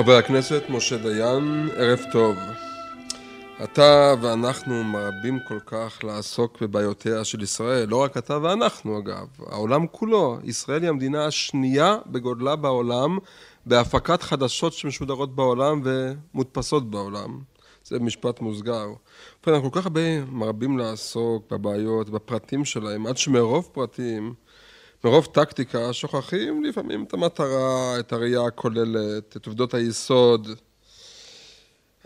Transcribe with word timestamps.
חבר 0.00 0.16
הכנסת 0.16 0.62
משה 0.68 0.96
דיין, 0.96 1.68
ערב 1.76 2.00
טוב. 2.12 2.36
אתה 3.64 4.14
ואנחנו 4.20 4.84
מרבים 4.84 5.38
כל 5.48 5.58
כך 5.66 5.98
לעסוק 6.04 6.62
בבעיותיה 6.62 7.24
של 7.24 7.42
ישראל, 7.42 7.88
לא 7.88 8.02
רק 8.02 8.16
אתה 8.16 8.38
ואנחנו 8.42 8.98
אגב, 8.98 9.26
העולם 9.46 9.86
כולו. 9.86 10.38
ישראל 10.44 10.82
היא 10.82 10.88
המדינה 10.88 11.26
השנייה 11.26 11.96
בגודלה 12.06 12.56
בעולם 12.56 13.18
בהפקת 13.66 14.22
חדשות 14.22 14.72
שמשודרות 14.72 15.34
בעולם 15.34 15.82
ומודפסות 15.84 16.90
בעולם. 16.90 17.40
זה 17.84 17.98
משפט 17.98 18.40
מוסגר. 18.40 18.86
אנחנו 19.46 19.72
כל 19.72 19.80
כך 19.80 19.86
הרבה 19.86 20.24
מרבים 20.24 20.78
לעסוק 20.78 21.52
בבעיות, 21.52 22.10
בפרטים 22.10 22.64
שלהם, 22.64 23.06
עד 23.06 23.16
שמרוב 23.16 23.68
פרטים 23.72 24.34
מרוב 25.04 25.26
טקטיקה 25.26 25.92
שוכחים 25.92 26.64
לפעמים 26.64 27.04
את 27.04 27.14
המטרה, 27.14 28.00
את 28.00 28.12
הראייה 28.12 28.44
הכוללת, 28.44 29.36
את 29.36 29.46
עובדות 29.46 29.74
היסוד. 29.74 30.48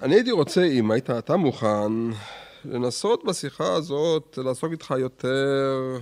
אני 0.03 0.15
הייתי 0.15 0.31
רוצה, 0.31 0.65
אם 0.65 0.91
היית 0.91 1.11
אתה 1.11 1.37
מוכן, 1.37 1.93
לנסות 2.65 3.25
בשיחה 3.25 3.73
הזאת 3.73 4.39
לעסוק 4.45 4.73
איתך 4.73 4.95
יותר 4.99 5.99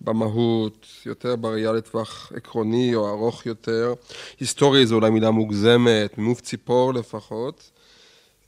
במהות, 0.00 0.86
יותר 1.06 1.36
בראייה 1.36 1.72
לטווח 1.72 2.32
עקרוני 2.36 2.94
או 2.94 3.08
ארוך 3.08 3.46
יותר. 3.46 3.94
היסטורי 4.40 4.86
זו 4.86 4.94
אולי 4.94 5.10
מילה 5.10 5.30
מוגזמת, 5.30 6.18
ממוף 6.18 6.40
ציפור 6.40 6.94
לפחות. 6.94 7.70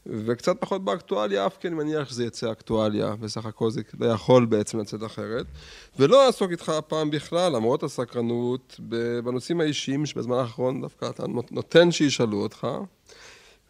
וקצת 0.08 0.56
פחות 0.60 0.84
באקטואליה, 0.84 1.46
אף 1.46 1.56
כי 1.60 1.68
אני 1.68 1.76
מניח 1.76 2.08
שזה 2.08 2.24
יצא 2.24 2.52
אקטואליה, 2.52 3.16
בסך 3.16 3.46
הכל 3.46 3.70
זה 3.70 3.80
לא 4.00 4.06
יכול 4.06 4.44
בעצם 4.44 4.78
לצאת 4.78 5.04
אחרת. 5.04 5.46
ולא 5.98 6.26
אעסוק 6.26 6.50
איתך 6.50 6.68
הפעם 6.68 7.10
בכלל, 7.10 7.52
למרות 7.52 7.82
הסקרנות, 7.82 8.80
בנושאים 9.24 9.60
האישיים 9.60 10.06
שבזמן 10.06 10.36
האחרון 10.36 10.80
דווקא 10.80 11.10
אתה 11.10 11.24
נותן 11.50 11.90
שישאלו 11.90 12.42
אותך. 12.42 12.66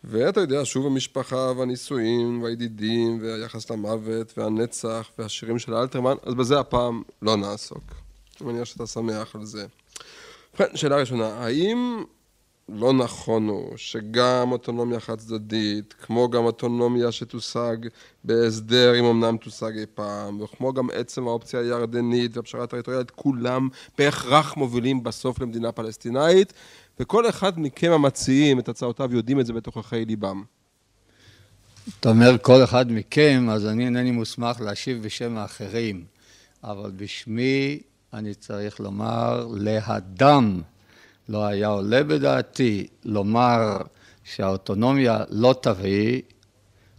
ואתה 0.04 0.40
יודע, 0.40 0.64
שוב 0.64 0.86
המשפחה 0.86 1.52
והנישואים 1.56 2.42
והידידים 2.42 3.18
והיחס 3.22 3.70
למוות 3.70 4.38
והנצח 4.38 5.10
והשירים 5.18 5.58
של 5.58 5.74
אלתרמן, 5.74 6.16
אז 6.22 6.34
בזה 6.34 6.60
הפעם 6.60 7.02
לא 7.22 7.36
נעסוק. 7.36 7.82
אני 8.40 8.52
מניח 8.52 8.64
שאתה 8.64 8.86
שמח 8.86 9.36
על 9.36 9.44
זה. 9.44 9.66
שאלה 10.74 10.96
ראשונה, 10.96 11.26
האם 11.26 12.04
לא 12.68 12.92
נכון 12.92 13.48
הוא 13.48 13.76
שגם 13.76 14.52
אוטונומיה 14.52 15.00
חד 15.00 15.18
צדדית, 15.18 15.94
כמו 16.02 16.30
גם 16.30 16.44
אוטונומיה 16.44 17.12
שתושג 17.12 17.76
בהסדר, 18.24 19.00
אם 19.00 19.04
אמנם 19.04 19.36
תושג 19.36 19.78
אי 19.78 19.86
פעם, 19.94 20.40
וכמו 20.40 20.72
גם 20.72 20.88
עצם 20.94 21.28
האופציה 21.28 21.60
הירדנית 21.60 22.36
והפשרה 22.36 22.64
הטריטוריאלית, 22.64 23.10
כולם 23.10 23.68
בהכרח 23.98 24.56
מובילים 24.56 25.02
בסוף 25.02 25.40
למדינה 25.40 25.72
פלסטינאית, 25.72 26.52
וכל 27.00 27.28
אחד 27.28 27.60
מכם 27.60 27.92
המציעים 27.92 28.58
את 28.58 28.68
הצעותיו 28.68 29.14
יודעים 29.14 29.40
את 29.40 29.46
זה 29.46 29.52
בתוככי 29.52 30.04
ליבם. 30.04 30.42
אתה 32.00 32.08
אומר 32.08 32.38
כל 32.42 32.64
אחד 32.64 32.92
מכם, 32.92 33.46
אז 33.50 33.66
אני 33.66 33.84
אינני 33.84 34.10
מוסמך 34.10 34.60
להשיב 34.60 35.02
בשם 35.02 35.36
האחרים, 35.36 36.04
אבל 36.64 36.90
בשמי 36.96 37.80
אני 38.12 38.34
צריך 38.34 38.80
לומר 38.80 39.46
להדם. 39.54 40.60
לא 41.28 41.46
היה 41.46 41.68
עולה 41.68 42.04
בדעתי 42.04 42.86
לומר 43.04 43.76
שהאוטונומיה 44.24 45.24
לא 45.30 45.54
תביא, 45.62 46.22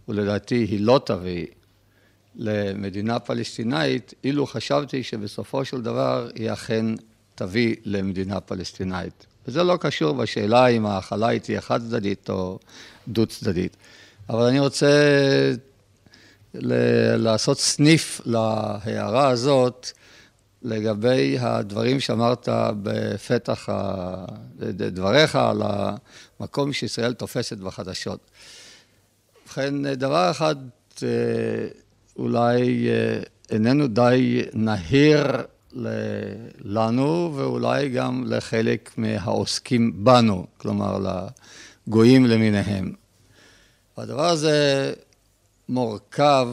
ולדעתי 0.08 0.54
היא 0.54 0.80
לא 0.80 1.00
תביא, 1.04 1.46
למדינה 2.36 3.18
פלסטינאית, 3.18 4.14
אילו 4.24 4.46
חשבתי 4.46 5.02
שבסופו 5.02 5.64
של 5.64 5.82
דבר 5.82 6.28
היא 6.34 6.52
אכן 6.52 6.86
תביא 7.34 7.76
למדינה 7.84 8.40
פלסטינאית. 8.40 9.26
וזה 9.48 9.62
לא 9.62 9.76
קשור 9.80 10.12
בשאלה 10.12 10.66
אם 10.66 10.86
ההכלה 10.86 11.28
היא 11.28 11.40
תהיה 11.40 11.60
חד 11.60 11.80
צדדית 11.80 12.30
או 12.30 12.58
דו 13.08 13.26
צדדית. 13.26 13.76
אבל 14.28 14.42
אני 14.42 14.60
רוצה 14.60 14.90
לעשות 16.54 17.58
סניף 17.58 18.20
להערה 18.24 19.28
הזאת 19.28 19.90
לגבי 20.62 21.38
הדברים 21.40 22.00
שאמרת 22.00 22.48
בפתח 22.82 23.68
דבריך 24.58 25.36
על 25.36 25.62
המקום 26.40 26.72
שישראל 26.72 27.12
תופסת 27.12 27.58
בחדשות. 27.58 28.30
ובכן, 29.44 29.94
דבר 29.94 30.30
אחד 30.30 30.56
אה, 31.02 31.08
אולי 32.16 32.88
אה, 32.88 33.20
איננו 33.50 33.86
די 33.86 34.42
נהיר 34.52 35.26
לנו 36.64 37.32
ואולי 37.36 37.88
גם 37.88 38.24
לחלק 38.26 38.90
מהעוסקים 38.96 40.04
בנו, 40.04 40.46
כלומר 40.56 40.98
לגויים 41.86 42.26
למיניהם. 42.26 42.92
הדבר 43.96 44.26
הזה 44.26 44.92
מורכב 45.68 46.48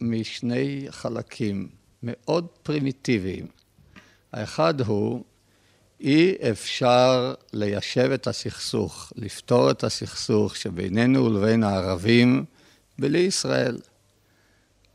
משני 0.00 0.86
חלקים. 0.90 1.68
מאוד 2.02 2.46
פרימיטיביים. 2.62 3.46
האחד 4.32 4.80
הוא, 4.80 5.24
אי 6.00 6.34
אפשר 6.50 7.34
ליישב 7.52 8.10
את 8.14 8.26
הסכסוך, 8.26 9.12
לפתור 9.16 9.70
את 9.70 9.84
הסכסוך 9.84 10.56
שבינינו 10.56 11.24
ולבין 11.24 11.62
הערבים 11.62 12.44
בלי 12.98 13.18
ישראל. 13.18 13.78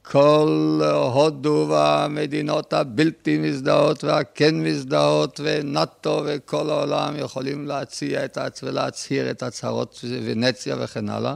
כל 0.01 0.81
הודו 1.13 1.67
והמדינות 1.69 2.73
הבלתי 2.73 3.37
מזדהות 3.37 4.03
והכן 4.03 4.63
מזדהות 4.63 5.39
ונאט"ו 5.43 6.21
וכל 6.25 6.69
העולם 6.69 7.13
יכולים 7.17 7.67
להציע 7.67 8.25
את. 8.25 8.37
ולהצהיר 8.63 9.31
את 9.31 9.43
הצהרות 9.43 10.05
ונציה 10.23 10.75
וכן 10.79 11.09
הלאה. 11.09 11.35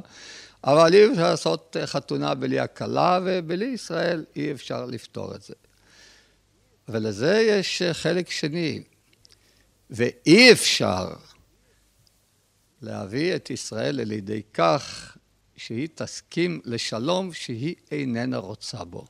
אבל 0.63 0.93
אי 0.93 1.11
אפשר 1.11 1.29
לעשות 1.29 1.75
חתונה 1.85 2.35
בלי 2.35 2.59
הכלה, 2.59 3.19
ובלי 3.25 3.65
ישראל 3.65 4.25
אי 4.35 4.51
אפשר 4.51 4.85
לפתור 4.85 5.35
את 5.35 5.41
זה. 5.41 5.53
ולזה 6.87 7.45
יש 7.49 7.81
חלק 7.91 8.29
שני, 8.29 8.83
ואי 9.89 10.51
אפשר 10.51 11.13
להביא 12.81 13.35
את 13.35 13.49
ישראל 13.49 14.01
לידי 14.01 14.41
כך 14.53 15.17
שהיא 15.55 15.87
תסכים 15.95 16.61
לשלום 16.65 17.33
שהיא 17.33 17.75
איננה 17.91 18.37
רוצה 18.37 18.83
בו. 18.83 19.05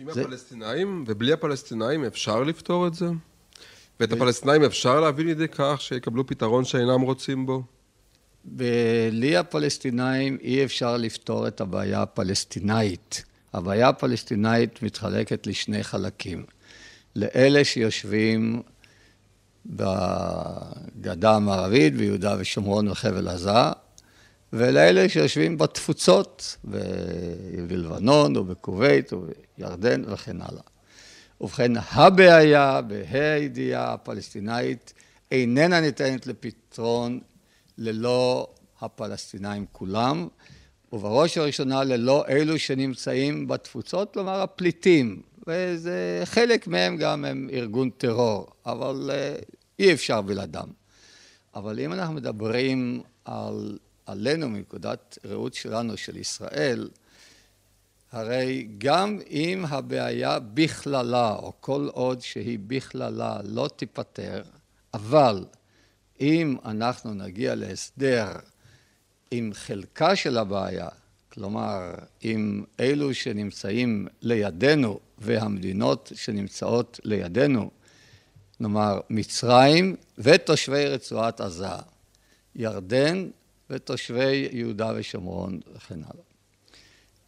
עם 0.00 0.12
זה... 0.12 0.20
הפלסטינאים 0.20 1.04
ובלי 1.06 1.32
הפלסטינאים 1.32 2.04
אפשר 2.04 2.42
לפתור 2.42 2.86
את 2.86 2.94
זה? 2.94 3.06
ואת 4.00 4.08
ב... 4.08 4.12
הפלסטינאים 4.12 4.64
אפשר 4.64 5.00
להביא 5.00 5.24
לידי 5.24 5.48
כך 5.48 5.80
שיקבלו 5.80 6.26
פתרון 6.26 6.64
שאינם 6.64 7.00
רוצים 7.00 7.46
בו? 7.46 7.62
בלי 8.48 9.36
הפלסטינאים 9.36 10.38
אי 10.42 10.64
אפשר 10.64 10.96
לפתור 10.96 11.48
את 11.48 11.60
הבעיה 11.60 12.02
הפלסטינאית. 12.02 13.24
הבעיה 13.54 13.88
הפלסטינאית 13.88 14.82
מתחלקת 14.82 15.46
לשני 15.46 15.84
חלקים. 15.84 16.44
לאלה 17.16 17.64
שיושבים 17.64 18.62
בגדה 19.66 21.36
המערבית, 21.36 21.96
ביהודה 21.96 22.36
ושומרון 22.38 22.88
וחבל 22.88 23.28
עזה, 23.28 23.50
ולאלה 24.52 25.08
שיושבים 25.08 25.58
בתפוצות, 25.58 26.56
בלבנון 27.68 28.36
ובכווית 28.36 29.12
ובירדן 29.12 30.02
וכן 30.06 30.36
הלאה. 30.42 30.62
ובכן, 31.40 31.72
הבעיה, 31.90 32.80
בה"א 32.80 33.16
הידיעה 33.16 33.92
הפלסטינאית, 33.92 34.92
איננה 35.30 35.80
ניתנת 35.80 36.26
לפתרון 36.26 37.20
ללא 37.78 38.48
הפלסטינאים 38.80 39.66
כולם, 39.72 40.28
ובראש 40.92 41.36
ובראשונה 41.36 41.84
ללא 41.84 42.24
אלו 42.28 42.58
שנמצאים 42.58 43.48
בתפוצות, 43.48 44.12
כלומר 44.12 44.40
הפליטים, 44.40 45.22
וזה 45.46 46.22
חלק 46.24 46.66
מהם 46.66 46.96
גם 46.96 47.24
הם 47.24 47.48
ארגון 47.52 47.90
טרור, 47.90 48.46
אבל 48.66 49.10
אה, 49.12 49.36
אי 49.78 49.92
אפשר 49.92 50.20
בלעדם. 50.20 50.68
אבל 51.54 51.80
אם 51.80 51.92
אנחנו 51.92 52.14
מדברים 52.14 53.02
על, 53.24 53.78
עלינו 54.06 54.48
מנקודת 54.48 55.18
ראות 55.24 55.54
שלנו, 55.54 55.96
של 55.96 56.16
ישראל, 56.16 56.88
הרי 58.12 58.68
גם 58.78 59.18
אם 59.30 59.64
הבעיה 59.68 60.38
בכללה, 60.38 61.34
או 61.34 61.52
כל 61.60 61.88
עוד 61.92 62.20
שהיא 62.20 62.58
בכללה 62.66 63.38
לא 63.44 63.68
תיפתר, 63.76 64.42
אבל 64.94 65.44
אם 66.20 66.56
אנחנו 66.64 67.14
נגיע 67.14 67.54
להסדר 67.54 68.32
עם 69.30 69.50
חלקה 69.54 70.16
של 70.16 70.38
הבעיה, 70.38 70.88
כלומר, 71.32 71.94
עם 72.20 72.64
אלו 72.80 73.14
שנמצאים 73.14 74.06
לידינו 74.22 75.00
והמדינות 75.18 76.12
שנמצאות 76.14 77.00
לידינו, 77.04 77.70
נאמר 78.60 79.00
מצרים 79.10 79.96
ותושבי 80.18 80.86
רצועת 80.86 81.40
עזה, 81.40 81.66
ירדן 82.54 83.28
ותושבי 83.70 84.48
יהודה 84.52 84.92
ושומרון 84.96 85.60
וכן 85.74 85.94
הלאה. 85.94 86.24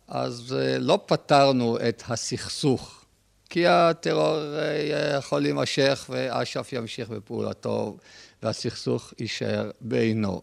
אז 0.08 0.56
אה, 0.58 0.78
לא 0.78 1.00
פתרנו 1.06 1.78
את 1.88 2.02
הסכסוך, 2.08 3.04
כי 3.50 3.66
הטרור 3.66 4.36
אה, 4.36 5.16
יכול 5.18 5.42
להימשך 5.42 6.06
ואש"ף 6.08 6.72
ימשיך 6.72 7.08
בפעולתו 7.08 7.96
והסכסוך 8.42 9.14
יישאר 9.18 9.70
בעינו. 9.80 10.42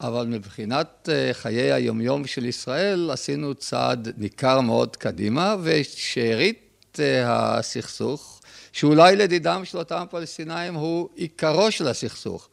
אבל 0.00 0.26
מבחינת 0.26 1.08
אה, 1.12 1.30
חיי 1.32 1.72
היומיום 1.72 2.26
של 2.26 2.44
ישראל 2.44 3.10
עשינו 3.10 3.54
צעד 3.54 4.08
ניכר 4.16 4.60
מאוד 4.60 4.96
קדימה 4.96 5.56
ושארית 5.62 6.98
הסכסוך, 7.24 8.40
שאולי 8.72 9.16
לדידם 9.16 9.62
של 9.64 9.78
אותם 9.78 10.04
פלסטינאים 10.10 10.74
הוא 10.74 11.08
עיקרו 11.14 11.70
של 11.70 11.88
הסכסוך, 11.88 12.48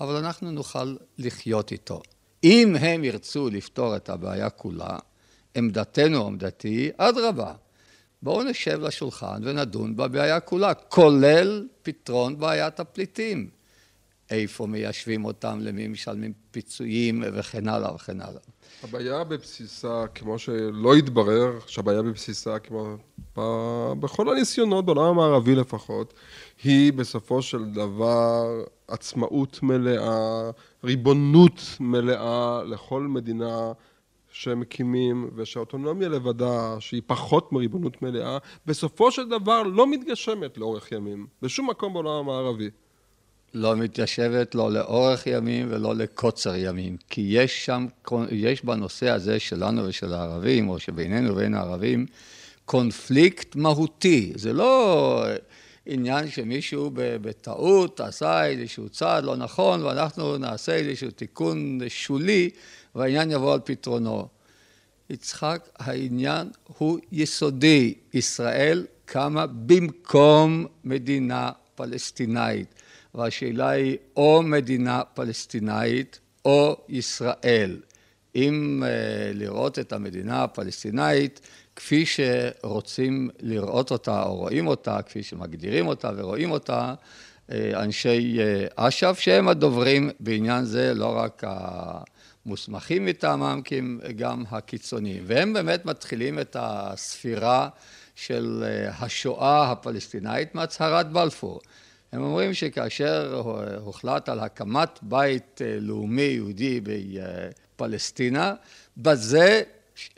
אבל 0.00 0.16
אנחנו 0.16 0.50
נוכל 0.50 0.96
לחיות 1.18 1.72
איתו. 1.72 2.02
אם 2.44 2.76
הם 2.80 3.04
ירצו 3.04 3.50
לפתור 3.50 3.96
את 3.96 4.08
הבעיה 4.08 4.50
כולה, 4.50 4.98
עמדתנו, 5.54 6.26
עמדתי, 6.26 6.90
אדרבה. 6.96 7.52
בואו 8.22 8.42
נשב 8.42 8.80
לשולחן 8.80 9.40
ונדון 9.44 9.96
בבעיה 9.96 10.40
כולה, 10.40 10.74
כולל 10.74 11.68
פתרון 11.82 12.38
בעיית 12.38 12.80
הפליטים. 12.80 13.59
איפה 14.30 14.66
מיישבים 14.66 15.24
אותם, 15.24 15.58
למי 15.62 15.88
משלמים 15.88 16.32
פיצויים 16.50 17.22
וכן 17.34 17.68
הלאה 17.68 17.94
וכן 17.94 18.20
הלאה. 18.20 18.40
הבעיה 18.82 19.24
בבסיסה, 19.24 20.04
כמו 20.14 20.38
שלא 20.38 20.94
התברר, 20.94 21.58
שהבעיה 21.66 22.02
בבסיסה, 22.02 22.58
כמו 22.58 22.96
בכל 24.00 24.28
הניסיונות, 24.28 24.84
בעולם 24.84 25.04
המערבי 25.04 25.54
לפחות, 25.54 26.14
היא 26.64 26.92
בסופו 26.92 27.42
של 27.42 27.64
דבר 27.64 28.64
עצמאות 28.88 29.62
מלאה, 29.62 30.50
ריבונות 30.84 31.60
מלאה 31.80 32.62
לכל 32.64 33.02
מדינה 33.02 33.72
שמקימים, 34.32 35.30
ושהאוטונומיה 35.34 36.08
לבדה, 36.08 36.76
שהיא 36.80 37.02
פחות 37.06 37.52
מריבונות 37.52 38.02
מלאה, 38.02 38.38
בסופו 38.66 39.10
של 39.10 39.28
דבר 39.28 39.62
לא 39.62 39.86
מתגשמת 39.86 40.58
לאורך 40.58 40.92
ימים, 40.92 41.26
בשום 41.42 41.70
מקום 41.70 41.92
בעולם 41.92 42.10
המערבי. 42.10 42.70
לא 43.54 43.76
מתיישבת 43.76 44.54
לא 44.54 44.72
לאורך 44.72 45.26
ימים 45.26 45.66
ולא 45.70 45.94
לקוצר 45.94 46.54
ימים, 46.56 46.96
כי 47.10 47.20
יש 47.20 47.66
שם, 47.66 47.86
יש 48.30 48.64
בנושא 48.64 49.08
הזה 49.08 49.40
שלנו 49.40 49.84
ושל 49.84 50.12
הערבים, 50.12 50.68
או 50.68 50.78
שבינינו 50.78 51.32
ובין 51.32 51.54
הערבים, 51.54 52.06
קונפליקט 52.64 53.56
מהותי. 53.56 54.32
זה 54.34 54.52
לא 54.52 55.24
עניין 55.86 56.30
שמישהו 56.30 56.90
בטעות 56.94 58.00
עשה 58.00 58.46
איזשהו 58.46 58.88
צעד 58.88 59.24
לא 59.24 59.36
נכון, 59.36 59.82
ואנחנו 59.82 60.38
נעשה 60.38 60.74
איזשהו 60.74 61.10
תיקון 61.10 61.78
שולי, 61.88 62.50
והעניין 62.94 63.30
יבוא 63.30 63.54
על 63.54 63.60
פתרונו. 63.64 64.28
יצחק, 65.10 65.68
העניין 65.78 66.48
הוא 66.78 66.98
יסודי. 67.12 67.94
ישראל 68.14 68.86
קמה 69.04 69.46
במקום 69.46 70.66
מדינה 70.84 71.50
פלסטינאית. 71.74 72.74
והשאלה 73.14 73.68
היא 73.68 73.96
או 74.16 74.42
מדינה 74.42 75.02
פלסטינאית 75.14 76.20
או 76.44 76.76
ישראל. 76.88 77.80
אם 78.34 78.82
uh, 78.82 79.36
לראות 79.36 79.78
את 79.78 79.92
המדינה 79.92 80.44
הפלסטינאית 80.44 81.40
כפי 81.76 82.04
שרוצים 82.06 83.30
לראות 83.40 83.90
אותה 83.90 84.22
או 84.22 84.36
רואים 84.36 84.66
אותה, 84.66 85.02
כפי 85.02 85.22
שמגדירים 85.22 85.86
אותה 85.86 86.10
ורואים 86.16 86.50
אותה, 86.50 86.94
uh, 87.48 87.52
אנשי 87.74 88.38
uh, 88.38 88.72
אש"ף, 88.76 89.18
שהם 89.20 89.48
הדוברים 89.48 90.10
בעניין 90.20 90.64
זה, 90.64 90.94
לא 90.94 91.16
רק 91.16 91.44
המוסמכים 91.46 93.06
מטעמם, 93.06 93.60
כי 93.64 93.78
הם 93.78 94.00
גם 94.16 94.44
הקיצוניים. 94.50 95.22
והם 95.26 95.52
באמת 95.52 95.84
מתחילים 95.84 96.38
את 96.38 96.56
הספירה 96.60 97.68
של 98.14 98.64
השואה 98.98 99.70
הפלסטינאית 99.70 100.54
מהצהרת 100.54 101.12
בלפור. 101.12 101.60
הם 102.12 102.22
אומרים 102.22 102.54
שכאשר 102.54 103.42
הוחלט 103.80 104.28
על 104.28 104.40
הקמת 104.40 104.98
בית 105.02 105.62
אה, 105.62 105.76
לאומי 105.80 106.22
יהודי 106.22 106.80
בפלסטינה, 106.80 108.54
בזה 108.96 109.62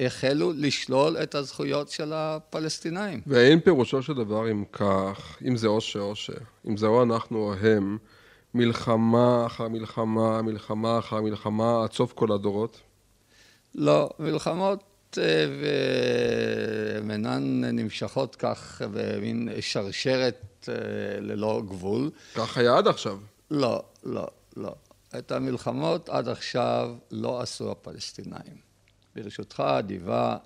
החלו 0.01 0.53
לשלול 0.57 1.17
את 1.17 1.35
הזכויות 1.35 1.89
של 1.89 2.13
הפלסטינאים. 2.13 3.21
ואין 3.27 3.61
פירושו 3.61 4.03
של 4.03 4.15
דבר 4.15 4.51
אם 4.51 4.65
כך, 4.73 5.39
אם 5.49 5.57
זה 5.57 5.67
או 5.67 5.81
שאו 5.81 6.17
ש, 6.17 6.31
אם 6.69 6.77
זה 6.77 6.87
או 6.87 7.03
אנחנו 7.03 7.39
או 7.39 7.55
הם, 7.55 7.99
מלחמה 8.55 9.47
אחר 9.47 9.69
מלחמה, 9.69 10.43
מלחמה 10.43 10.99
אחר 10.99 11.21
מלחמה, 11.21 11.83
עד 11.85 11.93
סוף 11.93 12.13
כל 12.13 12.33
הדורות? 12.33 12.81
לא, 13.75 14.11
מלחמות 14.19 14.79
אה, 14.79 14.92
והן 15.61 17.11
אינן 17.11 17.65
נמשכות 17.65 18.37
כך 18.37 18.83
במין 18.93 19.49
שרשרת 19.61 20.69
אה, 20.69 20.75
ללא 21.21 21.63
גבול. 21.69 22.11
כך 22.35 22.59
היה 22.59 22.79
עד 22.79 22.89
עכשיו. 22.89 23.19
לא, 23.51 23.83
לא, 24.05 24.27
לא. 24.57 24.75
את 25.19 25.33
המלחמות 25.33 26.09
עד 26.09 26.29
עכשיו 26.29 26.95
לא 27.11 27.41
עשו 27.41 27.71
הפלסטינאים. 27.71 28.57
ברשותך 29.17 29.61
האדיבה, 29.61 30.37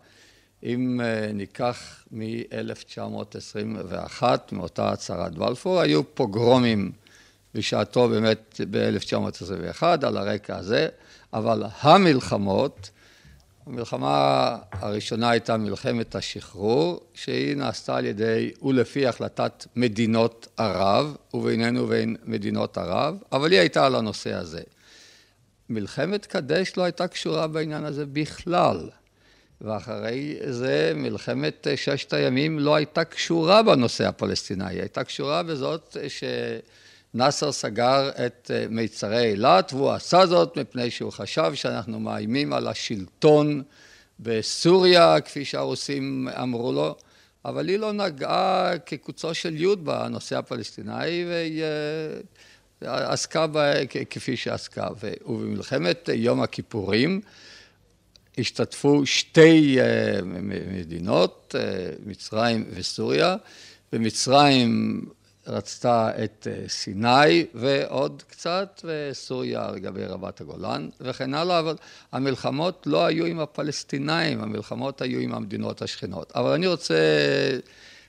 אם 0.63 1.01
אה, 1.01 1.33
ניקח 1.33 2.05
מ-1921, 2.13 4.23
מאותה 4.53 4.93
הצהרת 4.93 5.35
בלפור, 5.35 5.81
היו 5.81 6.15
פוגרומים 6.15 6.93
בשעתו 7.55 8.09
באמת 8.09 8.61
ב-1921 8.71 9.83
על 9.83 10.17
הרקע 10.17 10.57
הזה, 10.57 10.89
אבל 11.33 11.63
המלחמות 11.81 12.91
המלחמה 13.67 14.57
הראשונה 14.73 15.31
הייתה 15.31 15.57
מלחמת 15.57 16.15
השחרור, 16.15 17.01
שהיא 17.15 17.57
נעשתה 17.57 17.97
על 17.97 18.05
ידי 18.05 18.53
ולפי 18.63 19.07
החלטת 19.07 19.67
מדינות 19.77 20.49
ערב, 20.57 21.17
ובינינו 21.35 21.83
ובין 21.83 22.17
מדינות 22.25 22.79
ערב, 22.79 23.17
אבל 23.33 23.51
היא 23.51 23.61
הייתה 23.61 23.87
על 23.87 23.95
הנושא 23.95 24.33
הזה. 24.33 24.61
מלחמת 25.69 26.27
קדש 26.27 26.73
לא 26.77 26.82
הייתה 26.82 27.08
קשורה 27.08 27.46
בעניין 27.46 27.85
הזה 27.85 28.06
בכלל, 28.06 28.91
ואחרי 29.61 30.37
זה 30.49 30.93
מלחמת 30.94 31.67
ששת 31.77 32.13
הימים 32.13 32.58
לא 32.58 32.75
הייתה 32.75 33.05
קשורה 33.05 33.63
בנושא 33.63 34.08
הפלסטיני, 34.08 34.65
היא 34.69 34.81
הייתה 34.81 35.05
קשורה 35.05 35.43
בזאת 35.43 35.96
ש... 36.08 36.25
נאסר 37.17 37.53
סגר 37.53 38.11
את 38.27 38.51
אה, 38.55 38.67
מיצרי 38.70 39.31
אילת, 39.31 39.73
והוא 39.73 39.91
עשה 39.91 40.27
זאת 40.27 40.58
מפני 40.58 40.91
שהוא 40.91 41.13
חשב 41.13 41.51
שאנחנו 41.55 42.01
מאיימים 42.01 42.53
על 42.53 42.69
השלטון 42.69 43.63
בסוריה, 44.20 45.20
כפי 45.20 45.44
שהרוסים 45.44 46.29
אמרו 46.43 46.73
לו, 46.73 46.96
אבל 47.44 47.69
היא 47.69 47.79
לא 47.79 47.93
נגעה 47.93 48.79
כקוצו 48.87 49.35
של 49.35 49.56
יוד 49.56 49.85
בנושא 49.85 50.39
הפלסטיני, 50.39 51.25
והיא 51.29 51.63
אה, 52.82 53.13
עסקה 53.13 53.46
בה 53.46 53.87
כפי 54.11 54.37
שעסקה. 54.37 54.89
ובמלחמת 55.27 56.08
יום 56.13 56.43
הכיפורים 56.43 57.20
השתתפו 58.39 59.06
שתי 59.06 59.79
אה, 59.81 60.19
מדינות, 60.73 61.55
מצרים 62.06 62.65
וסוריה. 62.70 63.37
במצרים 63.93 65.01
רצתה 65.46 66.24
את 66.24 66.46
אה, 66.50 66.69
סיני 66.69 67.46
ועוד 67.55 68.22
קצת, 68.29 68.81
וסוריה 68.84 69.70
לגבי 69.70 70.05
רבת 70.05 70.41
הגולן 70.41 70.88
וכן 71.00 71.34
הלאה, 71.34 71.58
אבל 71.58 71.76
המלחמות 72.12 72.86
לא 72.86 73.06
היו 73.06 73.26
עם 73.26 73.41
הפלסטינאים, 73.41 74.43
המלחמות 74.43 75.03
היו 75.03 75.20
עם 75.20 75.34
המדינות 75.34 75.82
השכנות. 75.82 76.32
אבל 76.34 76.53
אני 76.53 76.67
רוצה 76.67 76.94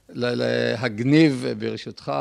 להגניב 0.10 1.46
ברשותך 1.58 2.12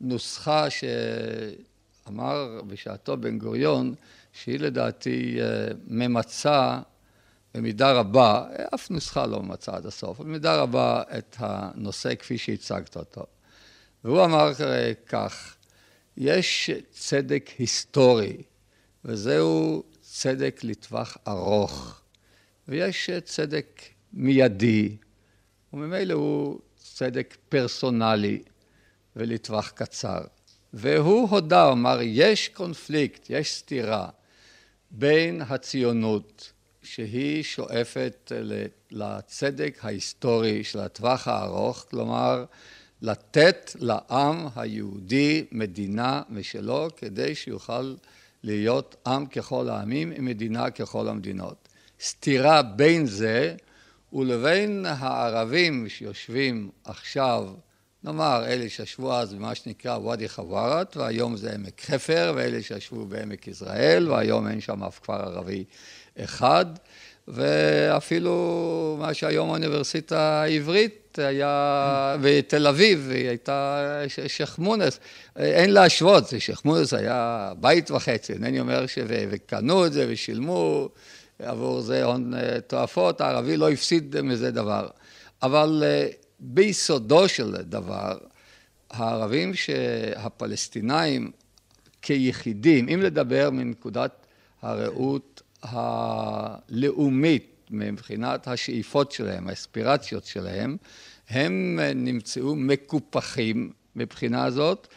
נוסחה 0.00 0.66
שאמר 0.70 2.60
בשעתו 2.66 3.16
בן 3.16 3.38
גוריון, 3.38 3.94
שהיא 4.32 4.60
לדעתי 4.60 5.38
אה, 5.40 5.68
ממצה 5.86 6.78
במידה 7.54 7.92
רבה, 7.92 8.46
אף 8.74 8.90
נוסחה 8.90 9.26
לא 9.26 9.42
ממצה 9.42 9.76
עד 9.76 9.86
הסוף, 9.86 10.20
במידה 10.20 10.56
רבה 10.56 11.02
את 11.18 11.36
הנושא 11.38 12.14
כפי 12.14 12.38
שהצגת 12.38 12.96
אותו. 12.96 13.24
והוא 14.04 14.24
אמר 14.24 14.52
כך, 15.06 15.56
יש 16.16 16.70
צדק 16.90 17.50
היסטורי, 17.58 18.36
וזהו 19.04 19.82
צדק 20.00 20.60
לטווח 20.62 21.16
ארוך, 21.28 22.00
ויש 22.68 23.10
צדק 23.24 23.82
מיידי, 24.12 24.96
וממילא 25.72 26.14
הוא 26.14 26.60
צדק 26.76 27.36
פרסונלי 27.48 28.42
ולטווח 29.16 29.70
קצר. 29.70 30.20
והוא 30.72 31.28
הודה, 31.28 31.62
הוא 31.62 31.72
אמר, 31.72 31.98
יש 32.02 32.48
קונפליקט, 32.48 33.26
יש 33.30 33.54
סתירה 33.54 34.08
בין 34.90 35.42
הציונות 35.48 36.52
שהיא 36.82 37.42
שואפת 37.42 38.32
לצדק 38.90 39.78
ההיסטורי 39.82 40.64
של 40.64 40.78
הטווח 40.78 41.28
הארוך, 41.28 41.86
כלומר 41.90 42.44
לתת 43.02 43.76
לעם 43.78 44.46
היהודי 44.56 45.44
מדינה 45.52 46.22
משלו 46.28 46.88
כדי 46.96 47.34
שיוכל 47.34 47.94
להיות 48.42 48.96
עם 49.06 49.26
ככל 49.26 49.68
העמים 49.68 50.12
ומדינה 50.16 50.70
ככל 50.70 51.08
המדינות. 51.08 51.68
סתירה 52.00 52.62
בין 52.62 53.06
זה 53.06 53.54
ולבין 54.12 54.86
הערבים 54.88 55.88
שיושבים 55.88 56.70
עכשיו, 56.84 57.48
נאמר 58.04 58.44
אלה 58.46 58.68
שישבו 58.68 59.14
אז 59.14 59.34
במה 59.34 59.54
שנקרא 59.54 59.98
ואדי 59.98 60.28
חווארת 60.28 60.96
והיום 60.96 61.36
זה 61.36 61.54
עמק 61.54 61.80
חפר 61.80 62.32
ואלה 62.36 62.62
שישבו 62.62 63.06
בעמק 63.06 63.48
יזרעאל 63.48 64.10
והיום 64.10 64.48
אין 64.48 64.60
שם 64.60 64.84
אף 64.84 64.98
כפר 64.98 65.22
ערבי 65.22 65.64
אחד 66.18 66.66
ואפילו 67.30 68.96
מה 69.00 69.14
שהיום 69.14 69.48
האוניברסיטה 69.48 70.42
העברית 70.42 71.18
היה, 71.18 72.16
ותל 72.20 72.66
אביב, 72.66 73.10
היא 73.14 73.28
הייתה 73.28 74.02
שייח' 74.08 74.58
מונס, 74.58 75.00
אין 75.36 75.70
להשוות, 75.70 76.24
שייח' 76.38 76.64
מונס 76.64 76.94
היה 76.94 77.52
בית 77.60 77.90
וחצי, 77.90 78.32
אינני 78.32 78.60
אומר 78.60 78.86
ש... 78.86 78.98
וקנו 79.06 79.86
את 79.86 79.92
זה 79.92 80.06
ושילמו 80.08 80.88
עבור 81.42 81.80
זה 81.80 82.04
הון 82.04 82.34
אה, 82.34 82.60
תועפות, 82.60 83.20
הערבי 83.20 83.56
לא 83.56 83.70
הפסיד 83.70 84.20
מזה 84.20 84.50
דבר. 84.50 84.88
אבל 85.42 85.82
אה, 85.86 86.08
ביסודו 86.40 87.28
של 87.28 87.52
דבר, 87.52 88.18
הערבים 88.90 89.54
שהפלסטינאים 89.54 91.30
כיחידים, 92.02 92.88
אם 92.88 93.00
לדבר 93.02 93.50
מנקודת 93.52 94.26
הראות 94.62 95.42
הלאומית 95.62 97.54
מבחינת 97.70 98.48
השאיפות 98.48 99.12
שלהם, 99.12 99.48
האספירציות 99.48 100.24
שלהם, 100.24 100.76
הם 101.28 101.78
נמצאו 101.94 102.56
מקופחים 102.56 103.72
מבחינה 103.96 104.50
זאת, 104.50 104.88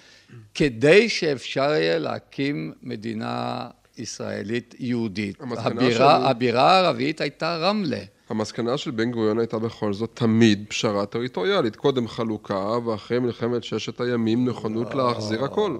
כדי 0.55 1.09
שאפשר 1.09 1.69
יהיה 1.69 1.99
להקים 1.99 2.73
מדינה 2.83 3.67
ישראלית 3.97 4.75
יהודית. 4.79 5.37
הבירה, 5.41 5.91
של... 5.91 6.03
הבירה 6.03 6.71
הערבית 6.71 7.21
הייתה 7.21 7.57
רמלה. 7.57 8.03
המסקנה 8.29 8.77
של 8.77 8.91
בן 8.91 9.11
גוריון 9.11 9.39
הייתה 9.39 9.59
בכל 9.59 9.93
זאת 9.93 10.11
תמיד 10.13 10.65
פשרה 10.69 11.05
טריטוריאלית. 11.05 11.75
קודם 11.75 12.07
חלוקה, 12.07 12.77
ואחרי 12.85 13.19
מלחמת 13.19 13.63
ששת 13.63 14.01
הימים 14.01 14.49
נכונות 14.49 14.95
לא, 14.95 15.07
להחזיר 15.07 15.43
הכל. 15.43 15.77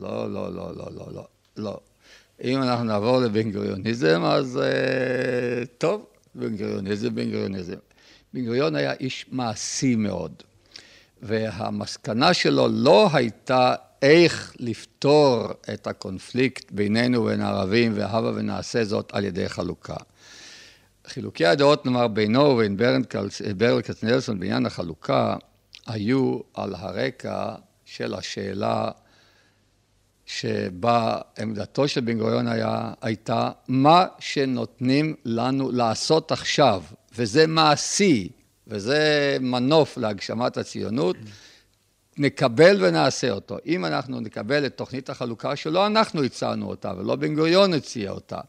לא, 0.00 0.32
לא, 0.32 0.54
לא, 0.54 0.74
לא, 0.76 0.86
לא, 0.94 1.06
לא, 1.12 1.26
לא. 1.56 1.78
אם 2.44 2.62
אנחנו 2.62 2.84
נעבור 2.84 3.18
לבן 3.18 3.52
גוריוניזם, 3.52 4.22
אז 4.24 4.60
uh, 4.62 5.66
טוב, 5.78 6.06
בן 6.34 6.56
גוריוניזם, 6.56 7.14
בן 7.14 7.30
גוריוניזם. 7.30 7.74
בן 8.34 8.44
גוריון 8.44 8.76
היה 8.76 8.92
איש 8.92 9.26
מעשי 9.32 9.96
מאוד, 9.96 10.42
והמסקנה 11.22 12.34
שלו 12.34 12.68
לא 12.68 13.08
הייתה 13.12 13.74
איך 14.02 14.54
לפתור 14.58 15.48
את 15.74 15.86
הקונפליקט 15.86 16.70
בינינו 16.70 17.22
ובין 17.22 17.40
הערבים, 17.40 17.92
והבה 17.94 18.32
ונעשה 18.34 18.84
זאת 18.84 19.10
על 19.14 19.24
ידי 19.24 19.48
חלוקה. 19.48 19.96
חילוקי 21.06 21.46
הדעות, 21.46 21.86
נאמר, 21.86 22.08
בינו 22.08 22.40
ובין 22.40 22.76
ברל 23.56 23.82
כצנלסון 23.82 24.40
בעניין 24.40 24.66
החלוקה, 24.66 25.36
היו 25.86 26.38
על 26.54 26.74
הרקע 26.74 27.54
של 27.84 28.14
השאלה 28.14 28.90
שבה 30.26 31.18
עמדתו 31.38 31.88
של 31.88 32.00
בן 32.00 32.18
גוריון 32.18 32.48
היה, 32.48 32.92
הייתה 33.00 33.50
מה 33.68 34.06
שנותנים 34.18 35.14
לנו 35.24 35.70
לעשות 35.72 36.32
עכשיו, 36.32 36.82
וזה 37.14 37.46
מעשי, 37.46 38.28
וזה 38.66 39.36
מנוף 39.40 39.96
להגשמת 39.96 40.56
הציונות, 40.56 41.16
נקבל 42.18 42.84
ונעשה 42.84 43.30
אותו. 43.30 43.56
אם 43.66 43.84
אנחנו 43.84 44.20
נקבל 44.20 44.66
את 44.66 44.76
תוכנית 44.76 45.10
החלוקה 45.10 45.56
שלא 45.56 45.86
אנחנו 45.86 46.24
הצענו 46.24 46.68
אותה, 46.68 46.92
ולא 46.98 47.16
בן 47.16 47.34
גוריון 47.34 47.74
הציע 47.74 48.10
אותה, 48.10 48.40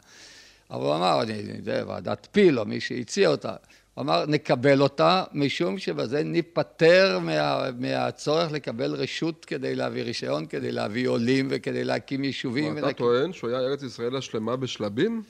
אבל 0.71 0.85
הוא 0.85 0.95
אמר, 0.95 1.21
אני 1.21 1.33
יודע, 1.57 1.83
ועדת 1.87 2.27
פיל 2.31 2.59
או 2.59 2.65
מי 2.65 2.79
שהציע 2.79 3.29
אותה, 3.29 3.55
אמר, 3.99 4.25
נקבל 4.27 4.81
אותה, 4.81 5.23
משום 5.33 5.77
שבזה 5.77 6.23
ניפטר 6.23 7.19
מה, 7.21 7.71
מהצורך 7.79 8.51
לקבל 8.51 8.93
רשות 8.93 9.45
כדי 9.45 9.75
להביא 9.75 10.03
רישיון, 10.03 10.45
כדי 10.45 10.71
להביא 10.71 11.07
עולים 11.07 11.47
וכדי 11.49 11.83
להקים 11.83 12.23
יישובים. 12.23 12.77
אתה 12.77 12.85
ולהקים... 12.85 13.05
טוען 13.05 13.33
שהוא 13.33 13.49
היה 13.49 13.59
ארץ 13.59 13.83
ישראל 13.83 14.15
השלמה 14.15 14.55
בשלבים? 14.55 15.23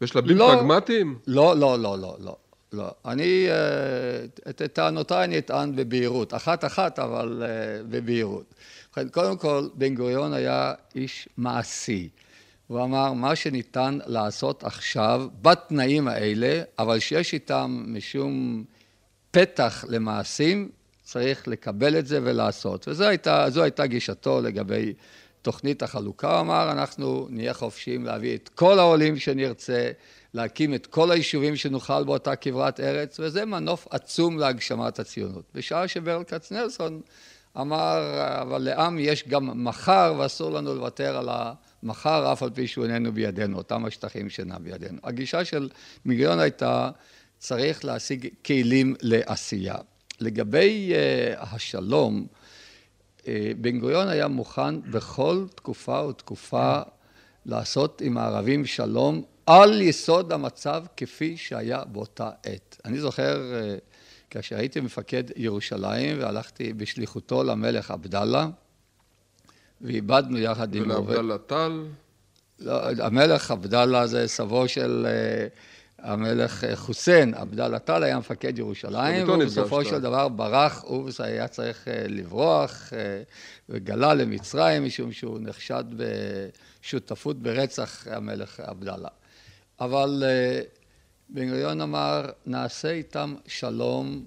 בשלבים 0.00 0.36
לא, 0.36 0.52
פרגמטיים? 0.54 1.18
לא, 1.26 1.56
לא, 1.56 1.78
לא, 1.78 1.98
לא, 1.98 2.16
לא. 2.20 2.36
לא. 2.72 2.90
אני, 3.04 3.46
אה, 3.50 4.24
את 4.50 4.62
טענותיי 4.72 5.24
אני 5.24 5.38
אטען 5.38 5.76
בבהירות. 5.76 6.34
אחת-אחת, 6.34 6.98
אבל 6.98 7.42
אה, 7.42 7.82
בבהירות. 7.90 8.54
קודם 9.12 9.36
כל, 9.36 9.68
בן 9.74 9.94
גוריון 9.94 10.32
היה 10.32 10.72
איש 10.94 11.28
מעשי. 11.36 12.08
הוא 12.70 12.82
אמר, 12.82 13.12
מה 13.12 13.36
שניתן 13.36 13.98
לעשות 14.06 14.64
עכשיו, 14.64 15.28
בתנאים 15.42 16.08
האלה, 16.08 16.62
אבל 16.78 16.98
שיש 16.98 17.32
איתם 17.32 17.84
משום 17.86 18.64
פתח 19.30 19.84
למעשים, 19.88 20.68
צריך 21.02 21.48
לקבל 21.48 21.98
את 21.98 22.06
זה 22.06 22.20
ולעשות. 22.22 22.88
וזו 22.88 23.04
הייתה, 23.04 23.46
הייתה 23.62 23.86
גישתו 23.86 24.40
לגבי 24.40 24.92
תוכנית 25.42 25.82
החלוקה. 25.82 26.32
הוא 26.32 26.40
אמר, 26.40 26.72
אנחנו 26.72 27.26
נהיה 27.30 27.54
חופשיים 27.54 28.04
להביא 28.04 28.34
את 28.34 28.48
כל 28.48 28.78
העולים 28.78 29.18
שנרצה, 29.18 29.90
להקים 30.34 30.74
את 30.74 30.86
כל 30.86 31.10
היישובים 31.10 31.56
שנוכל 31.56 32.04
באותה 32.04 32.36
כברת 32.36 32.80
ארץ, 32.80 33.20
וזה 33.20 33.44
מנוף 33.44 33.86
עצום 33.90 34.38
להגשמת 34.38 34.98
הציונות. 34.98 35.44
בשעה 35.54 35.88
שברל 35.88 36.24
כצנלסון 36.24 37.00
אמר, 37.60 38.20
אבל 38.42 38.62
לעם 38.62 38.98
יש 38.98 39.28
גם 39.28 39.64
מחר 39.64 40.14
ואסור 40.18 40.50
לנו 40.50 40.74
לוותר 40.74 41.16
על 41.16 41.28
ה... 41.28 41.52
מחר 41.82 42.32
אף 42.32 42.42
על 42.42 42.50
פי 42.50 42.66
שהוא 42.66 42.84
איננו 42.84 43.12
בידינו, 43.12 43.58
אותם 43.58 43.84
השטחים 43.84 44.30
שאינם 44.30 44.64
בידינו. 44.64 44.98
הגישה 45.04 45.44
של 45.44 45.68
מיליון 46.04 46.38
הייתה 46.38 46.90
צריך 47.38 47.84
להשיג 47.84 48.28
כלים 48.46 48.94
לעשייה. 49.02 49.76
לגבי 50.20 50.92
uh, 50.92 51.38
השלום, 51.40 52.26
uh, 53.18 53.24
בן 53.60 53.78
גוריון 53.78 54.08
היה 54.08 54.28
מוכן 54.28 54.80
בכל 54.80 55.46
תקופה 55.54 56.04
ותקופה 56.04 56.80
לעשות 57.46 58.00
עם 58.00 58.18
הערבים 58.18 58.66
שלום 58.66 59.22
על 59.46 59.82
יסוד 59.82 60.32
המצב 60.32 60.84
כפי 60.96 61.36
שהיה 61.36 61.84
באותה 61.84 62.30
עת. 62.44 62.80
אני 62.84 63.00
זוכר 63.00 63.40
uh, 63.40 63.80
כאשר 64.30 64.56
הייתי 64.56 64.80
מפקד 64.80 65.24
ירושלים 65.36 66.20
והלכתי 66.20 66.72
בשליחותו 66.72 67.44
למלך 67.44 67.90
עבדאללה 67.90 68.48
ואיבדנו 69.80 70.38
יחד 70.38 70.74
עם... 70.74 70.82
ולעבדאללה 70.82 71.38
טל? 71.38 71.84
לא, 72.58 72.90
המלך 72.98 73.50
עבדאללה 73.50 74.06
זה 74.06 74.28
סבו 74.28 74.68
של 74.68 75.06
uh, 75.06 76.06
המלך 76.06 76.64
אה, 76.64 76.76
חוסיין. 76.76 77.34
עבדאללה 77.34 77.78
טל 77.78 78.02
היה 78.02 78.18
מפקד 78.18 78.58
ירושלים, 78.58 79.28
ובסופו 79.28 79.84
של 79.84 80.00
דבר 80.00 80.28
ברח, 80.28 80.84
הוא 80.86 81.10
היה 81.18 81.48
צריך 81.48 81.84
uh, 81.84 81.90
לברוח, 82.08 82.92
וגלה 83.68 84.14
למצרים, 84.14 84.84
משום 84.84 85.12
שהוא 85.12 85.38
נחשד 85.40 85.84
בשותפות 86.82 87.42
ברצח 87.42 88.06
המלך 88.10 88.60
עבדאללה. 88.60 89.08
אבל 89.80 90.24
בן 91.28 91.48
גוריון 91.48 91.80
אמר, 91.80 92.26
נעשה 92.46 92.90
איתם 92.90 93.34
שלום 93.46 94.24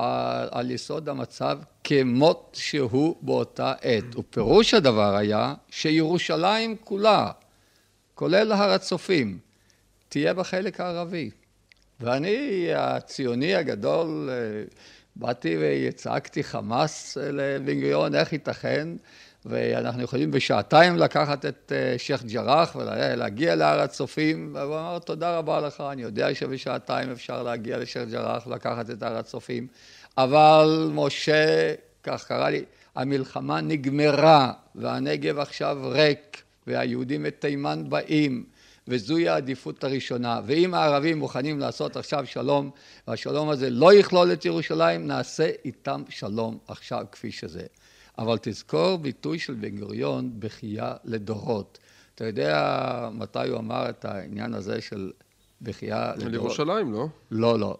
על, 0.00 0.48
על 0.50 0.70
יסוד 0.70 1.08
המצב 1.08 1.58
כמות 1.84 2.56
שהוא 2.60 3.16
באותה 3.22 3.72
עת. 3.80 4.16
ופירוש 4.16 4.74
הדבר 4.74 5.16
היה 5.16 5.54
שירושלים 5.70 6.76
כולה, 6.84 7.30
כולל 8.14 8.52
הר 8.52 8.70
הצופים, 8.70 9.38
תהיה 10.08 10.34
בחלק 10.34 10.80
הערבי. 10.80 11.30
ואני, 12.00 12.68
הציוני 12.74 13.54
הגדול, 13.54 14.30
באתי 15.16 15.56
וצעקתי 15.60 16.44
חמאס 16.44 17.16
לבן 17.20 17.80
גוריון, 17.80 18.14
איך 18.14 18.32
ייתכן? 18.32 18.88
ואנחנו 19.46 20.02
יכולים 20.02 20.30
בשעתיים 20.30 20.96
לקחת 20.96 21.46
את 21.46 21.72
אה, 21.74 21.98
שייח' 21.98 22.22
ג'ראח 22.22 22.76
ולהגיע 22.76 23.54
להר 23.54 23.80
הצופים, 23.80 24.50
והוא 24.54 24.74
אמר, 24.74 24.98
תודה 24.98 25.38
רבה 25.38 25.60
לך, 25.60 25.80
אני 25.92 26.02
יודע 26.02 26.34
שבשעתיים 26.34 27.10
אפשר 27.10 27.42
להגיע 27.42 27.78
לשייח' 27.78 28.08
ג'ראח 28.10 28.46
ולקחת 28.46 28.90
את 28.90 29.02
הר 29.02 29.16
הצופים, 29.16 29.66
אבל 30.18 30.90
משה, 30.92 31.74
כך 32.02 32.26
קרא 32.26 32.48
לי, 32.48 32.64
המלחמה 32.94 33.60
נגמרה, 33.60 34.52
והנגב 34.74 35.38
עכשיו 35.38 35.78
ריק, 35.82 36.42
והיהודים 36.66 37.22
מתימן 37.22 37.84
באים, 37.88 38.44
וזוהי 38.88 39.28
העדיפות 39.28 39.84
הראשונה. 39.84 40.40
ואם 40.46 40.74
הערבים 40.74 41.18
מוכנים 41.18 41.58
לעשות 41.58 41.96
עכשיו 41.96 42.26
שלום, 42.26 42.70
והשלום 43.08 43.48
הזה 43.48 43.70
לא 43.70 43.94
יכלול 43.94 44.32
את 44.32 44.44
ירושלים, 44.44 45.06
נעשה 45.06 45.50
איתם 45.64 46.02
שלום 46.08 46.58
עכשיו 46.68 47.04
כפי 47.12 47.32
שזה. 47.32 47.62
אבל 48.20 48.38
תזכור 48.42 48.98
ביטוי 48.98 49.38
של 49.38 49.54
בן 49.54 49.78
גוריון, 49.78 50.30
בכייה 50.38 50.94
לדורות. 51.04 51.78
אתה 52.14 52.24
יודע 52.24 53.08
מתי 53.12 53.48
הוא 53.48 53.58
אמר 53.58 53.90
את 53.90 54.04
העניין 54.04 54.54
הזה 54.54 54.80
של 54.80 55.12
בכייה 55.62 56.10
לדורות? 56.10 56.26
על 56.26 56.34
ירושלים, 56.34 56.92
לא? 56.92 57.06
לא, 57.30 57.58
לא. 57.58 57.76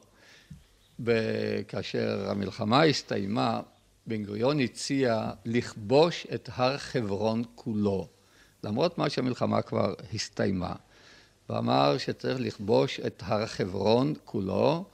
כאשר 1.69 2.31
המלחמה 2.31 2.83
הסתיימה, 2.83 3.61
בן 4.07 4.25
גוריון 4.25 4.61
הציע 4.61 5.31
לכבוש 5.45 6.27
את 6.35 6.49
הר 6.53 6.79
חברון 6.79 7.45
כולו, 7.55 8.09
למרות 8.65 8.99
מה 8.99 9.11
שהמלחמה 9.11 9.63
כבר 9.63 9.95
הסתיימה, 10.15 10.73
ואמר 11.49 11.99
שצריך 11.99 12.41
לכבוש 12.41 13.01
את 13.01 13.23
הר 13.27 13.47
חברון 13.47 14.15
כולו, 14.25 14.85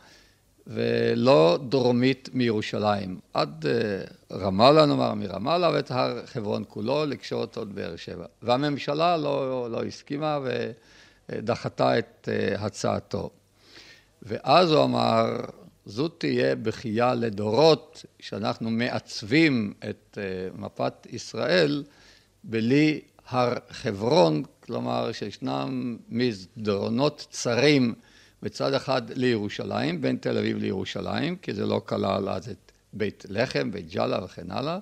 ולא 0.66 1.58
דרומית 1.68 2.28
מירושלים, 2.32 3.18
עד 3.34 3.66
אה, 3.66 4.36
רמאללה 4.36 4.86
נאמר, 4.86 5.14
מרמאללה 5.14 5.70
ואת 5.70 5.90
הר 5.90 6.26
חברון 6.26 6.64
כולו, 6.68 7.06
לקשור 7.06 7.40
אותו 7.40 7.64
לבאר 7.64 7.96
שבע. 7.96 8.26
והממשלה 8.42 9.16
לא, 9.16 9.70
לא 9.70 9.82
הסכימה 9.84 10.38
ודחתה 11.28 11.98
את 11.98 12.28
אה, 12.32 12.64
הצעתו. 12.64 13.30
ואז 14.22 14.72
הוא 14.72 14.84
אמר, 14.84 15.40
זו 15.86 16.08
תהיה 16.08 16.56
בכייה 16.56 17.14
לדורות, 17.14 18.04
שאנחנו 18.20 18.70
מעצבים 18.70 19.74
את 19.90 20.18
אה, 20.20 20.48
מפת 20.54 21.06
ישראל 21.10 21.84
בלי 22.44 23.00
הר 23.28 23.54
חברון, 23.70 24.42
כלומר 24.60 25.12
שישנם 25.12 25.96
מסדרונות 26.08 27.26
צרים 27.30 27.94
מצד 28.46 28.74
אחד 28.74 29.02
לירושלים, 29.14 30.00
בין 30.00 30.16
תל 30.16 30.38
אביב 30.38 30.58
לירושלים, 30.58 31.36
כי 31.36 31.54
זה 31.54 31.66
לא 31.66 31.80
כלל 31.86 32.28
אז 32.28 32.48
את 32.48 32.72
בית 32.92 33.26
לחם, 33.28 33.70
בית 33.70 33.88
ג'אלה 33.88 34.24
וכן 34.24 34.50
הלאה, 34.50 34.78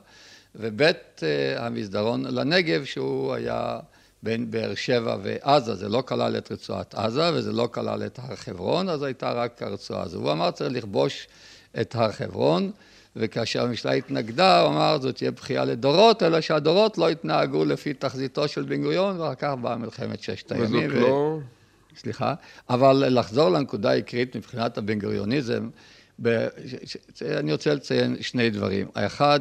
ובית 0.55 1.23
אה, 1.23 1.67
המסדרון 1.67 2.25
לנגב 2.25 2.85
שהוא 2.85 3.35
היה 3.35 3.79
בין 4.23 4.51
באר 4.51 4.75
שבע 4.75 5.17
ועזה, 5.23 5.75
זה 5.75 5.89
לא 5.89 6.03
כלל 6.07 6.37
את 6.39 6.53
רצועת 6.53 6.95
עזה 6.95 7.31
וזה 7.35 7.53
לא 7.53 7.69
כלל 7.73 8.07
את 8.07 8.19
הר 8.23 8.37
חברון, 8.37 8.89
אז 8.89 9.03
הייתה 9.03 9.33
רק 9.33 9.63
הרצועה 9.63 10.03
הזו. 10.03 10.19
הוא 10.19 10.33
אמר 10.33 10.51
צריך 10.51 10.73
לכבוש 10.73 11.29
את 11.81 11.95
הר 11.95 12.13
חברון, 12.13 12.71
וכאשר 13.17 13.63
הממשלה 13.63 13.93
התנגדה, 13.93 14.61
הוא 14.61 14.71
אמר 14.71 14.99
זאת 15.01 15.17
תהיה 15.17 15.31
בכייה 15.31 15.65
לדורות, 15.65 16.23
אלא 16.23 16.41
שהדורות 16.41 16.99
לא 16.99 17.09
התנהגו 17.09 17.65
לפי 17.65 17.95
תחזיתו 17.95 18.49
של 18.49 18.63
בן 18.63 18.83
גוריון, 18.83 19.21
ואחר 19.21 19.35
כך 19.35 19.55
באה 19.61 19.77
מלחמת 19.77 20.23
ששת 20.23 20.53
הימים. 20.53 20.91
וזאת 20.91 21.01
לא... 21.01 21.39
סליחה, 21.97 22.35
אבל 22.71 23.05
לחזור 23.19 23.49
לנקודה 23.49 23.91
העיקרית 23.91 24.37
מבחינת 24.37 24.79
הבן 24.79 24.99
גוריוניזם. 24.99 25.69
אני 27.23 27.53
רוצה 27.53 27.75
לציין 27.75 28.17
שני 28.21 28.51
דברים. 28.51 28.87
האחד, 28.95 29.41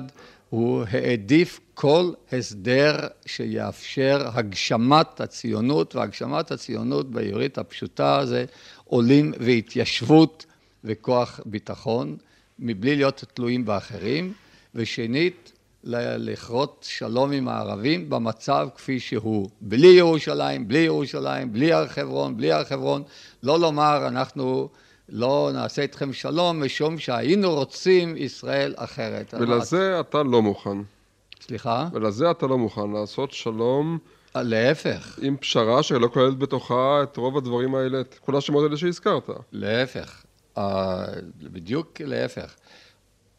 הוא 0.50 0.84
העדיף 0.92 1.60
כל 1.74 2.12
הסדר 2.32 2.96
שיאפשר 3.26 4.30
הגשמת 4.34 5.22
הציונות, 5.22 5.96
והגשמת 5.96 6.52
הציונות 6.52 7.12
בעברית 7.12 7.58
הפשוטה 7.58 8.26
זה 8.26 8.46
עולים 8.86 9.34
והתיישבות 9.40 10.46
וכוח 10.84 11.40
ביטחון, 11.46 12.18
מבלי 12.60 12.96
להיות 12.96 13.24
תלויים 13.34 13.66
באחרים, 13.66 14.34
ושנית, 14.76 15.53
לכרות 15.84 16.86
שלום 16.90 17.32
עם 17.32 17.48
הערבים 17.48 18.10
במצב 18.10 18.68
כפי 18.76 19.00
שהוא, 19.00 19.50
בלי 19.62 19.88
ירושלים, 19.88 20.68
בלי 20.68 20.80
ירושלים, 20.80 21.54
בלי 21.54 21.74
הר 21.74 21.88
חברון, 21.88 22.38
בלי 22.38 22.52
הר 22.52 22.64
חברון, 22.64 23.04
לא 23.44 23.60
לומר 23.60 24.08
אנחנו 24.08 24.70
לא 25.10 25.50
נעשה 25.54 25.82
איתכם 25.82 26.14
שלום 26.14 26.64
משום 26.64 26.98
שהיינו 26.98 27.54
רוצים 27.54 28.18
ישראל 28.18 28.74
אחרת. 28.78 29.34
ולזה 29.40 30.00
אתה 30.00 30.24
לא 30.24 30.42
מוכן. 30.42 30.78
סליחה? 31.42 31.88
ולזה 31.94 32.32
אתה 32.32 32.48
לא 32.48 32.58
מוכן, 32.58 32.92
לעשות 32.92 33.32
שלום. 33.32 33.98
להפך. 34.36 35.20
עם 35.22 35.38
פשרה 35.38 35.84
שלא 35.84 36.08
כוללת 36.08 36.38
בתוכה 36.38 37.04
את 37.04 37.18
רוב 37.18 37.38
הדברים 37.38 37.76
האלה, 37.76 38.02
את 38.02 38.20
כל 38.26 38.36
השמות 38.36 38.64
האלה 38.64 38.78
שהזכרת. 38.78 39.30
להפך. 39.52 40.24
בדיוק 41.42 42.02
להפך. 42.02 42.56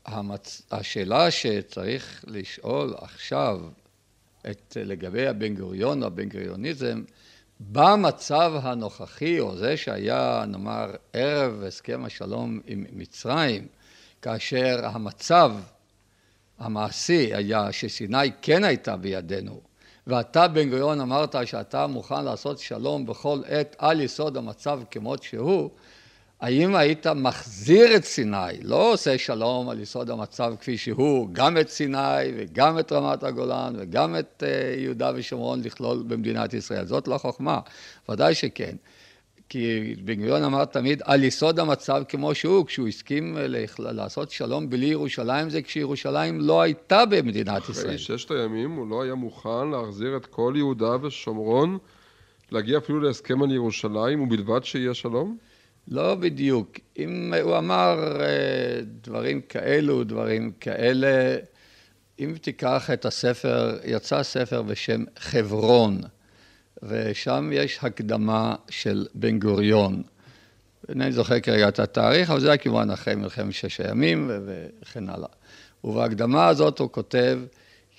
המצ... 0.07 0.63
השאלה 0.71 1.31
שצריך 1.31 2.25
לשאול 2.27 2.95
עכשיו 2.99 3.61
את, 4.51 4.77
לגבי 4.81 5.27
הבן 5.27 5.55
גוריון 5.55 6.03
או 6.03 6.07
הבן 6.07 6.29
גוריוניזם, 6.29 7.03
במצב 7.61 8.53
הנוכחי, 8.63 9.41
או 9.41 9.57
זה 9.57 9.77
שהיה, 9.77 10.45
נאמר, 10.49 10.91
ערב 11.13 11.63
הסכם 11.63 12.05
השלום 12.05 12.61
עם 12.67 12.85
מצרים, 12.93 13.67
כאשר 14.23 14.81
המצב 14.83 15.53
המעשי 16.59 17.35
היה 17.35 17.73
שסיני 17.73 18.31
כן 18.43 18.65
הייתה 18.65 18.97
בידינו, 18.97 19.61
ואתה, 20.07 20.49
בן 20.49 20.71
גוריון, 20.71 21.01
אמרת 21.01 21.37
שאתה 21.45 21.87
מוכן 21.87 22.25
לעשות 22.25 22.59
שלום 22.59 23.07
בכל 23.07 23.41
עת 23.47 23.77
על 23.79 24.01
יסוד 24.01 24.37
המצב 24.37 24.81
כמות 24.91 25.23
שהוא, 25.23 25.71
האם 26.45 26.75
היית 26.75 27.07
מחזיר 27.07 27.97
את 27.97 28.05
סיני, 28.05 28.63
לא 28.63 28.93
עושה 28.93 29.19
שלום 29.19 29.69
על 29.69 29.81
יסוד 29.81 30.11
המצב 30.11 30.55
כפי 30.61 30.79
שהוא, 30.79 31.29
גם 31.33 31.59
את 31.59 31.69
סיני 31.69 32.25
וגם 32.37 32.79
את 32.79 32.93
רמת 32.93 33.23
הגולן 33.23 33.75
וגם 33.79 34.17
את 34.19 34.43
אה, 34.47 34.75
יהודה 34.79 35.13
ושומרון 35.15 35.61
לכלול 35.65 36.03
במדינת 36.07 36.55
ישראל, 36.55 36.87
זאת 36.87 37.09
לא 37.09 37.19
חוכמה, 37.19 37.61
ודאי 38.09 38.35
שכן. 38.35 38.77
כי 39.49 39.95
בן 40.05 40.15
גוריון 40.15 40.45
אמר 40.45 40.65
תמיד 40.65 41.03
על 41.05 41.25
יסוד 41.25 41.59
המצב 41.59 42.03
כמו 42.09 42.35
שהוא, 42.35 42.67
כשהוא 42.67 42.89
הסכים 42.89 43.39
אה, 43.39 43.47
לעשות 43.79 44.31
שלום 44.31 44.71
בלי 44.71 44.87
ירושלים 44.87 45.51
זה 45.51 45.63
כשירושלים 45.63 46.41
לא 46.41 46.63
הייתה 46.63 47.07
במדינת 47.07 47.63
אחרי 47.63 47.73
ישראל. 47.73 47.87
אחרי 47.87 47.99
ששת 47.99 48.31
הימים 48.31 48.71
הוא 48.71 48.91
לא 48.91 49.03
היה 49.03 49.15
מוכן 49.15 49.69
להחזיר 49.71 50.17
את 50.17 50.27
כל 50.27 50.55
יהודה 50.57 50.97
ושומרון, 51.03 51.79
להגיע 52.53 52.79
אפילו 52.79 53.01
להסכם 53.01 53.43
על 53.43 53.51
ירושלים 53.53 54.21
ובלבד 54.21 54.65
שיהיה 54.65 54.95
שלום? 54.95 55.37
לא 55.89 56.15
בדיוק. 56.15 56.79
אם 56.99 57.35
הוא 57.43 57.59
אמר 57.59 58.21
אה, 58.21 58.81
דברים 59.03 59.41
כאלו, 59.41 60.05
דברים 60.05 60.53
כאלה, 60.61 61.37
אם 62.19 62.35
תיקח 62.41 62.91
את 62.91 63.05
הספר, 63.05 63.79
יצא 63.85 64.23
ספר 64.23 64.63
בשם 64.63 65.05
חברון, 65.19 66.01
ושם 66.83 67.51
יש 67.53 67.79
הקדמה 67.83 68.55
של 68.71 69.07
בן 69.15 69.39
גוריון. 69.39 70.03
אינני 70.89 71.13
זוכר 71.13 71.41
כרגע 71.41 71.69
את 71.69 71.79
התאריך, 71.79 72.31
אבל 72.31 72.41
זה 72.41 72.49
היה 72.49 72.57
כמובן 72.57 72.91
אחרי 72.91 73.15
מלחמת 73.15 73.53
שש 73.53 73.81
הימים 73.81 74.31
וכן 74.47 75.09
הלאה. 75.09 75.29
ובהקדמה 75.85 76.47
הזאת 76.47 76.79
הוא 76.79 76.91
כותב, 76.91 77.39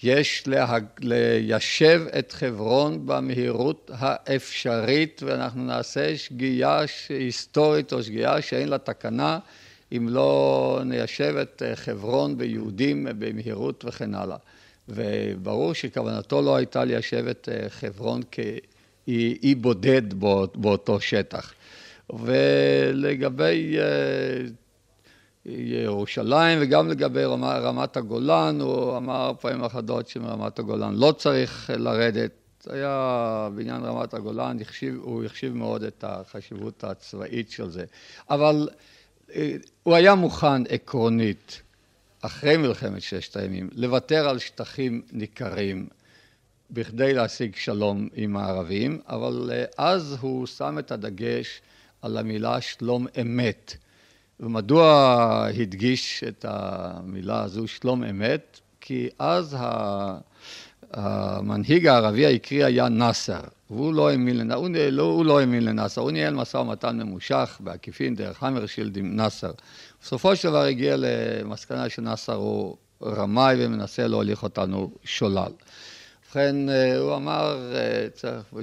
יש 0.03 0.47
לה... 0.47 0.77
ליישב 0.99 2.01
את 2.19 2.31
חברון 2.31 3.05
במהירות 3.05 3.91
האפשרית, 3.93 5.21
ואנחנו 5.25 5.63
נעשה 5.63 6.17
שגיאה 6.17 6.81
היסטורית 7.09 7.93
או 7.93 8.03
שגיאה 8.03 8.41
שאין 8.41 8.69
לה 8.69 8.77
תקנה, 8.77 9.39
אם 9.91 10.09
לא 10.09 10.81
ניישב 10.85 11.35
את 11.41 11.61
חברון 11.75 12.37
ביהודים 12.37 13.07
במהירות 13.19 13.85
וכן 13.87 14.15
הלאה. 14.15 14.37
וברור 14.89 15.73
שכוונתו 15.73 16.41
לא 16.41 16.55
הייתה 16.55 16.85
ליישב 16.85 17.27
את 17.27 17.49
חברון 17.69 18.21
כאי 18.31 19.55
בודד 19.55 20.13
באותו 20.55 20.99
שטח. 20.99 21.53
ולגבי 22.09 23.77
ירושלים 25.45 26.59
וגם 26.61 26.89
לגבי 26.89 27.23
רמת 27.25 27.97
הגולן, 27.97 28.61
הוא 28.61 28.97
אמר 28.97 29.31
פעמים 29.39 29.63
אחדות 29.63 30.07
שמרמת 30.07 30.59
הגולן 30.59 30.95
לא 30.95 31.11
צריך 31.11 31.69
לרדת. 31.77 32.31
היה 32.69 33.49
בעניין 33.55 33.83
רמת 33.83 34.13
הגולן, 34.13 34.57
החשיב, 34.61 34.99
הוא 35.01 35.23
החשיב 35.23 35.53
מאוד 35.53 35.83
את 35.83 36.03
החשיבות 36.07 36.83
הצבאית 36.83 37.51
של 37.51 37.69
זה. 37.69 37.85
אבל 38.29 38.69
אה, 39.35 39.55
הוא 39.83 39.95
היה 39.95 40.15
מוכן 40.15 40.65
עקרונית, 40.69 41.61
אחרי 42.21 42.57
מלחמת 42.57 43.01
ששת 43.01 43.37
הימים, 43.37 43.69
לוותר 43.73 44.29
על 44.29 44.39
שטחים 44.39 45.01
ניכרים 45.11 45.87
בכדי 46.71 47.13
להשיג 47.13 47.55
שלום 47.55 48.07
עם 48.13 48.37
הערבים, 48.37 48.99
אבל 49.07 49.49
אה, 49.53 49.65
אז 49.77 50.17
הוא 50.21 50.47
שם 50.47 50.79
את 50.79 50.91
הדגש 50.91 51.61
על 52.01 52.17
המילה 52.17 52.61
שלום 52.61 53.07
אמת. 53.21 53.77
ומדוע 54.39 55.47
הדגיש 55.59 56.23
את 56.27 56.45
המילה 56.47 57.43
הזו 57.43 57.67
שלום 57.67 58.03
אמת? 58.03 58.59
כי 58.81 59.09
אז 59.19 59.57
המנהיג 60.91 61.87
הערבי 61.87 62.25
העיקרי 62.25 62.63
היה 62.63 62.89
נאסר, 62.89 63.41
והוא 63.69 63.93
לא 63.93 64.09
האמין 64.09 64.37
לנאסר, 64.37 64.59
הוא, 64.59 64.69
לא, 64.91 65.03
הוא 65.03 65.25
לא 65.25 65.39
האמין 65.39 65.65
לנאסר, 65.65 66.01
הוא 66.01 66.11
ניהל 66.11 66.33
משא 66.33 66.57
ומתן 66.57 66.97
ממושך 66.97 67.57
בעקיפין 67.59 68.15
דרך 68.15 68.43
המרשילד 68.43 68.97
עם 68.97 69.15
נאסר. 69.15 69.51
בסופו 70.01 70.35
של 70.35 70.49
דבר 70.49 70.61
הגיע 70.61 70.95
למסקנה 70.97 71.89
שנאסר 71.89 72.35
הוא 72.35 72.77
רמאי 73.03 73.55
ומנסה 73.59 74.07
להוליך 74.07 74.43
אותנו 74.43 74.91
שולל. 75.03 75.51
ובכן, 76.25 76.55
הוא 76.99 77.15
אמר 77.15 77.71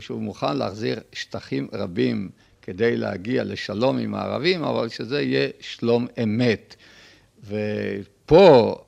שהוא 0.00 0.22
מוכן 0.22 0.56
להחזיר 0.56 1.00
שטחים 1.12 1.68
רבים 1.72 2.28
כדי 2.62 2.96
להגיע 2.96 3.44
לשלום 3.44 3.98
עם 3.98 4.14
הערבים, 4.14 4.64
אבל 4.64 4.88
שזה 4.88 5.22
יהיה 5.22 5.48
שלום 5.60 6.06
אמת. 6.22 6.76
ופה 7.44 8.84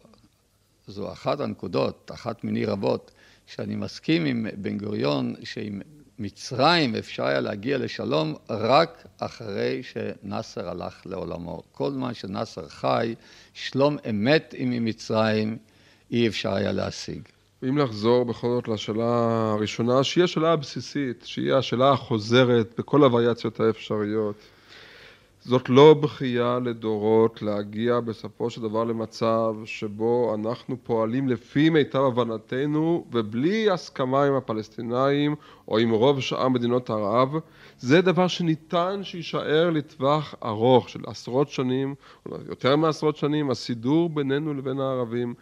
זו 0.87 1.13
אחת 1.13 1.41
הנקודות, 1.41 2.11
אחת 2.15 2.45
מיני 2.45 2.65
רבות, 2.65 3.11
שאני 3.47 3.77
מסכים 3.77 4.25
עם 4.25 4.47
בן 4.57 4.79
גוריון 4.79 5.35
שעם 5.45 5.81
מצרים 6.19 6.95
אפשר 6.95 7.27
היה 7.27 7.41
להגיע 7.41 7.79
לשלום 7.79 8.35
רק 8.51 9.07
אחרי 9.19 9.83
שנאסר 9.83 10.69
הלך 10.69 11.07
לעולמו. 11.07 11.63
כל 11.73 11.91
זמן 11.91 12.15
שנאסר 12.15 12.69
חי, 12.69 13.15
שלום 13.55 13.97
אמת 14.11 14.55
עם 14.59 14.85
מצרים 14.85 15.59
אי 16.11 16.29
אפשר 16.29 16.55
היה 16.55 16.73
להשיג. 16.73 17.34
ואם 17.65 17.79
לחזור 17.79 18.25
בכל 18.25 18.49
זאת 18.49 18.69
לשאלה 18.69 19.53
הראשונה, 19.53 20.05
שהיא 20.05 20.25
השאלה 20.25 20.53
הבסיסית, 20.53 21.23
שהיא 21.25 21.53
השאלה 21.53 21.91
החוזרת 21.91 22.75
בכל 22.79 23.05
הווריאציות 23.05 23.61
האפשריות. 23.61 24.35
זאת 25.41 25.69
לא 25.69 25.95
בכייה 25.95 26.59
לדורות 26.65 27.43
להגיע 27.43 28.01
בסופו 28.01 28.51
של 28.51 28.63
דבר 28.63 28.85
למצב 28.85 29.55
שבו 29.65 30.35
אנחנו 30.35 30.77
פועלים 30.83 31.29
לפי 31.29 31.71
מיטב 31.71 32.05
הבנתנו 32.05 33.05
ובלי 33.13 33.71
הסכמה 33.71 34.25
עם 34.25 34.35
הפלסטינאים 34.35 35.35
או 35.69 35.79
עם 35.79 35.91
רוב 35.91 36.21
שאר 36.21 36.49
מדינות 36.49 36.91
ערב 36.91 37.35
זה 37.79 38.01
דבר 38.01 38.29
שניתן 38.29 39.01
שיישאר 39.03 39.71
לטווח 39.71 40.35
ארוך 40.45 40.89
של 40.89 41.01
עשרות 41.07 41.49
שנים 41.49 41.95
יותר 42.49 42.77
מעשרות 42.77 43.17
שנים 43.17 43.51
הסידור 43.51 44.11
בינינו 44.11 44.55
לבין 44.55 44.81
הערבים 44.81 45.35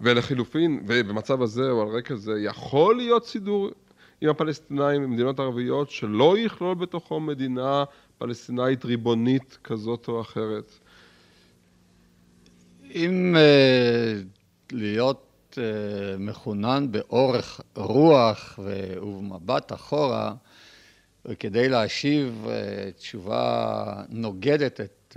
ולחילופין 0.00 0.82
ובמצב 0.86 1.42
הזה 1.42 1.70
או 1.70 1.82
על 1.82 1.88
רקע 1.88 2.14
זה 2.16 2.32
יכול 2.40 2.96
להיות 2.96 3.26
סידור 3.26 3.70
עם 4.20 4.28
הפלסטינאים 4.28 5.04
ומדינות 5.04 5.40
ערביות 5.40 5.90
שלא 5.90 6.38
יכלול 6.38 6.74
בתוכו 6.74 7.20
מדינה 7.20 7.84
פלסטינאית 8.18 8.84
ריבונית 8.84 9.58
כזאת 9.64 10.08
או 10.08 10.20
אחרת? 10.20 10.72
אם 12.94 13.36
uh, 13.36 14.24
להיות 14.72 15.26
uh, 15.52 15.58
מחונן 16.18 16.86
באורך 16.90 17.60
רוח 17.74 18.58
ובמבט 18.62 19.72
אחורה, 19.72 20.34
וכדי 21.24 21.68
להשיב 21.68 22.46
uh, 22.46 22.98
תשובה 22.98 23.94
נוגדת 24.08 24.80
את 24.80 25.16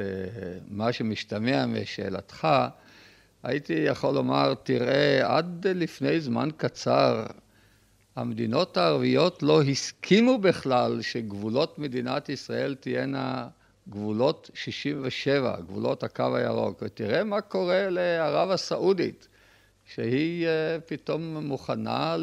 מה 0.68 0.94
שמשתמע 0.94 1.66
משאלתך, 1.66 2.48
הייתי 3.44 3.74
יכול 3.74 4.14
לומר, 4.14 4.54
תראה, 4.64 5.38
עד 5.38 5.68
לפני 5.68 6.22
זמן 6.22 6.50
קצר 6.58 7.26
המדינות 8.16 8.78
הערביות 8.78 9.44
לא 9.44 9.62
הסכימו 9.62 10.38
בכלל 10.38 11.02
שגבולות 11.02 11.80
מדינת 11.80 12.30
ישראל 12.30 12.76
תהיינה 12.76 13.48
גבולות 13.90 14.50
67, 14.54 15.56
גבולות 15.62 16.04
הקו 16.04 16.36
הירוק. 16.36 16.82
ותראה 16.82 17.24
מה 17.24 17.42
קורה 17.42 17.90
לערב 17.90 18.52
הסעודית, 18.52 19.28
שהיא 19.86 20.48
אה, 20.48 20.78
פתאום 20.86 21.48
מוכנה 21.48 22.16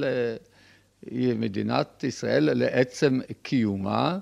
למדינת 1.02 2.04
ישראל 2.04 2.50
לעצם 2.54 3.20
קיומה 3.42 4.18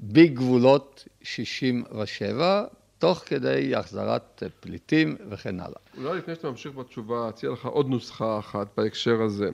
בגבולות 0.00 1.08
67, 1.22 2.64
תוך 3.00 3.22
כדי 3.26 3.74
החזרת 3.74 4.42
פליטים 4.60 5.16
וכן 5.30 5.60
הלאה. 5.60 5.80
אולי 5.98 6.18
לפני 6.18 6.34
שאתה 6.34 6.50
ממשיך 6.50 6.74
בתשובה, 6.74 7.28
אציע 7.28 7.50
לך 7.50 7.66
עוד 7.66 7.88
נוסחה 7.88 8.38
אחת 8.38 8.66
בהקשר 8.76 9.22
הזה. 9.22 9.50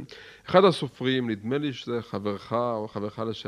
אחד 0.46 0.64
הסופרים, 0.64 1.30
נדמה 1.30 1.58
לי 1.58 1.72
שזה 1.72 2.02
חברך 2.02 2.52
או 2.52 2.88
חברך 2.88 3.18
לש... 3.18 3.46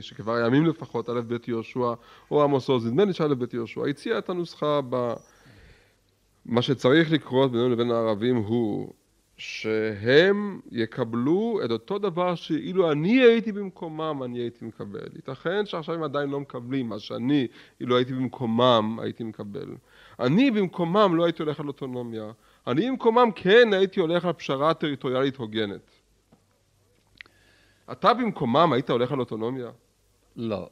שכבר 0.00 0.46
ימים 0.46 0.66
לפחות, 0.66 1.08
א' 1.08 1.20
ב' 1.28 1.36
יהושע 1.48 1.92
או 2.30 2.42
עמוס 2.42 2.68
עוז, 2.68 2.86
נדמה 2.86 3.04
לי 3.04 3.12
שא' 3.12 3.34
ב' 3.34 3.54
יהושע, 3.54 3.86
הציע 3.86 4.18
את 4.18 4.28
הנוסחה 4.28 4.80
ב... 4.90 5.12
מה 6.46 6.62
שצריך 6.62 7.12
לקרות 7.12 7.52
בינינו 7.52 7.68
לבין 7.68 7.90
הערבים 7.90 8.36
הוא 8.36 8.92
שהם 9.36 10.60
יקבלו 10.70 11.60
את 11.64 11.70
אותו 11.70 11.98
דבר 11.98 12.34
שאילו 12.34 12.92
אני 12.92 13.22
הייתי 13.22 13.52
במקומם 13.52 14.22
אני 14.24 14.38
הייתי 14.38 14.64
מקבל. 14.64 15.08
ייתכן 15.14 15.66
שעכשיו 15.66 15.94
הם 15.94 16.02
עדיין 16.02 16.30
לא 16.30 16.40
מקבלים 16.40 16.88
מה 16.88 16.98
שאני 16.98 17.46
אילו 17.80 17.96
הייתי 17.96 18.12
במקומם 18.12 18.98
הייתי 19.02 19.24
מקבל. 19.24 19.74
אני 20.20 20.50
במקומם 20.50 21.16
לא 21.16 21.24
הייתי 21.24 21.42
הולך 21.42 21.60
על 21.60 21.68
אוטונומיה. 21.68 22.32
אני 22.66 22.90
במקומם 22.90 23.28
כן 23.34 23.72
הייתי 23.72 24.00
הולך 24.00 24.24
על 24.24 24.32
פשרה 24.32 24.74
טריטוריאלית 24.74 25.36
הוגנת. 25.36 25.90
אתה 27.92 28.14
במקומם 28.14 28.72
היית 28.72 28.90
הולך 28.90 29.12
על 29.12 29.20
אוטונומיה? 29.20 29.70
לא. 30.36 30.68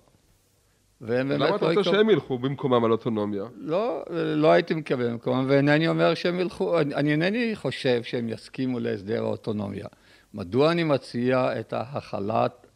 למה 1.08 1.56
אתה 1.56 1.66
רוצה 1.68 1.84
שהם 1.84 2.10
ילכו 2.10 2.38
במקומם 2.38 2.84
על 2.84 2.92
אוטונומיה? 2.92 3.44
לא, 3.56 4.02
לא 4.10 4.52
הייתי 4.52 4.74
מקבל 4.74 5.10
במקומם, 5.10 5.44
ואינני 5.48 5.88
אומר 5.88 6.14
שהם 6.14 6.40
ילכו, 6.40 6.80
אני 6.80 7.10
אינני 7.10 7.56
חושב 7.56 8.02
שהם 8.02 8.28
יסכימו 8.28 8.80
להסדר 8.80 9.22
האוטונומיה. 9.22 9.86
מדוע 10.34 10.72
אני 10.72 10.84
מציע 10.84 11.60
את 11.60 11.74
החלת 11.76 12.66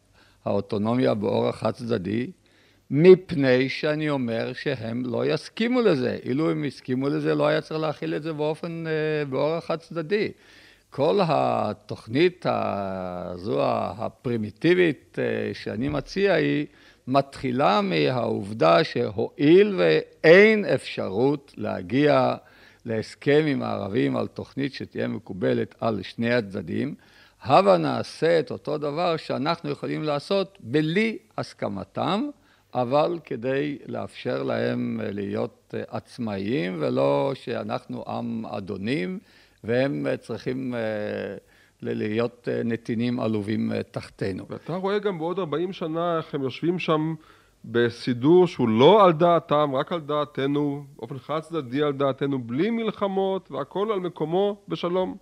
האוטונומיה 0.45 1.13
באורח 1.13 1.55
חד 1.55 1.71
צדדי? 1.71 2.31
מפני 2.91 3.69
שאני 3.69 4.09
אומר 4.09 4.53
שהם 4.53 5.03
לא 5.05 5.25
יסכימו 5.25 5.81
לזה. 5.81 6.17
אילו 6.25 6.51
הם 6.51 6.63
הסכימו 6.63 7.09
לזה, 7.09 7.35
לא 7.35 7.47
היה 7.47 7.61
צריך 7.61 7.81
להכיל 7.81 8.15
את 8.15 8.23
זה 8.23 8.33
באופן, 8.33 8.83
אה, 8.87 9.25
באורח 9.25 9.65
חד 9.65 9.79
צדדי. 9.79 10.31
כל 10.89 11.19
התוכנית 11.23 12.45
הזו 12.49 13.59
הפרימיטיבית 13.71 15.17
אה, 15.19 15.53
שאני 15.53 15.89
מציע 15.89 16.33
היא 16.33 16.65
מתחילה 17.07 17.81
מהעובדה 17.81 18.83
שהואיל 18.83 19.75
ואין 19.77 20.65
אפשרות 20.65 21.53
להגיע 21.57 22.35
להסכם 22.85 23.43
עם 23.47 23.61
הערבים 23.61 24.17
על 24.17 24.27
תוכנית 24.27 24.73
שתהיה 24.73 25.07
מקובלת 25.07 25.75
על 25.79 26.01
שני 26.01 26.33
הצדדים, 26.33 26.95
הבה 27.41 27.77
נעשה 27.77 28.39
את 28.39 28.51
אותו 28.51 28.77
דבר 28.77 29.17
שאנחנו 29.17 29.69
יכולים 29.69 30.03
לעשות 30.03 30.57
בלי 30.61 31.17
הסכמתם, 31.37 32.29
אבל 32.73 33.19
כדי 33.25 33.77
לאפשר 33.85 34.43
להם 34.43 34.99
להיות 35.03 35.73
עצמאיים 35.87 36.77
ולא 36.79 37.31
שאנחנו 37.35 38.03
עם 38.07 38.45
אדונים 38.45 39.19
והם 39.63 40.07
צריכים 40.21 40.75
אה, 41.85 41.93
להיות 41.93 42.47
אה, 42.51 42.61
נתינים 42.63 43.19
עלובים 43.19 43.71
אה, 43.71 43.83
תחתינו. 43.83 44.45
ואתה 44.49 44.75
רואה 44.75 44.99
גם 44.99 45.17
בעוד 45.17 45.39
40 45.39 45.73
שנה 45.73 46.17
איך 46.17 46.35
הם 46.35 46.43
יושבים 46.43 46.79
שם 46.79 47.15
בסידור 47.65 48.47
שהוא 48.47 48.69
לא 48.69 49.05
על 49.05 49.13
דעתם, 49.13 49.75
רק 49.75 49.91
על 49.91 50.01
דעתנו, 50.01 50.85
באופן 50.95 51.19
חד 51.19 51.39
צדדי 51.39 51.81
על 51.83 51.93
דעתנו, 51.93 52.39
בלי 52.39 52.69
מלחמות 52.69 53.51
והכל 53.51 53.91
על 53.91 53.99
מקומו 53.99 54.61
בשלום. 54.67 55.17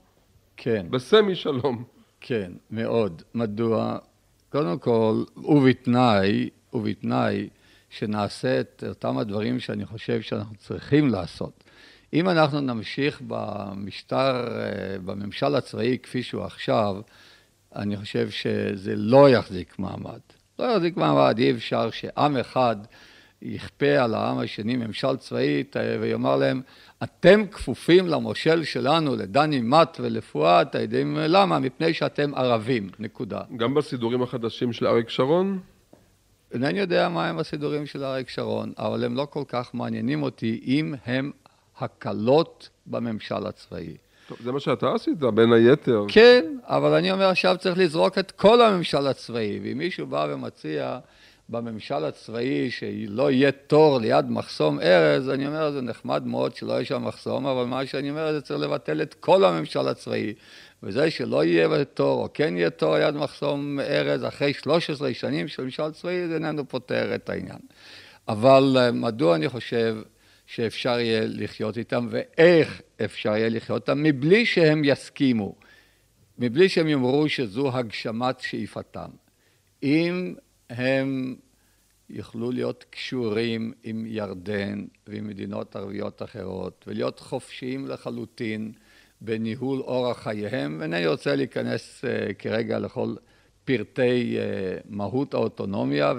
כן. 0.58 0.86
בסמי 0.90 1.36
שלום. 1.36 1.84
כן, 2.22 2.52
מאוד. 2.72 3.22
מדוע? 3.34 3.98
קודם 4.52 4.80
כל, 4.80 5.24
ובתנאי, 5.38 6.50
ובתנאי 6.74 7.50
שנעשה 7.90 8.60
את 8.60 8.84
אותם 8.88 9.18
הדברים 9.18 9.60
שאני 9.60 9.86
חושב 9.86 10.22
שאנחנו 10.22 10.56
צריכים 10.56 11.10
לעשות. 11.10 11.64
אם 12.14 12.30
אנחנו 12.30 12.60
נמשיך 12.60 13.22
במשטר, 13.28 14.48
אה, 14.48 15.00
בממשל 15.06 15.56
הצבאי 15.56 15.98
כפי 16.04 16.24
שהוא 16.24 16.44
עכשיו, 16.44 16.96
אני 17.76 17.98
חושב 17.98 18.30
שזה 18.30 18.96
לא 18.96 19.30
יחזיק 19.30 19.80
מעמד. 19.80 20.20
לא 20.60 20.66
יחזיק 20.66 20.98
מעמד, 20.98 21.40
אי 21.40 21.52
אפשר 21.52 21.90
שעם 21.90 22.38
אחד 22.38 22.76
יכפה 23.42 23.98
על 23.98 24.14
העם 24.14 24.40
השני 24.40 24.76
ממשל 24.76 25.18
צבאי 25.18 25.64
ויאמר 26.02 26.36
להם, 26.36 26.62
אתם 27.04 27.48
כפופים 27.52 28.08
למושל 28.08 28.64
שלנו, 28.64 29.16
לדני 29.16 29.62
מט 29.62 29.98
ולפואד, 30.02 30.68
אתם 30.68 30.80
יודעים 30.82 31.18
למה? 31.18 31.60
מפני 31.60 31.94
שאתם 31.94 32.36
ערבים, 32.36 32.90
נקודה. 33.00 33.42
גם 33.58 33.74
בסידורים 33.74 34.22
החדשים 34.22 34.74
של 34.74 34.88
אריק 34.88 35.10
שרון? 35.10 35.60
אינני 36.54 36.80
יודע 36.80 37.10
מהם 37.10 37.40
הסידורים 37.40 37.86
של 37.86 38.04
אריק 38.04 38.30
שרון, 38.30 38.74
אבל 38.78 39.04
הם 39.04 39.16
לא 39.16 39.28
כל 39.30 39.44
כך 39.48 39.74
מעניינים 39.74 40.24
אותי 40.24 40.62
אם 40.66 40.94
הם 41.06 41.32
הקלות 41.80 42.70
בממשל 42.88 43.48
הצבאי. 43.48 43.98
טוב, 44.28 44.38
זה 44.44 44.52
מה 44.52 44.60
שאתה 44.60 44.94
עשית, 44.94 45.20
בין 45.20 45.54
היתר. 45.54 46.06
כן, 46.08 46.46
אבל 46.64 46.94
אני 46.94 47.12
אומר 47.12 47.30
עכשיו 47.30 47.56
צריך 47.60 47.78
לזרוק 47.78 48.18
את 48.18 48.32
כל 48.32 48.62
הממשל 48.62 49.08
הצבאי, 49.08 49.60
ואם 49.64 49.78
מישהו 49.78 50.08
בא 50.08 50.28
ומציע 50.30 51.00
בממשל 51.50 52.06
הצבאי 52.06 52.72
שלא 52.72 53.32
יהיה 53.32 53.52
תור 53.52 54.00
ליד 54.00 54.30
מחסום 54.30 54.80
ארז, 54.80 55.30
אני 55.30 55.48
אומר, 55.48 55.72
זה 55.72 55.82
נחמד 55.82 56.26
מאוד 56.26 56.56
שלא 56.56 56.74
יהיה 56.74 56.86
שם 56.86 57.06
מחסום, 57.06 57.48
אבל 57.48 57.66
מה 57.66 57.86
שאני 57.86 58.10
אומר 58.10 58.34
זה 58.34 58.42
צריך 58.42 58.60
לבטל 58.60 59.02
את 59.02 59.14
כל 59.14 59.46
הממשל 59.46 59.88
הצבאי. 59.88 60.34
וזה 60.84 61.12
שלא 61.12 61.44
יהיה 61.44 61.86
תור, 61.86 62.24
או 62.24 62.30
כן 62.34 62.58
יהיה 62.58 62.70
תור 62.70 62.98
ליד 62.98 63.16
מחסום 63.16 63.80
ארז, 63.80 64.26
אחרי 64.26 64.54
13 64.54 65.14
שנים 65.14 65.48
של 65.48 65.64
ממשל 65.64 65.92
צבאי, 65.92 66.28
זה 66.28 66.34
איננו 66.34 66.70
פותר 66.70 67.16
את 67.16 67.30
העניין. 67.30 67.60
אבל 68.28 68.78
אה, 68.80 68.92
מדוע 68.92 69.36
אני 69.36 69.50
חושב 69.50 69.98
שאפשר 70.46 71.00
יהיה 71.00 71.22
לחיות 71.26 71.78
איתם 71.78 72.08
ואיך 72.10 72.82
אפשר 73.06 73.30
יהיה 73.30 73.50
לחיות 73.50 73.90
איתם 73.90 74.04
מבלי 74.04 74.46
שהם 74.46 74.82
יסכימו, 74.84 75.56
מבלי 76.40 76.70
שהם 76.70 76.88
יאמרו 76.88 77.30
שזו 77.30 77.78
הגשמת 77.78 78.40
שאיפתם. 78.40 79.10
אם 79.84 80.36
הם 80.70 81.36
יוכלו 82.10 82.52
להיות 82.52 82.86
קשורים 82.90 83.74
עם 83.84 84.06
ירדן 84.08 84.86
ועם 85.08 85.28
מדינות 85.28 85.76
ערביות 85.76 86.22
אחרות 86.22 86.86
ולהיות 86.88 87.20
חופשיים 87.20 87.88
לחלוטין 87.88 88.72
בניהול 89.22 89.80
אורח 89.80 90.24
חייהם, 90.24 90.78
ואינני 90.80 91.08
רוצה 91.08 91.36
להיכנס 91.36 92.06
כרגע 92.40 92.80
לכל 92.80 93.16
פרטי 93.66 94.38
מהות 94.90 95.34
האוטונומיה 95.34 96.14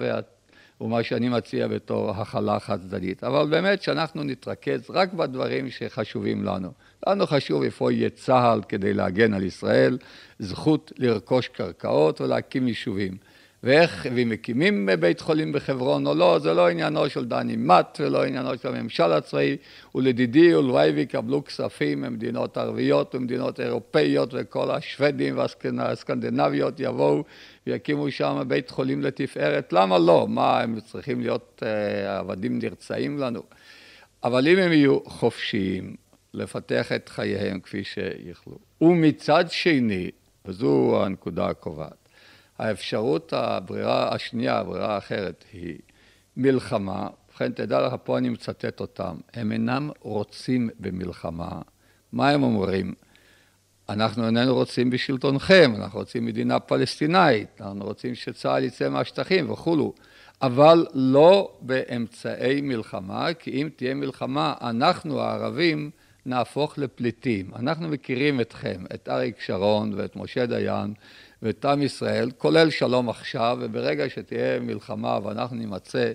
ומה 0.81 1.03
שאני 1.03 1.29
מציע 1.29 1.69
בתור 1.69 2.11
הכלה 2.11 2.61
חד 2.61 2.81
צדדית. 2.81 3.25
אבל 3.25 3.47
באמת 3.47 3.83
שאנחנו 3.83 4.23
נתרכז 4.23 4.91
רק 4.91 5.13
בדברים 5.13 5.71
שחשובים 5.71 6.45
לנו. 6.45 6.73
לנו 7.07 7.27
חשוב 7.27 7.63
איפה 7.63 7.93
יהיה 7.93 8.11
צה"ל 8.11 8.61
כדי 8.69 8.95
להגן 8.95 9.35
על 9.35 9.43
ישראל, 9.43 9.99
זכות 10.39 10.93
לרכוש 10.97 11.49
קרקעות 11.49 12.21
ולהקים 12.21 12.69
יישובים. 12.69 13.17
ואיך, 13.63 14.07
ואם 14.15 14.29
מקימים 14.29 14.89
בית 15.01 15.21
חולים 15.21 15.53
בחברון 15.53 16.07
או 16.07 16.15
לא, 16.15 16.39
זה 16.39 16.55
לא 16.55 16.69
עניינו 16.69 17.11
של 17.11 17.25
דני 17.25 17.57
מט 17.57 17.99
ולא 18.01 18.25
עניינו 18.25 18.59
של 18.59 18.69
הממשל 18.69 19.13
הצבאי, 19.13 19.57
ולדידי 19.95 20.55
ולוואי 20.55 20.91
ויקבלו 20.91 21.45
כספים 21.45 22.01
ממדינות 22.01 22.57
ערביות 22.57 23.15
ומדינות 23.15 23.61
אירופאיות 23.61 24.29
וכל 24.33 24.71
השוודים 24.71 25.39
והסקנדינביות 25.39 26.75
יבואו 26.81 27.25
ויקימו 27.67 28.11
שם 28.11 28.43
בית 28.49 28.71
חולים 28.71 29.03
לתפארת, 29.03 29.73
למה 29.73 29.99
לא? 29.99 30.27
מה, 30.29 30.61
הם 30.61 30.81
צריכים 30.81 31.21
להיות 31.21 31.63
uh, 31.63 32.09
עבדים 32.09 32.59
נרצעים 32.59 33.19
לנו? 33.19 33.43
אבל 34.25 34.49
אם 34.49 34.59
הם 34.59 34.73
יהיו 34.73 34.99
חופשיים 35.05 35.97
לפתח 36.35 36.93
את 36.93 37.09
חייהם 37.09 37.61
כפי 37.61 37.85
שיכלו, 37.85 38.59
ומצד 38.81 39.45
שני, 39.49 40.11
וזו 40.45 41.03
הנקודה 41.05 41.47
הקובעת, 41.47 42.06
האפשרות, 42.59 43.33
הברירה 43.33 44.15
השנייה, 44.15 44.59
הברירה 44.59 44.95
האחרת 44.95 45.45
היא 45.53 45.79
מלחמה, 46.37 47.09
ובכן 47.31 47.53
תדע 47.53 47.87
לך, 47.87 47.95
פה 48.05 48.19
אני 48.19 48.29
מצטט 48.29 48.81
אותם, 48.81 49.17
הם 49.35 49.53
אינם 49.53 49.91
רוצים 50.01 50.69
במלחמה. 50.81 51.61
מה 52.13 52.31
הם 52.31 52.43
אומרים? 52.43 52.95
אנחנו 53.89 54.27
איננו 54.27 54.55
רוצים 54.55 54.91
בשלטונכם, 54.91 55.73
אנחנו 55.77 55.99
רוצים 55.99 56.27
מדינה 56.27 56.61
פלסטינאית, 56.61 57.61
אנחנו 57.61 57.85
רוצים 57.85 58.15
שצה"ל 58.15 58.65
יצא 58.65 58.89
מהשטחים 58.89 59.51
וכולו, 59.51 59.95
אבל 60.43 60.87
לא 60.95 61.57
באמצעי 61.61 62.61
מלחמה, 62.61 63.35
כי 63.35 63.51
אם 63.51 63.69
תהיה 63.77 63.95
מלחמה, 63.95 64.55
אנחנו 64.61 65.21
הערבים 65.21 65.91
נהפוך 66.27 66.79
לפליטים. 66.79 67.51
אנחנו 67.57 67.89
מכירים 67.89 68.41
אתכם, 68.41 68.85
את 68.95 69.09
אריק 69.09 69.41
שרון 69.41 69.93
ואת 69.97 70.17
משה 70.17 70.47
דיין 70.47 70.95
ואת 71.43 71.65
עם 71.65 71.83
ישראל, 71.83 72.31
כולל 72.39 72.71
שלום 72.71 73.09
עכשיו, 73.09 73.59
וברגע 73.61 74.09
שתהיה 74.09 74.61
מלחמה 74.61 75.19
ואנחנו 75.23 75.57
נימצא 75.57 76.13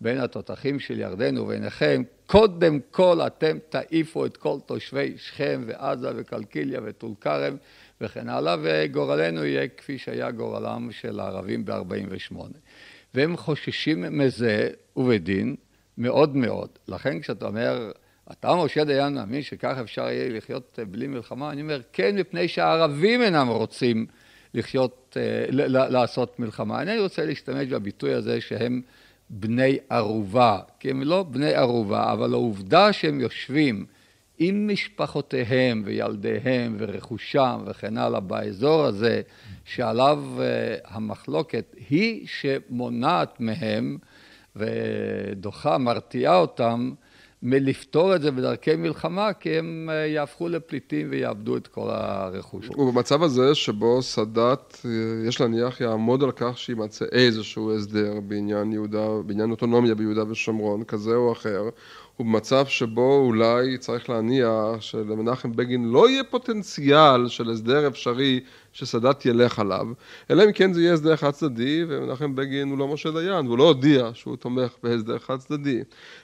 בין 0.00 0.18
התותחים 0.18 0.78
של 0.78 1.00
ירדן 1.00 1.38
וביניכם, 1.38 2.02
קודם 2.26 2.78
כל 2.90 3.20
אתם 3.26 3.58
תעיפו 3.68 4.26
את 4.26 4.36
כל 4.36 4.56
תושבי 4.66 5.14
שכם 5.16 5.64
ועזה 5.66 6.08
וקלקיליה 6.16 6.80
וטול 6.84 7.10
כרם 7.20 7.56
וכן 8.00 8.28
הלאה, 8.28 8.56
וגורלנו 8.62 9.44
יהיה 9.44 9.68
כפי 9.68 9.98
שהיה 9.98 10.30
גורלם 10.30 10.88
של 10.92 11.20
הערבים 11.20 11.64
ב-48. 11.64 12.36
והם 13.14 13.36
חוששים 13.36 14.18
מזה, 14.18 14.68
ובדין, 14.96 15.56
מאוד 15.98 16.36
מאוד. 16.36 16.68
לכן 16.88 17.20
כשאתה 17.20 17.46
אומר, 17.46 17.92
אתה 18.32 18.54
משה 18.54 18.84
דיין 18.84 19.14
מאמין 19.14 19.42
שכך 19.42 19.76
אפשר 19.80 20.02
יהיה 20.02 20.28
לחיות 20.28 20.78
בלי 20.90 21.06
מלחמה? 21.06 21.50
אני 21.50 21.62
אומר, 21.62 21.80
כן, 21.92 22.16
מפני 22.18 22.48
שהערבים 22.48 23.22
אינם 23.22 23.48
רוצים 23.48 24.06
לחיות, 24.54 25.16
אה, 25.20 25.44
לעשות 25.88 26.40
מלחמה. 26.40 26.80
אינני 26.80 26.98
רוצה 27.00 27.24
להשתמש 27.24 27.68
בביטוי 27.68 28.14
הזה 28.14 28.40
שהם 28.40 28.82
בני 29.30 29.78
ערובה, 29.90 30.58
כי 30.80 30.90
הם 30.90 31.02
לא 31.02 31.22
בני 31.22 31.54
ערובה, 31.54 32.12
אבל 32.12 32.32
העובדה 32.32 32.92
שהם 32.92 33.20
יושבים 33.20 33.86
עם 34.38 34.68
משפחותיהם 34.72 35.82
וילדיהם 35.84 36.76
ורכושם 36.78 37.62
וכן 37.66 37.98
הלאה 37.98 38.20
באזור 38.20 38.84
הזה, 38.84 39.22
שעליו 39.64 40.24
אה, 40.40 40.76
המחלוקת 40.84 41.74
היא 41.90 42.26
שמונעת 42.26 43.40
מהם 43.40 43.98
ודוחה, 44.56 45.78
מרתיעה 45.78 46.36
אותם 46.36 46.92
מלפתור 47.42 48.16
את 48.16 48.22
זה 48.22 48.30
בדרכי 48.30 48.76
מלחמה, 48.76 49.32
כי 49.32 49.58
הם 49.58 49.90
אה, 49.92 49.94
יהפכו 49.94 50.48
לפליטים 50.48 51.06
ויאבדו 51.10 51.56
את 51.56 51.66
כל 51.66 51.90
הרכוש. 51.90 52.70
ובמצב 52.70 53.22
הזה 53.22 53.54
שבו 53.54 54.02
סאדאת, 54.02 54.76
אה, 54.84 54.90
יש 55.28 55.40
להניח, 55.40 55.80
יעמוד 55.80 56.22
על 56.22 56.32
כך 56.32 56.58
שימצא 56.58 57.04
איזשהו 57.12 57.76
הסדר 57.76 58.20
בעניין 58.20 58.72
יהודה, 58.72 59.08
בעניין 59.26 59.50
אוטונומיה 59.50 59.94
ביהודה 59.94 60.30
ושומרון, 60.30 60.84
כזה 60.84 61.14
או 61.14 61.32
אחר, 61.32 61.68
ובמצב 62.20 62.66
שבו 62.66 63.16
אולי 63.26 63.78
צריך 63.78 64.10
להניח 64.10 64.80
שלמנחם 64.80 65.52
בגין 65.52 65.84
לא 65.84 66.08
יהיה 66.08 66.24
פוטנציאל 66.24 67.28
של 67.28 67.50
הסדר 67.50 67.86
אפשרי 67.86 68.40
שסאדאת 68.72 69.26
ילך 69.26 69.58
עליו, 69.58 69.86
אלא 70.30 70.44
אם 70.44 70.52
כן 70.52 70.72
זה 70.72 70.80
יהיה 70.80 70.92
הסדר 70.92 71.16
חד 71.16 71.30
צדדי, 71.30 71.84
ומנחם 71.88 72.34
בגין 72.34 72.70
הוא 72.70 72.78
לא 72.78 72.88
משה 72.88 73.10
דיין, 73.10 73.46
והוא 73.46 73.58
לא 73.58 73.64
הודיע 73.64 74.10
שהוא 74.14 74.36
תומך 74.36 74.72
בהסדר 74.82 75.18
חד 75.18 75.36
צדדי. 75.36 75.80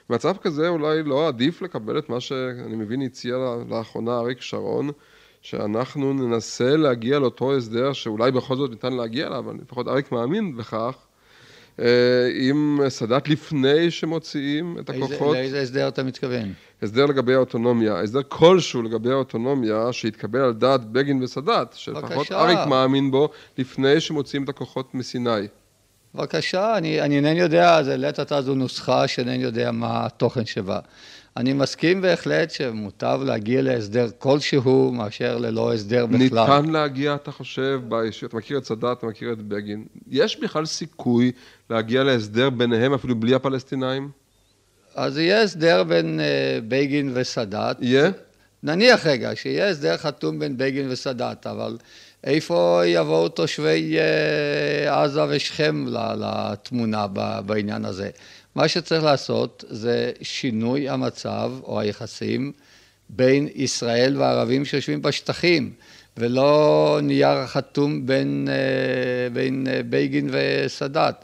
במצב 0.09 0.37
כזה 0.37 0.67
אולי 0.67 1.03
לא 1.03 1.27
עדיף 1.27 1.61
לקבל 1.61 1.99
את 1.99 2.09
מה 2.09 2.19
שאני 2.19 2.75
מבין 2.75 3.01
הציע 3.01 3.37
לאחרונה 3.69 4.17
אריק 4.17 4.41
שרון, 4.41 4.89
שאנחנו 5.41 6.13
ננסה 6.13 6.77
להגיע 6.77 7.19
לאותו 7.19 7.55
הסדר 7.55 7.93
שאולי 7.93 8.31
בכל 8.31 8.55
זאת 8.55 8.69
ניתן 8.69 8.93
להגיע 8.93 9.27
אליו, 9.27 9.39
אבל 9.39 9.55
לפחות 9.61 9.87
אריק 9.87 10.11
מאמין 10.11 10.57
בכך, 10.57 11.06
עם 12.39 12.79
סאדאת 12.89 13.29
לפני 13.29 13.91
שמוציאים 13.91 14.77
את 14.79 14.89
הכוחות. 14.89 15.35
לאיזה 15.35 15.61
הסדר 15.61 15.87
אתה 15.87 16.03
מתכוון? 16.03 16.53
הסדר 16.81 17.05
לגבי 17.05 17.33
האוטונומיה, 17.33 17.99
הסדר 17.99 18.21
כלשהו 18.27 18.81
לגבי 18.81 19.11
האוטונומיה 19.11 19.93
שהתקבל 19.93 20.39
על 20.39 20.53
דעת 20.53 20.85
בגין 20.85 21.23
וסאדאת, 21.23 21.73
שלפחות 21.73 22.31
אריק 22.31 22.59
מאמין 22.67 23.11
בו, 23.11 23.29
לפני 23.57 23.99
שמוציאים 23.99 24.43
את 24.43 24.49
הכוחות 24.49 24.95
מסיני. 24.95 25.47
בבקשה, 26.15 26.77
אני 26.77 26.99
אינני 27.01 27.39
יודע, 27.39 27.83
זה 27.83 27.97
לעת 27.97 28.19
עתה 28.19 28.41
זו 28.41 28.55
נוסחה 28.55 29.07
שאינני 29.07 29.43
יודע 29.43 29.71
מה 29.71 30.05
התוכן 30.05 30.45
שבה. 30.45 30.79
אני 31.37 31.53
מסכים 31.53 32.01
בהחלט 32.01 32.51
שמוטב 32.51 33.19
להגיע 33.25 33.61
להסדר 33.61 34.07
כלשהו 34.19 34.91
מאשר 34.91 35.37
ללא 35.37 35.73
הסדר 35.73 36.05
בכלל. 36.05 36.19
ניתן 36.21 36.65
להגיע, 36.65 37.15
אתה 37.15 37.31
חושב, 37.31 37.81
אתה 38.25 38.37
מכיר 38.37 38.57
את 38.57 38.65
סאדאת, 38.65 38.97
אתה 38.97 39.07
מכיר 39.07 39.31
את 39.33 39.37
בגין, 39.37 39.85
יש 40.07 40.39
בכלל 40.39 40.65
סיכוי 40.65 41.31
להגיע 41.69 42.03
להסדר 42.03 42.49
ביניהם 42.49 42.93
אפילו 42.93 43.15
בלי 43.15 43.35
הפלסטינאים? 43.35 44.09
אז 44.95 45.17
יהיה 45.17 45.41
הסדר 45.41 45.83
בין 45.83 46.19
uh, 46.19 46.63
בגין 46.67 47.11
וסאדאת. 47.13 47.77
יהיה? 47.79 48.09
נניח 48.63 49.05
רגע, 49.05 49.31
שיהיה 49.35 49.69
הסדר 49.69 49.97
חתום 49.97 50.39
בין 50.39 50.57
בגין 50.57 50.91
וסאדאת, 50.91 51.47
אבל 51.47 51.77
איפה 52.23 52.81
יבואו 52.85 53.29
תושבי 53.29 53.97
uh, 53.97 54.91
עזה 54.91 55.21
ושכם 55.29 55.85
לתמונה 56.17 57.07
בעניין 57.45 57.85
הזה? 57.85 58.09
מה 58.57 58.67
שצריך 58.67 59.03
לעשות 59.03 59.63
זה 59.69 60.11
שינוי 60.21 60.89
המצב 60.89 61.51
או 61.63 61.79
היחסים 61.79 62.51
בין 63.09 63.47
ישראל 63.55 64.17
והערבים 64.17 64.65
שיושבים 64.65 65.01
בשטחים, 65.01 65.73
ולא 66.17 66.99
נייר 67.03 67.47
חתום 67.47 68.05
בין, 68.05 68.47
uh, 68.47 69.33
בין 69.33 69.67
uh, 69.67 69.69
בגין 69.89 70.29
וסאדאת. 70.31 71.15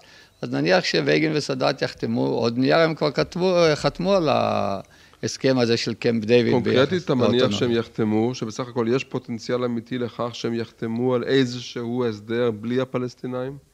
אז 0.41 0.53
נניח 0.53 0.83
שבגין 0.83 1.31
וסאדאת 1.35 1.81
יחתמו, 1.81 2.25
עוד 2.25 2.57
נייר 2.57 2.77
הם 2.77 2.95
כבר 2.95 3.11
כתבו, 3.11 3.55
חתמו 3.75 4.13
על 4.13 4.29
ההסכם 4.29 5.57
הזה 5.57 5.77
של 5.77 5.93
קמפ 5.93 6.25
דיוויד. 6.25 6.53
קונקרטית 6.53 7.03
אתה 7.03 7.15
מניח 7.15 7.51
שהם 7.51 7.71
יחתמו, 7.71 8.35
שבסך 8.35 8.67
הכל 8.67 8.87
יש 8.89 9.03
פוטנציאל 9.03 9.63
אמיתי 9.63 9.97
לכך 9.97 10.29
שהם 10.33 10.53
יחתמו 10.53 11.15
על 11.15 11.23
איזשהו 11.23 12.05
הסדר 12.05 12.51
בלי 12.51 12.81
הפלסטינאים? 12.81 13.72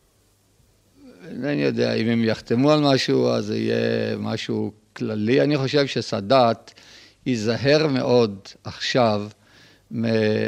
אינני 1.28 1.62
יודע, 1.64 1.94
אם 1.94 2.08
הם 2.08 2.24
יחתמו 2.24 2.72
על 2.72 2.80
משהו, 2.80 3.30
אז 3.30 3.46
זה 3.46 3.58
יהיה 3.58 4.18
משהו 4.18 4.72
כללי. 4.94 5.42
אני 5.42 5.58
חושב 5.58 5.88
שסאדאת 5.88 6.72
ייזהר 7.26 7.88
מאוד 7.88 8.40
עכשיו 8.64 9.28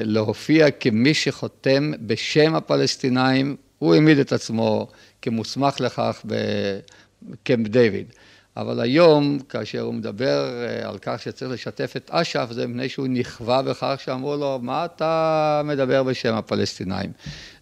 להופיע 0.04 0.72
כמי 0.72 1.14
שחותם 1.14 1.92
בשם 2.02 2.56
הפלסטינאים, 2.56 3.56
הוא 3.80 3.94
העמיד 3.94 4.18
את 4.18 4.32
עצמו 4.34 4.88
כמוסמך 5.22 5.80
לכך 5.80 6.26
בקמפ 6.26 7.68
דיוויד. 7.68 8.08
אבל 8.58 8.80
היום, 8.80 9.40
כאשר 9.50 9.82
הוא 9.82 9.94
מדבר 9.94 10.50
אה, 10.50 10.90
על 10.90 10.98
כך 11.02 11.22
שצריך 11.22 11.52
לשתף 11.52 11.94
את 11.98 12.12
אש"ף, 12.14 12.48
זה 12.52 12.68
מפני 12.68 12.90
שהוא 12.90 13.08
נכווה 13.08 13.62
בכך 13.62 14.02
שאמרו 14.04 14.36
לו, 14.36 14.60
מה 14.62 14.86
אתה 14.86 15.62
מדבר 15.66 16.04
בשם 16.04 16.34
הפלסטינאים? 16.34 17.12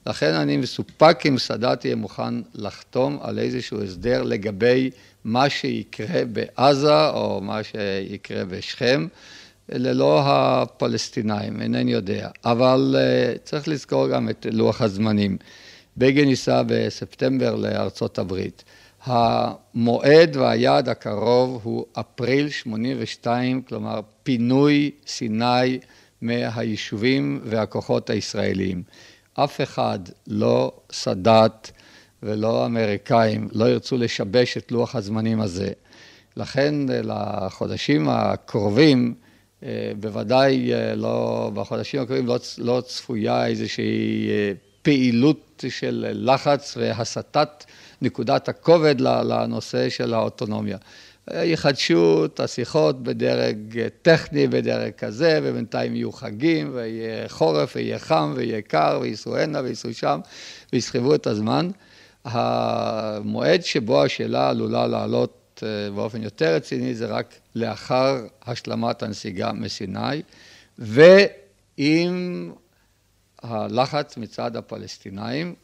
לכן 0.10 0.34
אני 0.34 0.58
מסופק 0.58 1.26
אם 1.28 1.38
סאדאת 1.38 1.86
יהיה 1.86 1.96
מוכן 1.96 2.34
לחתום 2.56 3.18
על 3.22 3.40
איזשהו 3.40 3.84
הסדר 3.84 4.24
לגבי 4.24 4.90
מה 5.24 5.50
שיקרה 5.50 6.26
בעזה 6.26 7.10
או 7.10 7.42
מה 7.42 7.60
שיקרה 7.64 8.46
בשכם, 8.46 9.08
ללא 9.70 10.22
הפלסטינאים, 10.26 11.62
אינני 11.62 11.92
יודע. 11.92 12.30
אבל 12.46 12.96
אה, 12.98 13.34
צריך 13.44 13.68
לזכור 13.68 14.08
גם 14.08 14.30
את 14.30 14.46
לוח 14.52 14.82
הזמנים. 14.82 15.38
בגין 15.98 16.30
ייסע 16.30 16.62
בספטמבר 16.68 17.56
לארצות 17.56 18.20
הברית. 18.20 18.64
המועד 19.04 20.36
והיעד 20.36 20.90
הקרוב 20.90 21.62
הוא 21.64 21.86
אפריל 21.94 22.50
82, 22.50 23.62
כלומר 23.62 24.02
פינוי 24.24 24.92
סיני 25.08 25.80
מהיישובים 26.22 27.42
והכוחות 27.46 28.10
הישראליים. 28.10 28.84
אף 29.44 29.62
אחד, 29.62 30.00
לא 30.28 30.72
סאדאת 30.92 31.72
ולא 32.24 32.64
האמריקאים, 32.64 33.48
לא 33.52 33.66
ירצו 33.66 33.98
לשבש 33.98 34.58
את 34.58 34.72
לוח 34.72 34.96
הזמנים 34.96 35.42
הזה. 35.42 35.72
לכן 36.38 36.76
לחודשים 36.88 38.10
הקרובים, 38.10 39.14
אה, 39.64 39.92
בוודאי 40.00 40.74
אה, 40.74 40.96
לא, 40.96 41.52
בחודשים 41.54 42.02
הקרובים 42.02 42.26
לא, 42.28 42.40
לא 42.58 42.82
צפויה 42.86 43.48
איזושהי 43.48 44.30
אה, 44.30 44.52
פעילות 44.82 45.64
של 45.70 46.08
לחץ 46.14 46.78
והסטת 46.78 47.66
נקודת 48.02 48.50
הכובד 48.50 49.02
לנושא 49.02 49.90
של 49.90 50.14
האוטונומיה. 50.14 50.78
יחדשו 51.34 52.26
את 52.26 52.40
השיחות 52.40 53.04
בדרג 53.04 53.88
טכני, 54.02 54.48
בדרג 54.48 54.92
כזה, 54.92 55.40
ובינתיים 55.44 55.96
יהיו 55.96 56.12
חגים, 56.12 56.72
ויהיה 56.74 57.30
חורף, 57.30 57.76
ויהיה 57.76 58.00
חם, 58.00 58.34
ויהיה 58.36 58.62
קר, 58.62 59.00
וייסעו 59.02 59.38
הנה, 59.38 59.62
וייסעו 59.62 59.94
שם, 59.94 60.20
ויסחבו 60.74 61.16
את 61.16 61.28
הזמן. 61.28 61.70
המועד 62.24 63.64
שבו 63.64 64.04
השאלה 64.04 64.50
עלולה 64.50 64.88
לעלות 64.88 65.64
אה, 65.64 65.92
באופן 65.96 66.24
יותר 66.24 66.56
רציני 66.56 66.96
זה 66.96 67.06
רק 67.06 67.36
לאחר 67.56 68.18
השלמת 68.46 69.04
הנסיגה 69.04 69.52
מסיני, 69.54 70.22
ועם 70.80 72.52
הלחץ 73.42 74.18
מצד 74.18 74.56
הפלסטינאים, 74.56 75.56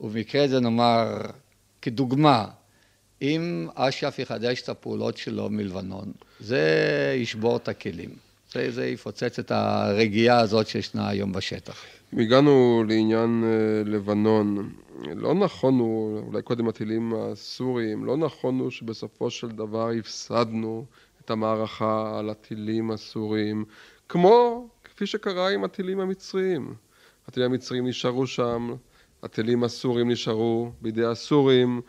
ובמקרה 0.00 0.48
זה 0.48 0.60
נאמר 0.60 1.20
כדוגמה, 1.82 2.44
אם 3.22 3.68
אש"ף 3.74 4.18
יחדש 4.18 4.62
את 4.62 4.68
הפעולות 4.68 5.16
שלו 5.16 5.50
מלבנון, 5.50 6.12
זה 6.40 7.14
ישבור 7.16 7.56
את 7.56 7.68
הכלים. 7.68 8.10
זה, 8.52 8.70
זה 8.70 8.86
יפוצץ 8.86 9.38
את 9.38 9.50
הרגיעה 9.50 10.40
הזאת 10.40 10.66
שישנה 10.66 11.08
היום 11.08 11.32
בשטח. 11.32 11.84
אם 12.14 12.18
הגענו 12.18 12.84
לעניין 12.88 13.44
אה, 13.44 13.90
לבנון, 13.90 14.72
לא 15.16 15.34
נכון 15.34 15.78
הוא, 15.78 16.18
אולי 16.18 16.42
קודם 16.42 16.68
הטילים 16.68 17.14
הסוריים, 17.16 18.04
לא 18.04 18.16
נכון 18.16 18.58
הוא 18.58 18.70
שבסופו 18.70 19.30
של 19.30 19.48
דבר 19.48 19.90
הפסדנו 19.90 20.84
את 21.24 21.30
המערכה 21.30 22.18
על 22.18 22.30
הטילים 22.30 22.90
הסוריים, 22.90 23.64
כמו 24.08 24.68
כפי 24.84 25.06
שקרה 25.06 25.50
עם 25.50 25.64
הטילים 25.64 26.00
המצריים. 26.00 26.74
הטילים 27.28 27.50
המצריים 27.50 27.86
נשארו 27.86 28.26
שם, 28.26 28.74
הטילים 29.22 29.64
הסוריים 29.64 30.10
נשארו 30.10 30.70
בידי 30.82 31.04
הסורים, 31.04 31.80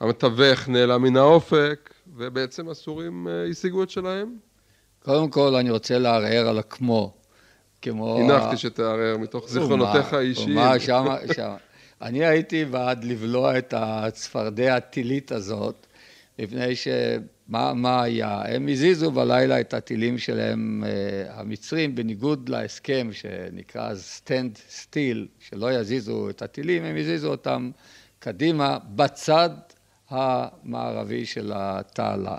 המתווך 0.00 0.68
נעלם 0.68 1.02
מן 1.02 1.16
האופק, 1.16 1.94
ובעצם 2.16 2.68
הסורים 2.68 3.28
אה, 3.28 3.46
השיגו 3.50 3.82
את 3.82 3.90
שלהם. 3.90 4.36
קודם 5.02 5.30
כל, 5.30 5.54
אני 5.54 5.70
רוצה 5.70 5.98
לערער 5.98 6.48
על 6.48 6.58
הכמו. 6.58 7.14
כמו... 7.82 8.18
הנחתי 8.18 8.56
שתערער 8.56 9.16
מתוך 9.18 9.48
זיכרונותיך 9.48 10.12
האישיים. 10.12 10.54
מה, 10.54 10.78
שמה, 10.78 11.16
שמה. 11.36 11.56
אני 12.02 12.24
הייתי 12.24 12.64
בעד 12.64 13.04
לבלוע 13.04 13.58
את 13.58 13.74
הצפרדע 13.76 14.76
הטילית 14.76 15.32
הזאת, 15.32 15.86
מפני 16.38 16.76
שמה 16.76 17.74
מה 17.74 18.02
היה? 18.02 18.42
הם 18.46 18.68
הזיזו 18.68 19.10
בלילה 19.10 19.60
את 19.60 19.74
הטילים 19.74 20.18
שלהם, 20.18 20.84
אה, 20.86 21.40
המצרים, 21.40 21.94
בניגוד 21.94 22.48
להסכם 22.48 23.08
שנקרא 23.12 23.92
stand 23.92 24.58
still, 24.70 25.18
שלא 25.38 25.72
יזיזו 25.72 26.30
את 26.30 26.42
הטילים, 26.42 26.84
הם 26.84 26.96
הזיזו 26.96 27.30
אותם 27.30 27.70
קדימה, 28.18 28.78
בצד 28.94 29.50
המערבי 30.10 31.26
של 31.26 31.52
התעלה. 31.54 32.36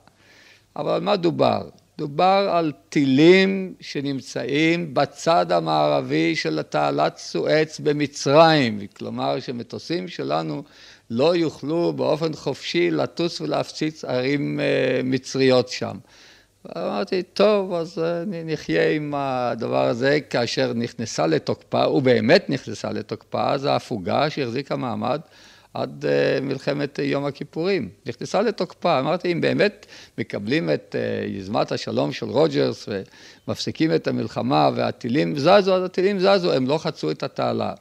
אבל 0.76 0.92
על 0.92 1.02
מה 1.02 1.16
דובר? 1.16 1.62
דובר 1.98 2.50
על 2.52 2.72
טילים 2.90 3.74
שנמצאים 3.80 4.94
בצד 4.94 5.52
המערבי 5.52 6.36
של 6.36 6.62
תעלת 6.62 7.18
סואץ 7.18 7.80
במצרים, 7.80 8.80
כלומר 8.98 9.40
שמטוסים 9.40 10.08
שלנו 10.08 10.64
לא 11.10 11.36
יוכלו 11.36 11.94
באופן 11.94 12.34
חופשי 12.34 12.92
לטוס 12.92 13.42
ולהפציץ 13.42 14.06
ערים 14.06 14.60
אה, 14.60 15.02
מצריות 15.04 15.70
שם. 15.70 15.98
אמרתי, 16.78 17.24
טוב, 17.24 17.74
אז 17.74 18.00
אה, 18.00 18.24
נחיה 18.28 18.92
עם 18.92 19.14
הדבר 19.18 19.86
הזה 19.86 20.20
כאשר 20.30 20.74
נכנסה 20.74 21.28
לתוקפה, 21.28 21.88
ובאמת 21.88 22.50
נכנסה 22.50 22.92
לתוקפה, 22.92 23.52
אז 23.52 23.66
ההפוגה 23.66 24.30
שהחזיקה 24.30 24.76
מעמד 24.76 25.22
עד 25.76 26.06
אה, 26.06 26.40
מלחמת 26.42 27.00
יום 27.04 27.26
הכיפורים. 27.26 27.90
נכנסה 28.06 28.42
לתוקפה. 28.42 29.00
אמרתי, 29.00 29.32
אם 29.32 29.42
באמת 29.42 29.86
מקבלים 30.18 30.70
את 30.70 30.96
אה, 31.00 31.28
יוזמת 31.28 31.72
השלום 31.72 32.12
של 32.12 32.26
רוג'רס 32.26 32.90
ומפסיקים 33.48 33.96
את 33.96 34.08
המלחמה 34.08 34.70
והטילים 34.76 35.38
זזו, 35.38 35.76
אז 35.76 35.84
הטילים 35.84 36.20
זזו, 36.20 36.54
הם 36.54 36.68
לא 36.68 36.78
חצו 36.78 37.12
את 37.12 37.24
התעלה. 37.24 37.74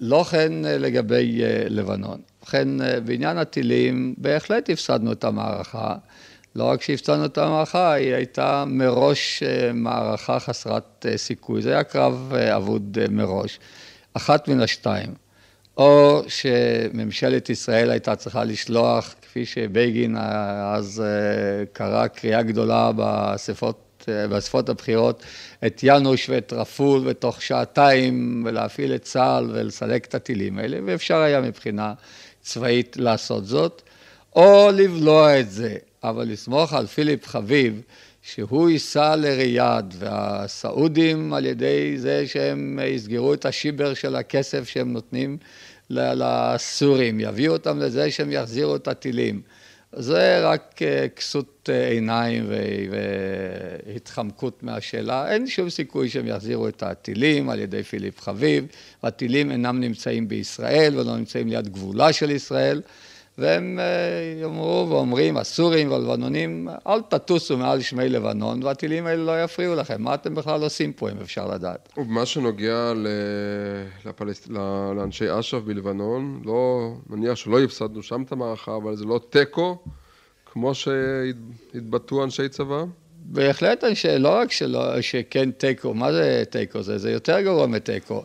לא 0.00 0.24
כן 0.30 0.64
אה, 0.64 0.78
לגבי 0.78 1.40
לבנון. 1.68 2.20
ובכן, 2.42 2.68
בעניין 3.04 3.38
הטילים, 3.38 4.14
בהחלט 4.18 4.70
הפסדנו 4.70 5.12
את 5.12 5.24
המערכה. 5.24 5.94
לא 6.56 6.64
רק 6.64 6.82
שהפסדנו 6.82 7.24
את 7.24 7.38
המערכה, 7.38 7.92
היא 7.92 8.14
הייתה 8.14 8.64
מראש 8.66 9.42
מערכה 9.74 10.40
חסרת 10.40 11.06
סיכוי. 11.16 11.62
זה 11.62 11.72
היה 11.72 11.84
קרב 11.84 12.32
אבוד 12.34 12.98
מראש. 13.10 13.58
אחת 14.14 14.48
מן 14.48 14.60
השתיים. 14.60 15.25
או 15.76 16.22
שממשלת 16.28 17.50
ישראל 17.50 17.90
הייתה 17.90 18.16
צריכה 18.16 18.44
לשלוח, 18.44 19.14
כפי 19.22 19.46
שבגין 19.46 20.16
אז 20.74 21.02
אה, 21.04 21.64
קרא 21.72 22.06
קריאה 22.06 22.42
גדולה 22.42 22.92
באספות, 22.92 24.04
אה, 24.08 24.28
באספות 24.28 24.68
הבחירות, 24.68 25.22
את 25.66 25.82
יאנוש 25.82 26.28
ואת 26.28 26.52
רפול 26.52 27.02
ותוך 27.04 27.42
שעתיים 27.42 28.42
ולהפעיל 28.46 28.94
את 28.94 29.02
צה"ל 29.02 29.50
ולסלק 29.52 30.04
את 30.04 30.14
הטילים 30.14 30.58
האלה, 30.58 30.78
ואפשר 30.86 31.16
היה 31.16 31.40
מבחינה 31.40 31.94
צבאית 32.42 32.96
לעשות 32.96 33.46
זאת, 33.46 33.82
או 34.36 34.68
לבלוע 34.72 35.40
את 35.40 35.50
זה, 35.50 35.74
אבל 36.04 36.28
לסמוך 36.28 36.72
על 36.72 36.86
פיליפ 36.86 37.26
חביב, 37.26 37.82
שהוא 38.28 38.70
ייסע 38.70 39.16
לריאד, 39.16 39.94
והסעודים 39.98 41.32
על 41.32 41.46
ידי 41.46 41.98
זה 41.98 42.26
שהם 42.26 42.78
יסגרו 42.86 43.34
את 43.34 43.46
השיבר 43.46 43.94
של 43.94 44.16
הכסף 44.16 44.68
שהם 44.68 44.92
נותנים 44.92 45.38
לסורים, 45.90 47.20
יביאו 47.20 47.52
אותם 47.52 47.78
לזה 47.78 48.10
שהם 48.10 48.32
יחזירו 48.32 48.76
את 48.76 48.88
הטילים. 48.88 49.42
זה 49.92 50.48
רק 50.48 50.82
אה, 50.82 51.08
כסות 51.08 51.68
אה, 51.72 51.88
עיניים 51.88 52.50
והתחמקות 53.86 54.62
מהשאלה. 54.62 55.32
אין 55.32 55.46
שום 55.46 55.70
סיכוי 55.70 56.08
שהם 56.08 56.26
יחזירו 56.26 56.68
את 56.68 56.82
הטילים 56.82 57.48
על 57.50 57.58
ידי 57.58 57.82
פיליפ 57.82 58.20
חביב. 58.20 58.66
הטילים 59.02 59.50
אינם 59.52 59.80
נמצאים 59.80 60.28
בישראל 60.28 60.98
ולא 60.98 61.16
נמצאים 61.16 61.48
ליד 61.48 61.68
גבולה 61.68 62.12
של 62.12 62.30
ישראל. 62.30 62.82
והם 63.38 63.78
אה, 63.78 64.40
יאמרו 64.42 64.86
ואומרים, 64.90 65.36
הסורים 65.36 65.90
והלבנונים, 65.90 66.68
אל 66.86 67.00
תטוסו 67.00 67.56
מעל 67.56 67.80
שמי 67.80 68.08
לבנון, 68.08 68.62
והטילים 68.62 69.06
האלה 69.06 69.24
לא 69.24 69.44
יפריעו 69.44 69.74
לכם. 69.74 70.02
מה 70.02 70.14
אתם 70.14 70.34
בכלל 70.34 70.62
עושים 70.62 70.92
פה, 70.92 71.10
אם 71.10 71.16
אפשר 71.22 71.46
לדעת? 71.46 71.88
ובמה 71.96 72.26
שנוגע 72.26 72.92
ל... 72.96 73.06
לפלסט... 74.06 74.48
לאנשי 74.96 75.38
אש"ף 75.38 75.58
בלבנון, 75.58 76.42
לא... 76.44 76.92
נניח 77.10 77.34
שלא 77.34 77.62
הפסדנו 77.62 78.02
שם 78.02 78.22
את 78.22 78.32
המערכה, 78.32 78.76
אבל 78.76 78.96
זה 78.96 79.04
לא 79.04 79.20
תיקו, 79.30 79.78
כמו 80.52 80.74
שהתבטאו 80.74 82.24
אנשי 82.24 82.48
צבא? 82.48 82.84
בהחלט, 83.28 83.84
לא 84.18 84.28
רק 84.28 84.52
שלא, 84.52 85.00
שכן 85.00 85.50
תיקו, 85.50 85.94
מה 85.94 86.12
זה 86.12 86.42
תיקו? 86.50 86.82
זה, 86.82 86.98
זה 86.98 87.10
יותר 87.10 87.40
גרוע 87.40 87.66
מתיקו. 87.66 88.22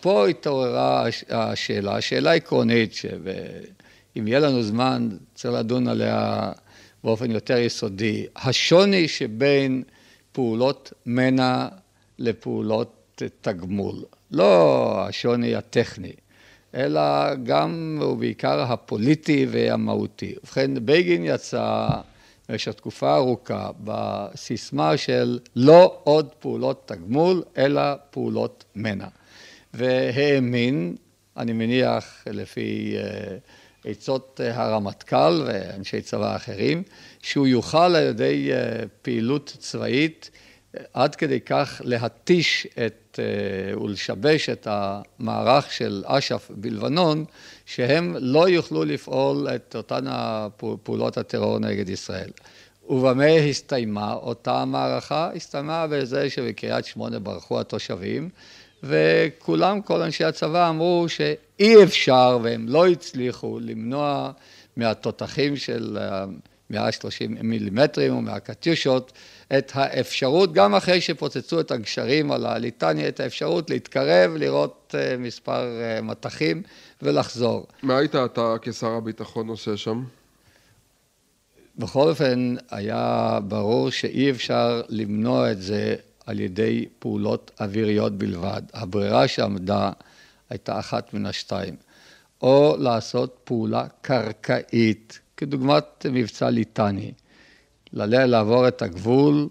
פה 0.00 0.28
התעוררה 0.28 1.06
השאלה, 1.30 2.00
שאלה 2.00 2.32
עקרונית, 2.32 2.94
שב... 2.94 3.20
אם 4.18 4.28
יהיה 4.28 4.40
לנו 4.40 4.62
זמן, 4.62 5.08
צריך 5.34 5.54
לדון 5.54 5.88
עליה 5.88 6.52
באופן 7.04 7.30
יותר 7.30 7.56
יסודי. 7.56 8.26
השוני 8.36 9.08
שבין 9.08 9.82
פעולות 10.32 10.92
מנע 11.06 11.68
לפעולות 12.18 13.22
תגמול, 13.40 14.04
לא 14.30 15.04
השוני 15.08 15.54
הטכני, 15.54 16.12
אלא 16.74 17.34
גם 17.34 17.98
ובעיקר 18.02 18.60
הפוליטי 18.60 19.46
והמהותי. 19.50 20.34
ובכן, 20.44 20.70
בגין 20.74 21.24
יצא 21.24 21.86
במשך 22.48 22.72
תקופה 22.72 23.16
ארוכה 23.16 23.70
בסיסמה 23.84 24.96
של 24.96 25.38
לא 25.56 26.00
עוד 26.04 26.28
פעולות 26.38 26.82
תגמול, 26.86 27.42
אלא 27.56 27.80
פעולות 28.10 28.64
מנע. 28.76 29.08
והאמין, 29.74 30.96
אני 31.36 31.52
מניח 31.52 32.24
לפי 32.26 32.96
uh, 32.98 33.61
עצות 33.84 34.40
אה, 34.44 34.62
הרמטכ"ל 34.62 35.42
ואנשי 35.46 36.00
צבא 36.00 36.36
אחרים, 36.36 36.82
שהוא 37.22 37.46
יוכל 37.46 37.78
על 37.78 38.06
ידי 38.06 38.52
אה, 38.52 38.82
פעילות 39.02 39.56
צבאית 39.58 40.30
אה, 40.76 40.82
עד 40.92 41.14
כדי 41.14 41.40
כך 41.40 41.80
להתיש 41.84 42.66
את, 42.86 43.18
ולשבש 43.82 44.48
את 44.48 44.66
המערך 44.70 45.72
של 45.72 46.02
אש"ף 46.06 46.50
בלבנון, 46.50 47.24
שהם 47.66 48.16
לא 48.20 48.48
יוכלו 48.48 48.84
לפעול 48.84 49.48
את 49.54 49.76
אותן 49.76 50.04
פעולות 50.82 51.18
הטרור 51.18 51.58
נגד 51.58 51.88
ישראל. 51.88 52.30
ובמה 52.88 53.24
הסתיימה 53.24 54.12
אותה 54.12 54.64
מערכה? 54.64 55.30
הסתיימה 55.34 55.86
בזה 55.86 56.30
שבקריית 56.30 56.84
שמונה 56.84 57.18
ברחו 57.18 57.60
התושבים, 57.60 58.28
וכולם, 58.82 59.80
כל 59.80 60.02
אנשי 60.02 60.24
הצבא 60.24 60.68
אמרו 60.68 61.06
שאי 61.08 61.82
אפשר, 61.82 62.38
והם 62.42 62.68
לא 62.68 62.86
הצליחו 62.86 63.58
למנוע 63.60 64.30
מהתותחים 64.76 65.56
של 65.56 65.98
130 66.70 67.36
מילימטרים 67.40 68.16
ומהקטיושות 68.16 69.12
את 69.58 69.72
האפשרות, 69.74 70.52
גם 70.52 70.74
אחרי 70.74 71.00
שפוצצו 71.00 71.60
את 71.60 71.70
הגשרים 71.70 72.32
על 72.32 72.46
הליטניה, 72.46 73.08
את 73.08 73.20
האפשרות 73.20 73.70
להתקרב, 73.70 74.36
לראות 74.36 74.94
אה, 74.98 75.16
מספר 75.18 75.80
אה, 75.80 76.02
מטחים 76.02 76.62
ולחזור. 77.02 77.66
מה 77.82 77.98
היית 77.98 78.14
אתה 78.14 78.54
כשר 78.62 78.90
הביטחון 78.90 79.48
עושה 79.48 79.76
שם? 79.76 80.04
בכל 81.78 82.08
אופן, 82.08 82.54
היה 82.70 83.38
ברור 83.48 83.90
שאי 83.90 84.30
אפשר 84.30 84.82
למנוע 84.88 85.50
את 85.52 85.62
זה 85.62 85.96
על 86.26 86.40
ידי 86.40 86.86
פעולות 86.98 87.50
אוויריות 87.60 88.18
בלבד. 88.18 88.62
הברירה 88.74 89.28
שעמדה 89.28 89.90
הייתה 90.50 90.78
אחת 90.78 91.14
מן 91.14 91.26
השתיים. 91.26 91.76
או 92.42 92.76
לעשות 92.78 93.40
פעולה 93.44 93.86
קרקעית, 94.00 95.18
כדוגמת 95.36 96.06
מבצע 96.10 96.50
ליטני. 96.50 97.12
לעבור 97.92 98.68
את 98.68 98.82
הגבול 98.82 99.48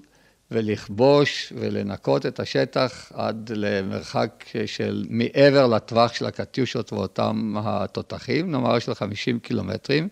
ולכבוש 0.52 1.54
ולנקות 1.56 2.26
את 2.26 2.40
השטח 2.40 3.12
עד 3.16 3.52
למרחק 3.56 4.46
של 4.66 5.06
מעבר 5.10 5.68
לטווח 5.68 6.14
של 6.14 6.26
הקטיושות 6.26 6.94
ואותם 6.94 7.56
התותחים, 7.60 8.52
נאמר 8.52 8.80
של 8.80 8.94
50 8.94 9.40
קילומטרים, 9.40 10.08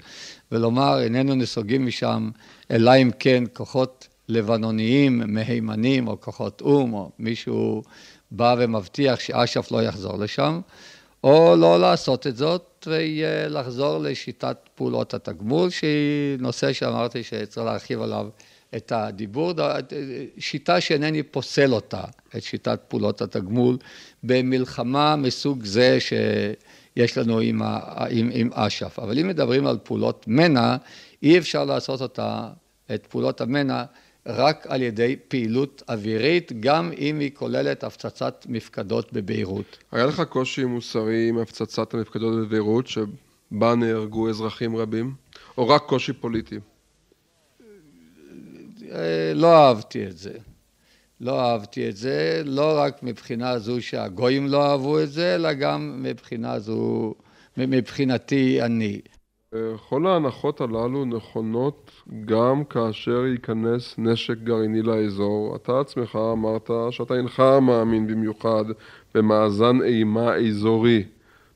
ולומר 0.51 1.01
איננו 1.01 1.35
נסוגים 1.35 1.85
משם, 1.85 2.29
אלא 2.71 2.91
אם 3.01 3.11
כן 3.19 3.43
כוחות 3.53 4.07
לבנוניים, 4.29 5.21
מהימנים 5.27 6.07
או 6.07 6.21
כוחות 6.21 6.61
או"ם 6.61 6.93
או 6.93 7.11
מישהו 7.19 7.83
בא 8.31 8.55
ומבטיח 8.57 9.19
שאש"ף 9.19 9.71
לא 9.71 9.83
יחזור 9.83 10.17
לשם, 10.17 10.61
או 11.23 11.55
לא 11.57 11.79
לעשות 11.79 12.27
את 12.27 12.37
זאת 12.37 12.87
ולחזור 12.87 13.97
לשיטת 13.97 14.57
פעולות 14.75 15.13
התגמול, 15.13 15.69
שהיא 15.69 16.37
נושא 16.39 16.73
שאמרתי 16.73 17.23
שצריך 17.23 17.65
להרחיב 17.65 18.01
עליו 18.01 18.27
את 18.75 18.91
הדיבור, 18.91 19.53
שיטה 20.37 20.81
שאינני 20.81 21.23
פוסל 21.23 21.73
אותה, 21.73 22.03
את 22.35 22.43
שיטת 22.43 22.79
פעולות 22.87 23.21
התגמול, 23.21 23.77
במלחמה 24.23 25.15
מסוג 25.15 25.63
זה 25.63 25.97
שיש 25.99 27.17
לנו 27.17 27.39
עם, 27.39 27.61
עם, 28.09 28.29
עם 28.33 28.49
אש"ף. 28.53 28.99
אבל 28.99 29.19
אם 29.19 29.27
מדברים 29.27 29.67
על 29.67 29.77
פעולות 29.83 30.25
מנע, 30.27 30.75
אי 31.23 31.37
אפשר 31.37 31.65
לעשות 31.65 32.01
אותה, 32.01 32.49
את 32.95 33.05
פעולות 33.05 33.41
המנע, 33.41 33.83
רק 34.29 34.67
על 34.69 34.81
ידי 34.81 35.15
פעילות 35.27 35.83
אווירית, 35.89 36.51
גם 36.59 36.91
אם 36.97 37.19
היא 37.19 37.31
כוללת 37.33 37.83
הפצצת 37.83 38.45
מפקדות 38.49 39.13
בביירות. 39.13 39.77
היה 39.91 40.05
לך 40.05 40.21
קושי 40.21 40.65
מוסרי 40.65 41.29
עם 41.29 41.37
הפצצת 41.37 41.93
המפקדות 41.93 42.45
בביירות, 42.45 42.87
שבה 42.87 43.75
נהרגו 43.75 44.29
אזרחים 44.29 44.75
רבים, 44.75 45.13
או 45.57 45.69
רק 45.69 45.81
קושי 45.81 46.13
פוליטי? 46.13 46.59
אה, 48.91 49.31
לא 49.35 49.67
אהבתי 49.67 50.05
את 50.05 50.17
זה. 50.17 50.33
לא 51.21 51.41
אהבתי 51.41 51.89
את 51.89 51.97
זה, 51.97 52.41
לא 52.45 52.79
רק 52.79 53.03
מבחינה 53.03 53.59
זו 53.59 53.81
שהגויים 53.81 54.47
לא 54.47 54.71
אהבו 54.71 54.99
את 54.99 55.11
זה, 55.11 55.35
אלא 55.35 55.53
גם 55.53 56.03
מבחינה 56.03 56.59
זו, 56.59 57.13
מבחינתי 57.57 58.61
אני. 58.61 59.01
כל 59.89 60.07
ההנחות 60.07 60.61
הללו 60.61 61.05
נכונות 61.05 61.91
גם 62.25 62.63
כאשר 62.63 63.25
ייכנס 63.25 63.95
נשק 63.97 64.37
גרעיני 64.37 64.81
לאזור. 64.81 65.55
אתה 65.55 65.79
עצמך 65.79 66.19
אמרת 66.31 66.69
שאתה 66.91 67.15
אינך 67.15 67.43
מאמין 67.61 68.07
במיוחד 68.07 68.65
במאזן 69.15 69.81
אימה 69.81 70.35
אזורי. 70.35 71.03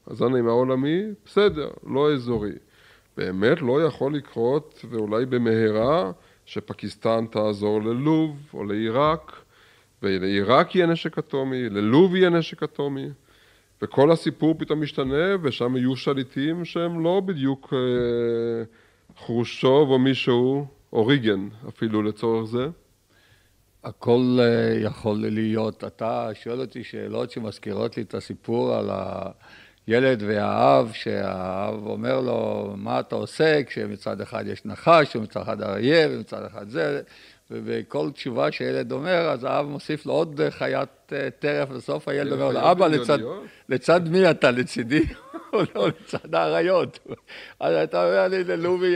מאזן 0.07 0.35
אימה 0.35 0.51
עולמי, 0.51 1.03
בסדר, 1.25 1.69
לא 1.87 2.13
אזורי. 2.13 2.51
באמת 3.17 3.61
לא 3.61 3.83
יכול 3.83 4.15
לקרות, 4.15 4.85
ואולי 4.89 5.25
במהרה, 5.25 6.11
שפקיסטן 6.45 7.25
תעזור 7.25 7.81
ללוב 7.81 8.37
או 8.53 8.63
לעיראק, 8.63 9.31
ולעיראק 10.03 10.75
יהיה 10.75 10.87
נשק 10.87 11.17
אטומי, 11.17 11.69
ללוב 11.69 12.15
יהיה 12.15 12.29
נשק 12.29 12.63
אטומי. 12.63 13.07
וכל 13.83 14.11
הסיפור 14.11 14.55
פתאום 14.57 14.81
משתנה, 14.81 15.35
ושם 15.41 15.77
יהיו 15.77 15.95
שליטים 15.95 16.65
שהם 16.65 17.03
לא 17.03 17.19
בדיוק 17.25 17.73
אה, 17.73 18.63
חרושוב 19.25 19.89
או 19.89 19.99
מישהו, 19.99 20.67
או 20.93 21.05
ריגן 21.05 21.47
אפילו 21.69 22.03
לצורך 22.03 22.49
זה. 22.49 22.67
הכל 23.83 24.37
אה, 24.39 24.77
יכול 24.79 25.17
להיות. 25.17 25.83
אתה 25.83 26.29
שואל 26.33 26.61
אותי 26.61 26.83
שאלות 26.83 27.31
שמזכירות 27.31 27.97
לי 27.97 28.03
את 28.03 28.13
הסיפור 28.13 28.75
על 28.75 28.89
הילד 29.87 30.23
והאב, 30.27 30.91
שהאב 30.93 31.87
אומר 31.87 32.21
לו, 32.21 32.73
מה 32.77 32.99
אתה 32.99 33.15
עושה 33.15 33.63
כשמצד 33.63 34.21
אחד 34.21 34.43
יש 34.47 34.65
נחש, 34.65 35.15
ומצד 35.15 35.41
אחד 35.41 35.61
אריה, 35.61 36.07
ומצד 36.11 36.45
אחד 36.45 36.69
זה. 36.69 37.01
ובכל 37.51 38.11
תשובה 38.11 38.51
שילד 38.51 38.91
אומר, 38.91 39.29
אז 39.29 39.43
האב 39.43 39.65
מוסיף 39.65 40.05
לו 40.05 40.13
עוד 40.13 40.41
חיית 40.49 40.89
אה, 41.13 41.29
טרף, 41.39 41.69
בסוף 41.69 42.07
הילד 42.07 42.31
אומר 42.31 42.49
לו, 42.49 42.71
אבא, 42.71 42.87
לצד, 42.87 43.17
לצד 43.69 44.01
מי 44.09 44.29
אתה? 44.31 44.51
לצידי? 44.51 45.03
או 45.53 45.61
לא, 45.75 45.87
לצד 45.87 46.35
האריות. 46.35 46.99
אז 47.59 47.73
אתה 47.73 48.05
אומר 48.05 48.27
לי, 48.27 48.43
ללובי 48.43 48.95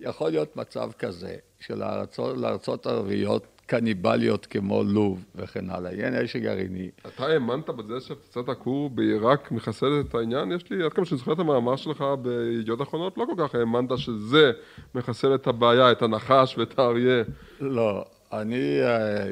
יכול 0.00 0.30
להיות 0.30 0.56
מצב 0.56 0.90
כזה, 0.98 1.36
שלארצות 1.60 2.86
ערביות 2.86 3.59
קניבליות 3.70 4.46
כמו 4.46 4.82
לוב 4.82 5.24
וכן 5.34 5.70
הלאה, 5.70 5.94
יהיה 5.94 6.10
נשק 6.10 6.40
גרעיני. 6.40 6.90
אתה 7.06 7.26
האמנת 7.26 7.70
בזה 7.70 8.00
שפצצת 8.00 8.48
הכור 8.48 8.90
בעיראק 8.90 9.52
מחסלת 9.52 10.06
את 10.08 10.14
העניין? 10.14 10.52
יש 10.52 10.70
לי, 10.70 10.84
עד 10.84 10.92
כמה 10.92 11.04
שאני 11.04 11.18
זוכר 11.18 11.32
את 11.32 11.38
המאמר 11.38 11.76
שלך 11.76 12.04
בידיעות 12.22 12.82
אחרונות, 12.82 13.18
לא 13.18 13.26
כל 13.26 13.42
כך 13.48 13.54
האמנת 13.54 13.98
שזה 13.98 14.52
מחסל 14.94 15.34
את 15.34 15.46
הבעיה, 15.46 15.92
את 15.92 16.02
הנחש 16.02 16.58
ואת 16.58 16.78
האריה. 16.78 17.22
לא, 17.60 18.04
אני 18.32 18.80
אה, 18.82 19.30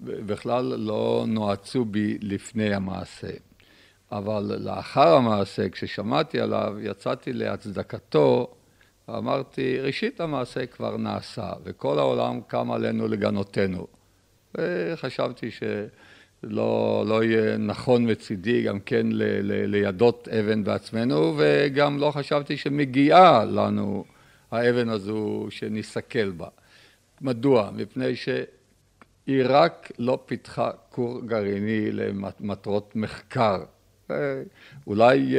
בכלל 0.00 0.64
לא 0.64 1.24
נועצו 1.28 1.84
בי 1.84 2.18
לפני 2.22 2.74
המעשה. 2.74 3.30
אבל 4.12 4.56
לאחר 4.58 5.14
המעשה, 5.16 5.68
כששמעתי 5.68 6.40
עליו, 6.40 6.74
יצאתי 6.80 7.32
להצדקתו 7.32 8.54
אמרתי, 9.18 9.80
ראשית 9.80 10.20
המעשה 10.20 10.66
כבר 10.66 10.96
נעשה, 10.96 11.52
וכל 11.64 11.98
העולם 11.98 12.40
קם 12.46 12.70
עלינו 12.70 13.08
לגנותנו. 13.08 13.86
וחשבתי 14.54 15.50
שלא 15.50 17.04
לא 17.06 17.24
יהיה 17.24 17.56
נכון 17.56 18.10
מצידי 18.10 18.62
גם 18.62 18.80
כן 18.80 19.06
ל, 19.06 19.22
ל, 19.22 19.66
לידות 19.66 20.28
אבן 20.28 20.64
בעצמנו, 20.64 21.34
וגם 21.38 21.98
לא 21.98 22.10
חשבתי 22.10 22.56
שמגיעה 22.56 23.44
לנו 23.44 24.04
האבן 24.50 24.88
הזו 24.88 25.46
שנסתכל 25.50 26.30
בה. 26.30 26.48
מדוע? 27.20 27.70
מפני 27.76 28.12
שעיראק 29.26 29.92
לא 29.98 30.18
פיתחה 30.26 30.70
כור 30.88 31.20
גרעיני 31.26 31.92
למטרות 31.92 32.96
מחקר. 32.96 33.62
אולי 34.86 35.36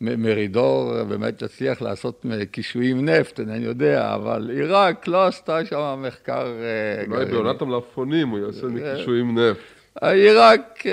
מרידור 0.00 1.04
באמת 1.04 1.42
הצליח 1.42 1.82
לעשות 1.82 2.26
קישואים 2.50 3.08
נפט, 3.08 3.40
אינני 3.40 3.64
יודע, 3.64 4.14
אבל 4.14 4.50
עיראק 4.50 5.08
לא 5.08 5.26
עשתה 5.26 5.64
שם 5.64 6.04
מחקר 6.06 6.46
אה, 6.46 7.04
גרעיני. 7.06 7.14
אולי 7.14 7.24
בעונת 7.24 7.62
המלפפונים 7.62 8.28
הוא 8.28 8.38
יעשה 8.38 8.66
קישואים 8.96 9.38
נפט. 9.38 9.60
עיראק 10.02 10.84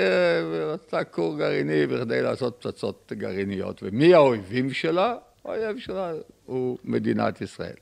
רצתה 0.72 1.04
כור 1.04 1.38
גרעיני 1.38 1.86
בכדי 1.86 2.22
לעשות 2.22 2.56
פצצות 2.60 3.12
גרעיניות. 3.16 3.82
ומי 3.82 4.14
האויבים 4.14 4.70
שלה? 4.70 5.14
האויב 5.44 5.78
שלה 5.78 6.12
הוא 6.46 6.78
מדינת 6.84 7.40
ישראל. 7.40 7.76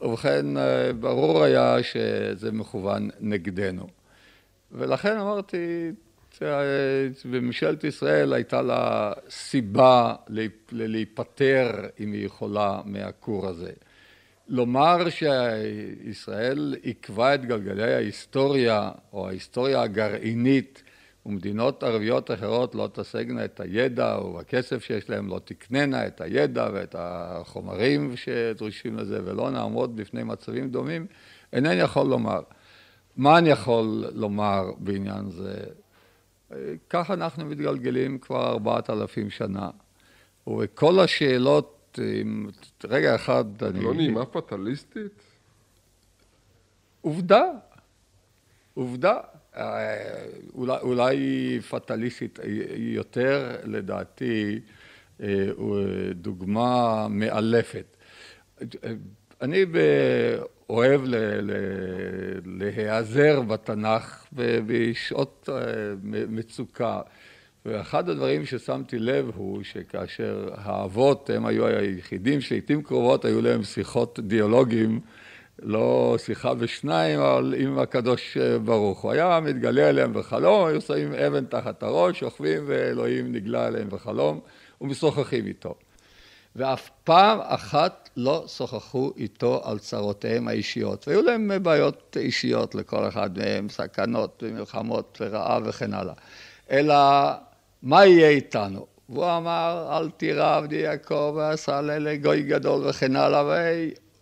ובכן, 0.00 0.56
אה, 0.56 0.92
ברור 0.92 1.42
היה 1.42 1.82
שזה 1.82 2.52
מכוון 2.52 3.10
נגדנו. 3.20 3.86
ולכן 4.72 5.16
אמרתי, 5.16 5.92
וממשלת 7.24 7.84
ישראל 7.84 8.32
הייתה 8.32 8.62
לה 8.62 9.12
סיבה 9.28 10.14
להיפטר, 10.72 11.70
אם 12.00 12.12
היא 12.12 12.26
יכולה, 12.26 12.80
מהכור 12.84 13.46
הזה. 13.46 13.70
לומר 14.48 15.08
שישראל 15.10 16.76
עיכבה 16.82 17.34
את 17.34 17.44
גלגלי 17.44 17.94
ההיסטוריה, 17.94 18.90
או 19.12 19.28
ההיסטוריה 19.28 19.82
הגרעינית, 19.82 20.82
ומדינות 21.26 21.82
ערביות 21.82 22.30
אחרות 22.30 22.74
לא 22.74 22.88
תשגנה 22.92 23.44
את 23.44 23.60
הידע 23.60 24.14
או 24.14 24.40
הכסף 24.40 24.84
שיש 24.84 25.10
להם, 25.10 25.28
לא 25.28 25.40
תקננה 25.44 26.06
את 26.06 26.20
הידע 26.20 26.68
ואת 26.72 26.96
החומרים 26.98 28.16
שדרושים 28.16 28.96
לזה, 28.96 29.20
ולא 29.24 29.50
נעמוד 29.50 29.96
בפני 29.96 30.22
מצבים 30.22 30.70
דומים, 30.70 31.06
אינני 31.52 31.74
יכול 31.74 32.06
לומר. 32.06 32.40
מה 33.16 33.38
אני 33.38 33.50
יכול 33.50 34.04
לומר 34.14 34.70
בעניין 34.78 35.30
זה? 35.30 35.64
כך 36.90 37.10
אנחנו 37.10 37.44
מתגלגלים 37.44 38.18
כבר 38.18 38.46
ארבעת 38.46 38.90
אלפים 38.90 39.30
שנה. 39.30 39.70
וכל 40.46 41.00
השאלות 41.00 41.98
אם 41.98 42.46
רגע 42.84 43.14
אחד 43.14 43.62
אני... 43.62 43.84
לא 43.84 43.94
נעימה 43.94 44.26
פטליסטית? 44.26 45.22
עובדה, 47.00 47.44
עובדה. 48.74 49.20
אה, 49.56 50.26
אולי, 50.54 50.76
אולי 50.82 51.60
פטליסטית 51.70 52.38
יותר, 52.76 53.56
לדעתי, 53.64 54.60
אה, 55.20 55.46
דוגמה 56.14 57.06
מאלפת. 57.10 57.96
אני 59.42 59.64
אוהב 60.70 61.00
להיעזר 62.44 63.40
בתנ"ך 63.40 64.26
בשעות 64.66 65.48
אה, 65.52 65.62
מצוקה. 66.28 67.00
ואחד 67.66 68.08
הדברים 68.08 68.46
ששמתי 68.46 68.98
לב 68.98 69.30
הוא 69.34 69.62
שכאשר 69.62 70.48
האבות, 70.54 71.30
הם 71.30 71.46
היו 71.46 71.66
היחידים 71.66 72.40
שלעיתים 72.40 72.82
קרובות 72.82 73.24
היו 73.24 73.42
להם 73.42 73.62
שיחות 73.62 74.20
דיאלוגים, 74.20 75.00
לא 75.62 76.16
שיחה 76.18 76.54
בשניים, 76.54 77.20
אבל 77.20 77.54
עם 77.58 77.78
הקדוש 77.78 78.36
ברוך 78.64 79.00
הוא. 79.00 79.12
היה 79.12 79.40
מתגלה 79.40 79.88
אליהם 79.88 80.12
בחלום, 80.12 80.66
היו 80.66 80.80
שמים 80.80 81.12
אבן 81.12 81.44
תחת 81.44 81.82
הראש, 81.82 82.20
שוכבים 82.20 82.64
ואלוהים 82.66 83.32
נגלה 83.32 83.68
אליהם 83.68 83.88
בחלום 83.88 84.40
ומשוחחים 84.80 85.46
איתו. 85.46 85.74
ואף 86.56 86.90
פעם 87.04 87.38
אחת 87.42 88.08
לא 88.16 88.44
שוחחו 88.46 89.12
איתו 89.16 89.62
על 89.64 89.78
צרותיהם 89.78 90.48
האישיות. 90.48 91.08
והיו 91.08 91.22
להם 91.22 91.50
בעיות 91.62 92.16
אישיות 92.20 92.74
לכל 92.74 93.08
אחד 93.08 93.38
מהם, 93.38 93.68
סכנות 93.68 94.42
ומלחמות 94.46 95.18
ורעב 95.20 95.62
וכן 95.66 95.94
הלאה. 95.94 96.14
אלא 96.70 96.94
מה 97.82 98.06
יהיה 98.06 98.28
איתנו? 98.28 98.86
והוא 99.08 99.36
אמר, 99.36 99.88
אל 99.90 100.10
תירא 100.10 100.56
עבדי 100.56 100.76
יעקב 100.76 101.32
ועשה 101.36 101.80
לגוי 101.80 102.42
גדול 102.42 102.88
וכן 102.88 103.16
הלאה, 103.16 103.44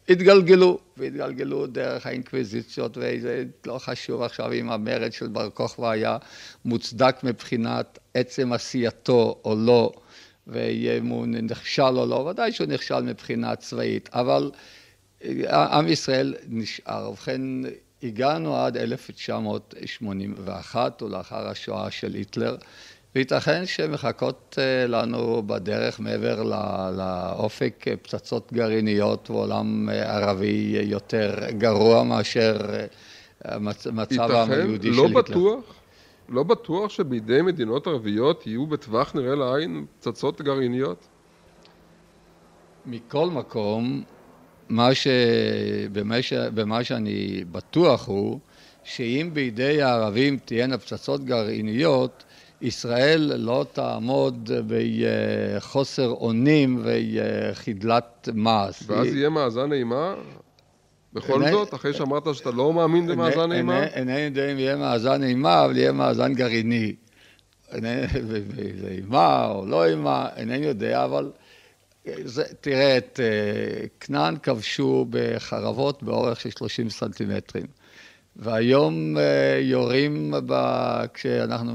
והתגלגלו, 0.08 0.78
והתגלגלו 0.96 1.66
דרך 1.66 2.06
האינקוויזיציות, 2.06 2.98
וזה 3.00 3.44
לא 3.66 3.78
חשוב 3.78 4.22
עכשיו 4.22 4.52
אם 4.52 4.70
המרד 4.70 5.12
של 5.12 5.28
בר 5.28 5.50
כוכבא 5.50 5.90
היה 5.90 6.16
מוצדק 6.64 7.16
מבחינת 7.22 7.98
עצם 8.14 8.52
עשייתו 8.52 9.40
או 9.44 9.54
לא. 9.56 9.92
ואם 10.46 11.06
הוא 11.06 11.26
נכשל 11.26 11.82
או 11.82 12.06
לא, 12.06 12.14
ודאי 12.14 12.52
שהוא 12.52 12.66
נכשל 12.66 13.00
מבחינה 13.00 13.56
צבאית, 13.56 14.08
אבל 14.12 14.50
אה, 15.24 15.78
עם 15.78 15.88
ישראל 15.88 16.34
נשאר. 16.48 17.10
ובכן, 17.10 17.40
הגענו 18.02 18.56
עד 18.56 18.76
1981, 18.76 21.02
ולאחר 21.02 21.48
השואה 21.48 21.90
של 21.90 22.14
היטלר, 22.14 22.56
וייתכן 23.14 23.66
שמחכות 23.66 24.58
אה, 24.58 24.86
לנו 24.86 25.42
בדרך 25.46 26.00
מעבר 26.00 26.42
לאופק 26.96 27.84
פצצות 28.02 28.52
גרעיניות 28.52 29.30
ועולם 29.30 29.88
אה, 29.88 30.16
ערבי 30.16 30.78
יותר 30.82 31.34
גרוע 31.50 32.02
מאשר 32.02 32.56
מצב 33.92 34.30
העם 34.30 34.50
היהודי 34.50 34.90
לא 34.90 34.94
של 34.94 35.16
היטלר. 35.16 35.18
ייתכן, 35.18 35.38
לא 35.38 35.52
בטוח. 35.54 35.81
לא 36.28 36.42
בטוח 36.42 36.90
שבידי 36.90 37.42
מדינות 37.42 37.86
ערביות 37.86 38.46
יהיו 38.46 38.66
בטווח 38.66 39.14
נראה 39.14 39.34
לעין 39.34 39.86
פצצות 40.00 40.40
גרעיניות? 40.40 41.06
מכל 42.86 43.30
מקום, 43.30 44.02
מה 44.68 44.94
ש... 44.94 45.06
במה, 45.92 46.22
ש... 46.22 46.32
במה 46.32 46.84
שאני 46.84 47.44
בטוח 47.52 48.08
הוא 48.08 48.38
שאם 48.84 49.30
בידי 49.32 49.82
הערבים 49.82 50.38
תהיינה 50.44 50.78
פצצות 50.78 51.24
גרעיניות, 51.24 52.24
ישראל 52.60 53.32
לא 53.36 53.66
תעמוד 53.72 54.50
בחוסר 54.66 56.08
אונים 56.08 56.82
וחדלת 56.84 58.28
מעש. 58.34 58.82
ואז 58.86 59.06
יהיה 59.06 59.28
מאזן 59.28 59.72
אימה? 59.72 60.14
בכל 61.12 61.50
זאת, 61.50 61.74
אחרי 61.74 61.94
שאמרת 61.94 62.34
שאתה 62.34 62.50
לא 62.50 62.72
מאמין 62.72 63.06
במאזן 63.06 63.52
אימה? 63.52 63.84
אינני 63.84 64.20
יודע 64.20 64.52
אם 64.52 64.58
יהיה 64.58 64.76
מאזן 64.76 65.22
אימה, 65.22 65.64
אבל 65.64 65.76
יהיה 65.76 65.92
מאזן 65.92 66.34
גרעיני. 66.34 66.94
זה 67.70 68.88
אימה 68.88 69.46
או 69.46 69.66
לא 69.66 69.86
אימה, 69.86 70.28
אינני 70.36 70.66
יודע, 70.66 71.04
אבל 71.04 71.30
זה, 72.24 72.44
תראה, 72.60 72.96
את 72.96 73.20
אה, 73.22 73.86
כנען 74.00 74.36
כבשו 74.42 75.06
בחרבות 75.10 76.02
באורך 76.02 76.40
של 76.40 76.50
30 76.50 76.90
סנטימטרים. 76.90 77.66
והיום 78.36 79.18
אה, 79.18 79.58
יורים, 79.62 80.34
ב... 80.46 80.54
כשאנחנו 81.14 81.72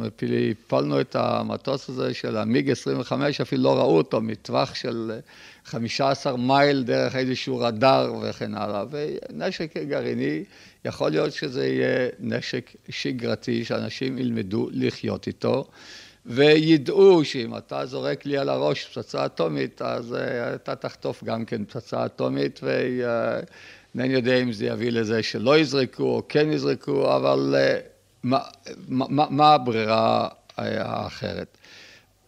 הפלנו 0.52 1.02
את 1.02 1.16
המטוס 1.16 1.90
הזה 1.90 2.14
של 2.14 2.38
המיג 2.38 2.72
25, 2.72 3.42
אפילו 3.42 3.64
לא 3.64 3.78
ראו 3.78 3.98
אותו 3.98 4.22
מטווח 4.22 4.76
של 4.76 5.12
15 5.68 6.38
מייל 6.38 6.84
דרך 6.84 7.16
איזשהו 7.16 7.60
רדאר 7.60 8.14
וכן 8.22 8.56
הלאה. 8.56 8.84
ונשק 8.92 9.78
גרעיני, 9.78 10.44
יכול 10.86 11.12
להיות 11.12 11.34
שזה 11.34 11.68
יהיה 11.68 12.10
נשק 12.20 12.72
שגרתי, 12.90 13.66
שאנשים 13.66 14.18
ילמדו 14.18 14.70
לחיות 14.72 15.28
איתו. 15.28 15.68
וידעו 16.26 17.26
שאם 17.26 17.58
אתה 17.58 17.86
זורק 17.86 18.26
לי 18.26 18.38
על 18.38 18.50
הראש 18.50 18.86
פצצה 18.86 19.26
אטומית, 19.26 19.82
אז 19.82 20.14
uh, 20.14 20.16
אתה 20.56 20.76
תחטוף 20.76 21.24
גם 21.24 21.46
כן 21.46 21.66
פצצה 21.66 22.06
אטומית, 22.06 22.60
ואינני 22.64 24.14
uh, 24.14 24.18
יודע 24.18 24.36
אם 24.36 24.52
זה 24.52 24.66
יביא 24.66 24.92
לזה 24.92 25.24
שלא 25.24 25.58
יזרקו 25.60 26.04
או 26.04 26.22
כן 26.30 26.52
יזרקו, 26.52 27.16
אבל 27.16 27.56
uh, 27.56 27.88
מה, 28.24 28.40
מה, 28.88 29.26
מה 29.30 29.54
הברירה 29.54 30.28
האחרת? 30.58 31.58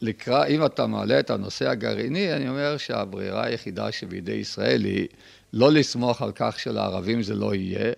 לקרא, 0.02 0.46
אם 0.46 0.66
אתה 0.66 0.88
מעלה 0.88 1.20
את 1.20 1.30
הנושא 1.30 1.70
הגרעיני, 1.70 2.34
אני 2.34 2.50
אומר 2.50 2.78
שהברירה 2.78 3.46
היחידה 3.46 3.92
שבידי 3.92 4.32
ישראל 4.32 4.86
היא 4.86 5.08
לא 5.54 5.72
לסמוך 5.72 6.22
על 6.22 6.32
כך 6.36 6.60
שלערבים 6.60 7.22
זה 7.22 7.36
לא 7.36 7.56
יהיה, 7.56 7.94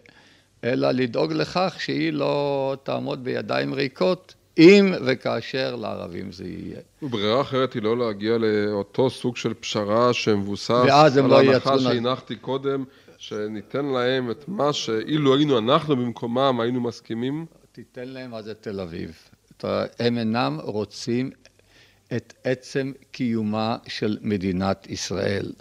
אלא 0.64 0.92
לדאוג 0.92 1.34
לכך 1.34 1.76
שהיא 1.80 2.14
לא 2.14 2.76
תעמוד 2.84 3.24
בידיים 3.24 3.74
ריקות, 3.74 4.34
אם 4.58 4.94
וכאשר 5.06 5.76
לערבים 5.76 6.32
זה 6.32 6.48
יהיה. 6.48 6.80
וברירה 7.02 7.42
אחרת 7.42 7.74
היא 7.74 7.82
לא 7.82 7.98
להגיע 7.98 8.38
לאותו 8.38 9.10
סוג 9.10 9.38
של 9.38 9.54
פשרה 9.54 10.14
שמבוסס 10.14 10.72
על 10.72 11.22
לא 11.28 11.40
ההנחה 11.40 11.80
שהנחתי 11.80 12.36
קודם, 12.36 12.84
שניתן 13.18 13.86
להם 13.86 14.32
את 14.32 14.48
מה 14.48 14.74
שאילו 14.74 15.36
היינו 15.36 15.58
אנחנו 15.58 15.96
במקומם 15.96 16.60
היינו 16.62 16.82
מסכימים? 16.82 17.46
תיתן 17.72 18.08
להם 18.08 18.32
מה 18.32 18.42
זה 18.42 18.54
תל 18.54 18.80
אביב. 18.80 19.12
הם 20.00 20.18
אינם 20.18 20.60
רוצים 20.64 21.30
את 22.16 22.34
עצם 22.44 22.92
קיומה 23.12 23.78
של 23.88 24.18
מדינת 24.22 24.88
ישראל. 24.90 25.52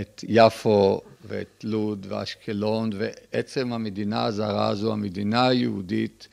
את 0.00 0.24
יפו 0.28 1.00
ואת 1.24 1.64
לוד 1.64 2.06
ואשקלון 2.08 2.90
ועצם 2.98 3.72
המדינה 3.72 4.24
הזרה 4.24 4.68
הזו, 4.68 4.92
המדינה 4.92 5.48
היהודית 5.48 6.28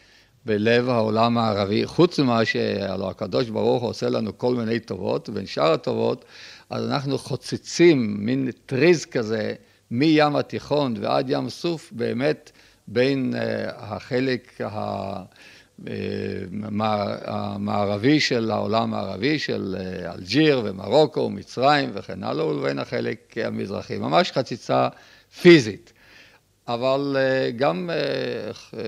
בלב 0.45 0.89
העולם 0.89 1.37
הערבי, 1.37 1.85
חוץ 1.85 2.19
ממה 2.19 2.45
שהלוא 2.45 3.09
הקדוש 3.09 3.49
ברוך 3.49 3.81
הוא 3.81 3.89
עושה 3.89 4.09
לנו 4.09 4.37
כל 4.37 4.55
מיני 4.55 4.79
טובות, 4.79 5.29
ובין 5.29 5.45
שאר 5.45 5.71
הטובות, 5.71 6.25
אז 6.69 6.85
אנחנו 6.85 7.17
חוצצים 7.17 8.15
מין 8.19 8.51
טריז 8.65 9.05
כזה 9.05 9.53
מים 9.91 10.35
התיכון 10.35 10.93
ועד 11.01 11.29
ים 11.29 11.49
סוף, 11.49 11.91
באמת 11.91 12.51
בין 12.87 13.33
uh, 13.33 13.37
החלק 13.75 14.61
ה... 14.61 15.23
המערבי 17.25 18.19
של 18.19 18.51
העולם 18.51 18.93
הערבי, 18.93 19.39
של 19.39 19.75
אה, 19.79 20.13
אלג'יר 20.13 20.61
ומרוקו 20.65 21.19
ומצרים 21.19 21.89
וכן 21.93 22.23
הלאה, 22.23 22.45
ובין 22.45 22.79
החלק 22.79 23.35
המזרחי. 23.37 23.97
ממש 23.97 24.31
חציצה 24.31 24.87
פיזית. 25.41 25.93
אבל 26.67 27.17
אה, 27.19 27.51
גם 27.51 27.89
אה, 27.93 28.79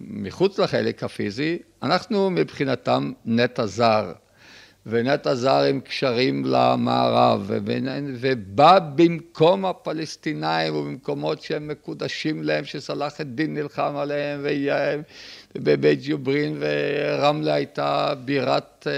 מחוץ 0.00 0.58
לחלק 0.58 1.04
הפיזי, 1.04 1.58
אנחנו 1.82 2.30
מבחינתם 2.30 3.12
נטע 3.24 3.66
זר. 3.66 4.12
ונטע 4.86 5.34
זר 5.34 5.62
עם 5.62 5.80
קשרים 5.80 6.44
למערב, 6.44 7.50
ובא 8.20 8.78
במקום 8.94 9.66
הפלסטינאים 9.66 10.74
ובמקומות 10.74 11.42
שהם 11.42 11.68
מקודשים 11.68 12.42
להם, 12.42 12.64
שסלאח 12.64 13.20
א-דין 13.20 13.54
נלחם 13.54 13.96
עליהם, 13.96 14.40
ובבית 15.56 16.00
ג'וברין, 16.02 16.60
ורמלה 16.60 17.54
הייתה 17.54 18.14
בירת 18.24 18.86
אה, 18.86 18.92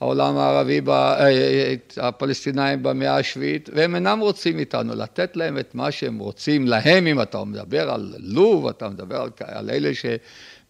העולם 0.00 0.36
הערבי, 0.36 0.80
אה, 0.88 1.74
הפלסטינאים 1.96 2.82
במאה 2.82 3.16
השביעית, 3.16 3.70
והם 3.72 3.94
אינם 3.94 4.20
רוצים 4.20 4.58
איתנו 4.58 4.94
לתת 4.94 5.36
להם 5.36 5.58
את 5.58 5.74
מה 5.74 5.90
שהם 5.90 6.18
רוצים 6.18 6.66
להם, 6.66 7.06
אם 7.06 7.22
אתה 7.22 7.44
מדבר 7.44 7.90
על 7.90 8.14
לוב, 8.18 8.68
אתה 8.68 8.88
מדבר 8.88 9.20
על, 9.20 9.30
על 9.40 9.70
אלה. 9.70 9.90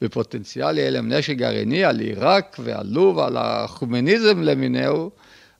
בפוטנציאל 0.00 0.78
יהיה 0.78 0.90
להם 0.90 1.12
נשק 1.12 1.36
גרעיני 1.36 1.84
על 1.84 2.00
עיראק 2.00 2.56
ועל 2.58 2.86
לוב, 2.86 3.18
על 3.18 3.36
החומניזם 3.36 4.42
למיניהו, 4.42 5.10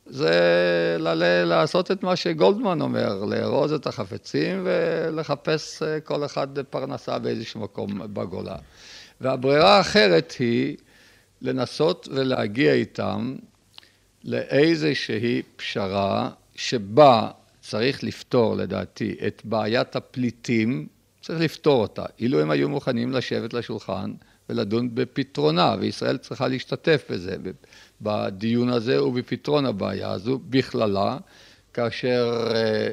זה 0.06 0.96
ל- 0.98 1.44
לעשות 1.44 1.90
את 1.90 2.02
מה 2.02 2.16
שגולדמן 2.16 2.80
אומר, 2.80 3.24
לארוז 3.24 3.72
את 3.72 3.86
החפצים 3.86 4.62
ולחפש 4.64 5.82
אה, 5.82 6.00
כל 6.00 6.24
אחד 6.24 6.48
פרנסה 6.70 7.18
באיזשהו 7.18 7.60
מקום 7.60 8.00
בגולה. 8.12 8.56
והברירה 9.24 9.76
האחרת 9.76 10.34
היא 10.38 10.76
לנסות 11.42 12.08
ולהגיע 12.12 12.72
איתם 12.72 13.34
לאיזושהי 14.24 15.42
פשרה 15.56 16.30
שבה 16.54 17.30
צריך 17.60 18.04
לפתור, 18.04 18.56
לדעתי, 18.56 19.16
את 19.26 19.42
בעיית 19.44 19.96
הפליטים, 19.96 20.86
צריך 21.20 21.40
לפתור 21.40 21.82
אותה. 21.82 22.04
אילו 22.18 22.40
הם 22.40 22.50
היו 22.50 22.68
מוכנים 22.68 23.12
לשבת 23.12 23.54
לשולחן 23.54 24.12
ולדון 24.48 24.94
בפתרונה, 24.94 25.74
וישראל 25.80 26.16
צריכה 26.16 26.48
להשתתף 26.48 27.04
בזה, 27.10 27.36
בדיון 28.02 28.68
הזה 28.68 29.04
ובפתרון 29.04 29.66
הבעיה 29.66 30.10
הזו 30.10 30.40
בכללה, 30.50 31.18
כאשר 31.74 32.50
אה, 32.54 32.92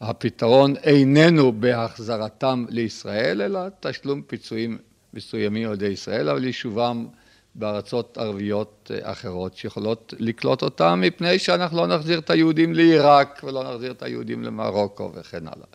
הפתרון 0.00 0.76
איננו 0.76 1.52
בהחזרתם 1.52 2.64
לישראל, 2.68 3.42
אלא 3.42 3.60
תשלום 3.80 4.22
פיצויים 4.22 4.78
מסוימים 5.14 5.68
על 5.68 5.74
ידי 5.74 5.86
ישראל, 5.86 6.28
אבל 6.28 6.44
יישובם 6.44 7.06
בארצות 7.54 8.18
ערביות 8.18 8.90
אה, 8.94 9.12
אחרות 9.12 9.56
שיכולות 9.56 10.14
לקלוט 10.18 10.62
אותם, 10.62 11.00
מפני 11.02 11.38
שאנחנו 11.38 11.76
לא 11.76 11.86
נחזיר 11.86 12.18
את 12.18 12.30
היהודים 12.30 12.74
לעיראק 12.74 13.40
ולא 13.44 13.64
נחזיר 13.74 13.92
את 13.92 14.02
היהודים 14.02 14.42
למרוקו 14.42 15.12
וכן 15.14 15.46
הלאה. 15.46 15.66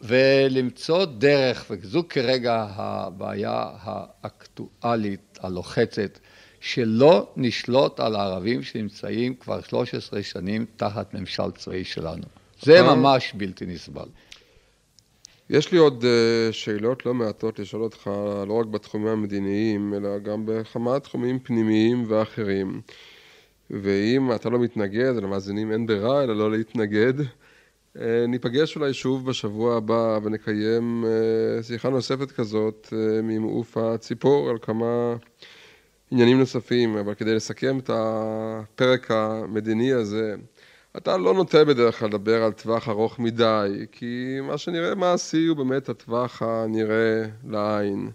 ולמצוא 0.00 1.04
דרך, 1.04 1.64
וזו 1.70 2.02
כרגע 2.08 2.66
הבעיה 2.70 3.70
האקטואלית, 3.80 5.38
הלוחצת, 5.42 6.18
שלא 6.60 7.32
נשלוט 7.36 8.00
על 8.00 8.16
הערבים 8.16 8.62
שנמצאים 8.62 9.34
כבר 9.34 9.60
13 9.60 10.22
שנים 10.22 10.66
תחת 10.76 11.14
ממשל 11.14 11.50
צבאי 11.50 11.84
שלנו. 11.84 12.22
זה 12.62 12.82
ממש 12.82 13.32
בלתי 13.34 13.66
נסבל. 13.66 14.06
יש 15.50 15.72
לי 15.72 15.78
עוד 15.78 16.04
אה, 16.04 16.52
שאלות 16.52 17.06
לא 17.06 17.14
מעטות 17.14 17.58
לשאול 17.58 17.82
אותך, 17.82 18.10
לא 18.46 18.52
רק 18.52 18.66
בתחומים 18.66 19.08
המדיניים, 19.08 19.94
אלא 19.94 20.18
גם 20.18 20.42
בכמה 20.46 21.00
תחומים 21.00 21.38
פנימיים 21.38 22.04
ואחרים. 22.08 22.80
ואם 23.70 24.34
אתה 24.34 24.50
לא 24.50 24.58
מתנגד, 24.58 25.14
למאזינים 25.16 25.72
אין 25.72 25.86
ברירה 25.86 26.24
אלא 26.24 26.36
לא 26.36 26.50
להתנגד, 26.50 27.12
אה, 28.00 28.26
ניפגש 28.28 28.76
אולי 28.76 28.94
שוב 28.94 29.26
בשבוע 29.26 29.76
הבא 29.76 30.18
ונקיים 30.22 31.04
אה, 31.06 31.62
שיחה 31.62 31.88
נוספת 31.88 32.30
כזאת 32.30 32.88
ממעוף 33.22 33.76
הציפור 33.76 34.50
על 34.50 34.58
כמה 34.62 35.16
עניינים 36.10 36.38
נוספים, 36.38 36.96
אבל 36.96 37.14
כדי 37.14 37.34
לסכם 37.34 37.78
את 37.78 37.90
הפרק 37.92 39.10
המדיני 39.10 39.92
הזה, 39.92 40.34
אתה 40.96 41.16
לא 41.16 41.34
נוטה 41.34 41.64
בדרך 41.64 41.98
כלל 41.98 42.08
לדבר 42.08 42.42
על 42.42 42.52
טווח 42.52 42.88
ארוך 42.88 43.18
מדי, 43.18 43.86
כי 43.92 44.38
מה 44.42 44.58
שנראה 44.58 44.94
מעשי 44.94 45.46
הוא 45.46 45.56
באמת 45.56 45.88
הטווח 45.88 46.42
הנראה 46.42 47.24
לעין. 47.48 48.10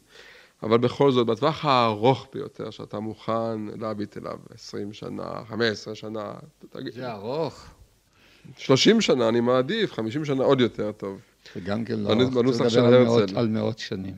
אבל 0.63 0.77
בכל 0.77 1.11
זאת, 1.11 1.27
בטווח 1.27 1.65
הארוך 1.65 2.27
ביותר 2.33 2.69
שאתה 2.69 2.99
מוכן 2.99 3.65
להביט 3.79 4.17
אליו, 4.17 4.37
20 4.53 4.93
שנה, 4.93 5.23
15 5.49 5.95
שנה, 5.95 6.33
תגיד. 6.69 6.93
זה 6.93 7.11
ארוך. 7.11 7.65
30 8.57 9.01
שנה 9.01 9.29
אני 9.29 9.39
מעדיף, 9.39 9.93
50 9.93 10.25
שנה 10.25 10.43
עוד 10.43 10.61
יותר 10.61 10.91
טוב. 10.91 11.19
וגם 11.55 11.85
כן 11.85 11.99
לא 11.99 12.13
ארוך, 12.13 12.55
צריך 12.57 12.75
לדבר 12.75 12.95
על 12.95 13.03
מאות, 13.03 13.33
על 13.35 13.47
מאות 13.47 13.79
שנים. 13.79 14.13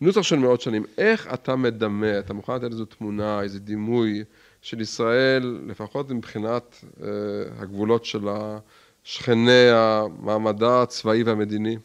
נוסח 0.00 0.22
של 0.22 0.38
מאות 0.38 0.60
שנים, 0.60 0.84
איך 0.98 1.28
אתה 1.34 1.56
מדמה, 1.56 2.18
אתה 2.18 2.34
מוכן 2.34 2.54
לתת 2.54 2.70
איזו 2.70 2.84
תמונה, 2.84 3.42
איזה 3.42 3.60
דימוי, 3.60 4.24
של 4.62 4.80
ישראל, 4.80 5.60
לפחות 5.66 6.10
מבחינת 6.10 6.84
אה, 7.02 7.08
הגבולות 7.58 8.04
של 8.04 8.28
שכני 9.04 9.70
המעמדה 9.70 10.82
הצבאי 10.82 11.22
והמדיני? 11.22 11.76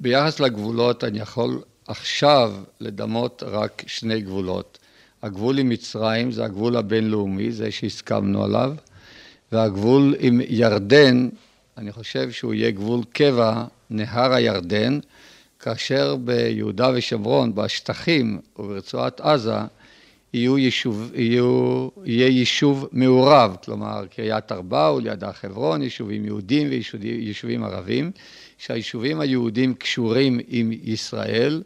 ביחס 0.00 0.40
לגבולות 0.40 1.04
אני 1.04 1.18
יכול 1.18 1.62
עכשיו 1.86 2.52
לדמות 2.80 3.42
רק 3.46 3.82
שני 3.86 4.20
גבולות. 4.20 4.78
הגבול 5.22 5.58
עם 5.58 5.68
מצרים 5.68 6.32
זה 6.32 6.44
הגבול 6.44 6.76
הבינלאומי, 6.76 7.52
זה 7.52 7.70
שהסכמנו 7.70 8.44
עליו, 8.44 8.74
והגבול 9.52 10.14
עם 10.18 10.40
ירדן, 10.48 11.28
אני 11.78 11.92
חושב 11.92 12.30
שהוא 12.30 12.54
יהיה 12.54 12.70
גבול 12.70 13.00
קבע, 13.12 13.64
נהר 13.90 14.32
הירדן, 14.32 14.98
כאשר 15.58 16.16
ביהודה 16.16 16.90
ושומרון, 16.94 17.54
בשטחים 17.54 18.40
וברצועת 18.58 19.20
עזה, 19.20 19.58
יהיו 20.34 20.58
יישוב, 20.58 21.12
יהיו, 21.14 21.88
יהיה 22.04 22.26
יישוב 22.28 22.88
מעורב, 22.92 23.56
כלומר 23.64 24.06
קריית 24.06 24.52
ארבע 24.52 24.92
וליד 24.96 25.24
הר 25.24 25.32
חברון, 25.32 25.82
יישובים 25.82 26.24
יהודים 26.24 26.68
ויישובים 26.70 27.64
ערבים, 27.64 28.10
שהיישובים 28.58 29.20
היהודים 29.20 29.74
קשורים 29.74 30.40
עם 30.48 30.72
ישראל 30.82 31.62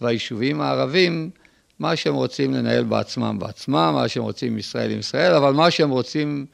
והיישובים 0.00 0.60
הערבים, 0.60 1.30
מה 1.78 1.96
שהם 1.96 2.14
רוצים 2.14 2.54
לנהל 2.54 2.84
בעצמם 2.84 3.36
בעצמם, 3.40 3.90
מה 3.94 4.08
שהם 4.08 4.22
רוצים 4.22 4.52
עם 4.52 4.58
ישראל 4.58 4.90
עם 4.90 4.98
ישראל, 4.98 5.34
אבל 5.34 5.52
מה 5.52 5.70
שהם 5.70 5.90
רוצים, 5.90 6.46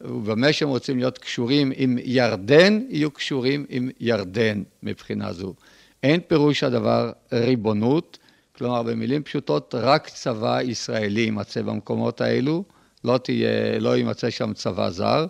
ובמה 0.00 0.52
שהם 0.52 0.68
רוצים 0.68 0.98
להיות 0.98 1.18
קשורים 1.18 1.72
עם 1.76 1.98
ירדן, 2.04 2.80
יהיו 2.88 3.10
קשורים 3.10 3.66
עם 3.68 3.90
ירדן 4.00 4.62
מבחינה 4.82 5.32
זו. 5.32 5.54
אין 6.02 6.20
פירוש 6.20 6.64
הדבר 6.64 7.12
ריבונות, 7.32 8.18
כלומר, 8.58 8.82
במילים 8.82 9.22
פשוטות, 9.22 9.74
רק 9.78 10.08
צבא 10.08 10.60
ישראלי 10.62 11.20
יימצא 11.20 11.62
במקומות 11.62 12.20
האלו, 12.20 12.64
לא, 13.04 13.18
תהיה, 13.18 13.78
לא 13.78 13.96
יימצא 13.96 14.30
שם 14.30 14.52
צבא 14.52 14.90
זר, 14.90 15.26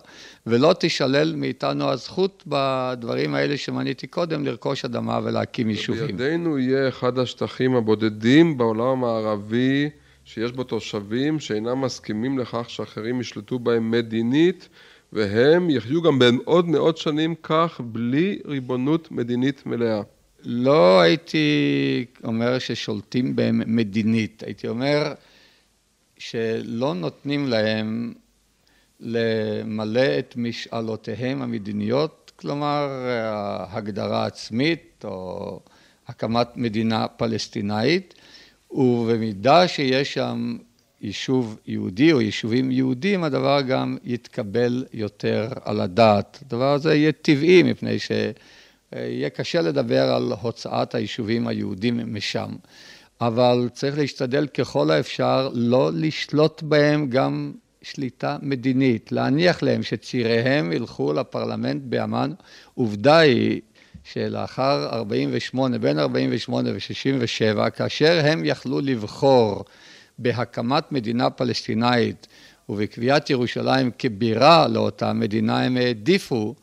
ולא 0.47 0.73
תישלל 0.73 1.35
מאיתנו 1.35 1.89
הזכות 1.89 2.43
בדברים 2.47 3.35
האלה 3.35 3.57
שמניתי 3.57 4.07
קודם, 4.07 4.45
לרכוש 4.45 4.85
אדמה 4.85 5.19
ולהקים 5.23 5.69
יישובים. 5.69 6.17
בידינו 6.17 6.59
יהיה 6.59 6.87
אחד 6.87 7.19
השטחים 7.19 7.75
הבודדים 7.75 8.57
בעולם 8.57 8.87
המערבי 8.87 9.89
שיש 10.25 10.51
בו 10.51 10.63
תושבים 10.63 11.39
שאינם 11.39 11.81
מסכימים 11.81 12.39
לכך 12.39 12.69
שאחרים 12.69 13.21
ישלטו 13.21 13.59
בהם 13.59 13.91
מדינית, 13.91 14.69
והם 15.13 15.69
יחיו 15.69 16.01
גם 16.01 16.19
בעוד 16.19 16.67
מאות 16.67 16.97
שנים 16.97 17.35
כך, 17.43 17.81
בלי 17.83 18.39
ריבונות 18.45 19.11
מדינית 19.11 19.65
מלאה. 19.65 20.01
לא 20.45 21.01
הייתי 21.01 22.05
אומר 22.23 22.59
ששולטים 22.59 23.35
בהם 23.35 23.61
מדינית, 23.65 24.43
הייתי 24.43 24.67
אומר 24.67 25.13
שלא 26.17 26.93
נותנים 26.95 27.47
להם 27.47 28.13
למלא 28.99 30.19
את 30.19 30.33
משאלותיהם 30.37 31.41
המדיניות, 31.41 32.31
כלומר 32.35 32.89
הגדרה 33.69 34.25
עצמית 34.25 35.05
או 35.05 35.59
הקמת 36.07 36.47
מדינה 36.55 37.07
פלסטינאית, 37.07 38.13
ובמידה 38.71 39.67
שיש 39.67 40.13
שם 40.13 40.57
יישוב 41.01 41.57
יהודי 41.65 42.11
או 42.11 42.21
יישובים 42.21 42.71
יהודים, 42.71 43.23
הדבר 43.23 43.61
גם 43.61 43.97
יתקבל 44.03 44.85
יותר 44.93 45.49
על 45.63 45.81
הדעת. 45.81 46.39
הדבר 46.45 46.73
הזה 46.73 46.95
יהיה 46.95 47.11
טבעי, 47.11 47.63
מפני 47.63 47.99
ש... 47.99 48.11
יהיה 48.95 49.29
קשה 49.29 49.61
לדבר 49.61 50.13
על 50.13 50.33
הוצאת 50.41 50.95
היישובים 50.95 51.47
היהודים 51.47 52.15
משם, 52.15 52.49
אבל 53.21 53.69
צריך 53.73 53.97
להשתדל 53.97 54.47
ככל 54.47 54.91
האפשר 54.91 55.49
לא 55.53 55.91
לשלוט 55.93 56.61
בהם 56.61 57.09
גם 57.09 57.53
שליטה 57.81 58.37
מדינית, 58.41 59.11
להניח 59.11 59.63
להם 59.63 59.83
שציריהם 59.83 60.71
ילכו 60.71 61.13
לפרלמנט 61.13 61.81
באמ"ן. 61.85 62.31
עובדה 62.73 63.17
היא 63.17 63.61
שלאחר 64.03 64.89
48, 64.91 65.77
בין 65.77 65.99
48 65.99 66.69
ו-67, 66.73 67.69
כאשר 67.69 68.21
הם 68.23 68.45
יכלו 68.45 68.81
לבחור 68.81 69.65
בהקמת 70.19 70.91
מדינה 70.91 71.29
פלסטינאית 71.29 72.27
ובקביעת 72.69 73.29
ירושלים 73.29 73.91
כבירה 73.99 74.67
לאותה 74.67 75.13
מדינה, 75.13 75.63
הם 75.63 75.77
העדיפו 75.77 76.55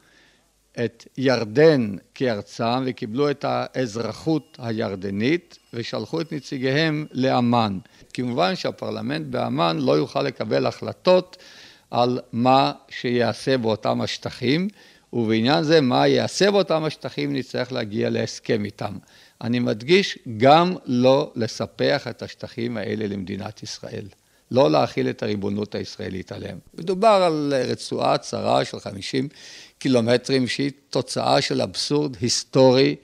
את 0.85 1.07
ירדן 1.19 1.97
כארצם 2.15 2.83
וקיבלו 2.87 3.31
את 3.31 3.45
האזרחות 3.49 4.59
הירדנית 4.61 5.59
ושלחו 5.73 6.21
את 6.21 6.33
נציגיהם 6.33 7.07
לאמ"ן. 7.13 7.79
כמובן 8.15 8.57
שהפרלמנט 8.57 9.27
באמ"ן 9.27 9.79
לא 9.81 9.93
יוכל 9.93 10.23
לקבל 10.23 10.67
החלטות 10.67 11.37
על 11.91 12.21
מה 12.33 12.73
שיעשה 12.89 13.59
באותם 13.59 14.01
השטחים, 14.01 14.69
ובעניין 15.13 15.63
זה 15.63 15.81
מה 15.81 16.09
יעשה 16.09 16.51
באותם 16.51 16.85
השטחים 16.85 17.33
נצטרך 17.33 17.73
להגיע 17.73 18.11
להסכם 18.11 18.65
איתם. 18.65 18.93
אני 19.41 19.59
מדגיש, 19.59 20.19
גם 20.37 20.75
לא 20.87 21.33
לספח 21.37 22.07
את 22.09 22.23
השטחים 22.23 22.77
האלה 22.77 23.07
למדינת 23.07 23.63
ישראל. 23.63 24.05
לא 24.51 24.71
להכיל 24.71 25.11
את 25.11 25.23
הריבונות 25.23 25.75
הישראלית 25.75 26.33
עליהם. 26.33 26.59
מדובר 26.75 27.09
על 27.09 27.53
רצועה 27.69 28.19
צרה 28.19 28.65
של 28.65 28.81
50 28.81 29.29
קילומטרים 29.81 30.47
שהיא 30.47 30.71
תוצאה 30.91 31.41
של 31.41 31.61
אבסורד 31.61 32.17
היסטורי 32.21 32.97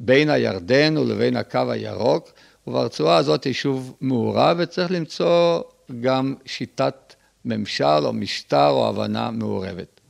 בין 0.00 0.30
הירדן 0.30 0.98
ולבין 0.98 1.36
הקו 1.36 1.70
הירוק, 1.70 2.30
וברצועה 2.66 3.16
הזאת 3.16 3.46
יישוב 3.46 3.96
מעורב 4.00 4.56
וצריך 4.60 4.90
למצוא 4.90 5.60
גם 6.00 6.34
שיטת 6.44 7.14
ממשל 7.44 7.84
או 7.84 8.12
משטר 8.12 8.68
או 8.68 8.88
הבנה 8.88 9.30
מעורבת. 9.30 10.00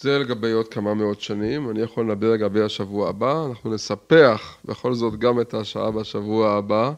זה 0.00 0.18
לגבי 0.18 0.50
עוד 0.50 0.68
כמה 0.68 0.94
מאות 0.94 1.20
שנים, 1.20 1.70
אני 1.70 1.80
יכול 1.80 2.10
לדבר 2.10 2.32
לגבי 2.32 2.62
השבוע 2.62 3.08
הבא, 3.08 3.46
אנחנו 3.46 3.74
נספח 3.74 4.56
בכל 4.64 4.94
זאת 4.94 5.18
גם 5.18 5.40
את 5.40 5.54
השעה 5.54 5.90
בשבוע 5.90 6.50
הבא. 6.50 6.92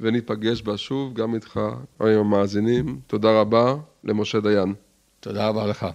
וניפגש 0.00 0.62
בה 0.62 0.76
שוב, 0.76 1.14
גם 1.14 1.34
איתך, 1.34 1.60
עם 2.00 2.08
המאזינים. 2.08 3.00
תודה 3.06 3.40
רבה 3.40 3.74
למשה 4.04 4.40
דיין. 4.40 4.74
תודה 5.20 5.48
רבה 5.48 5.66
לך. 5.66 5.86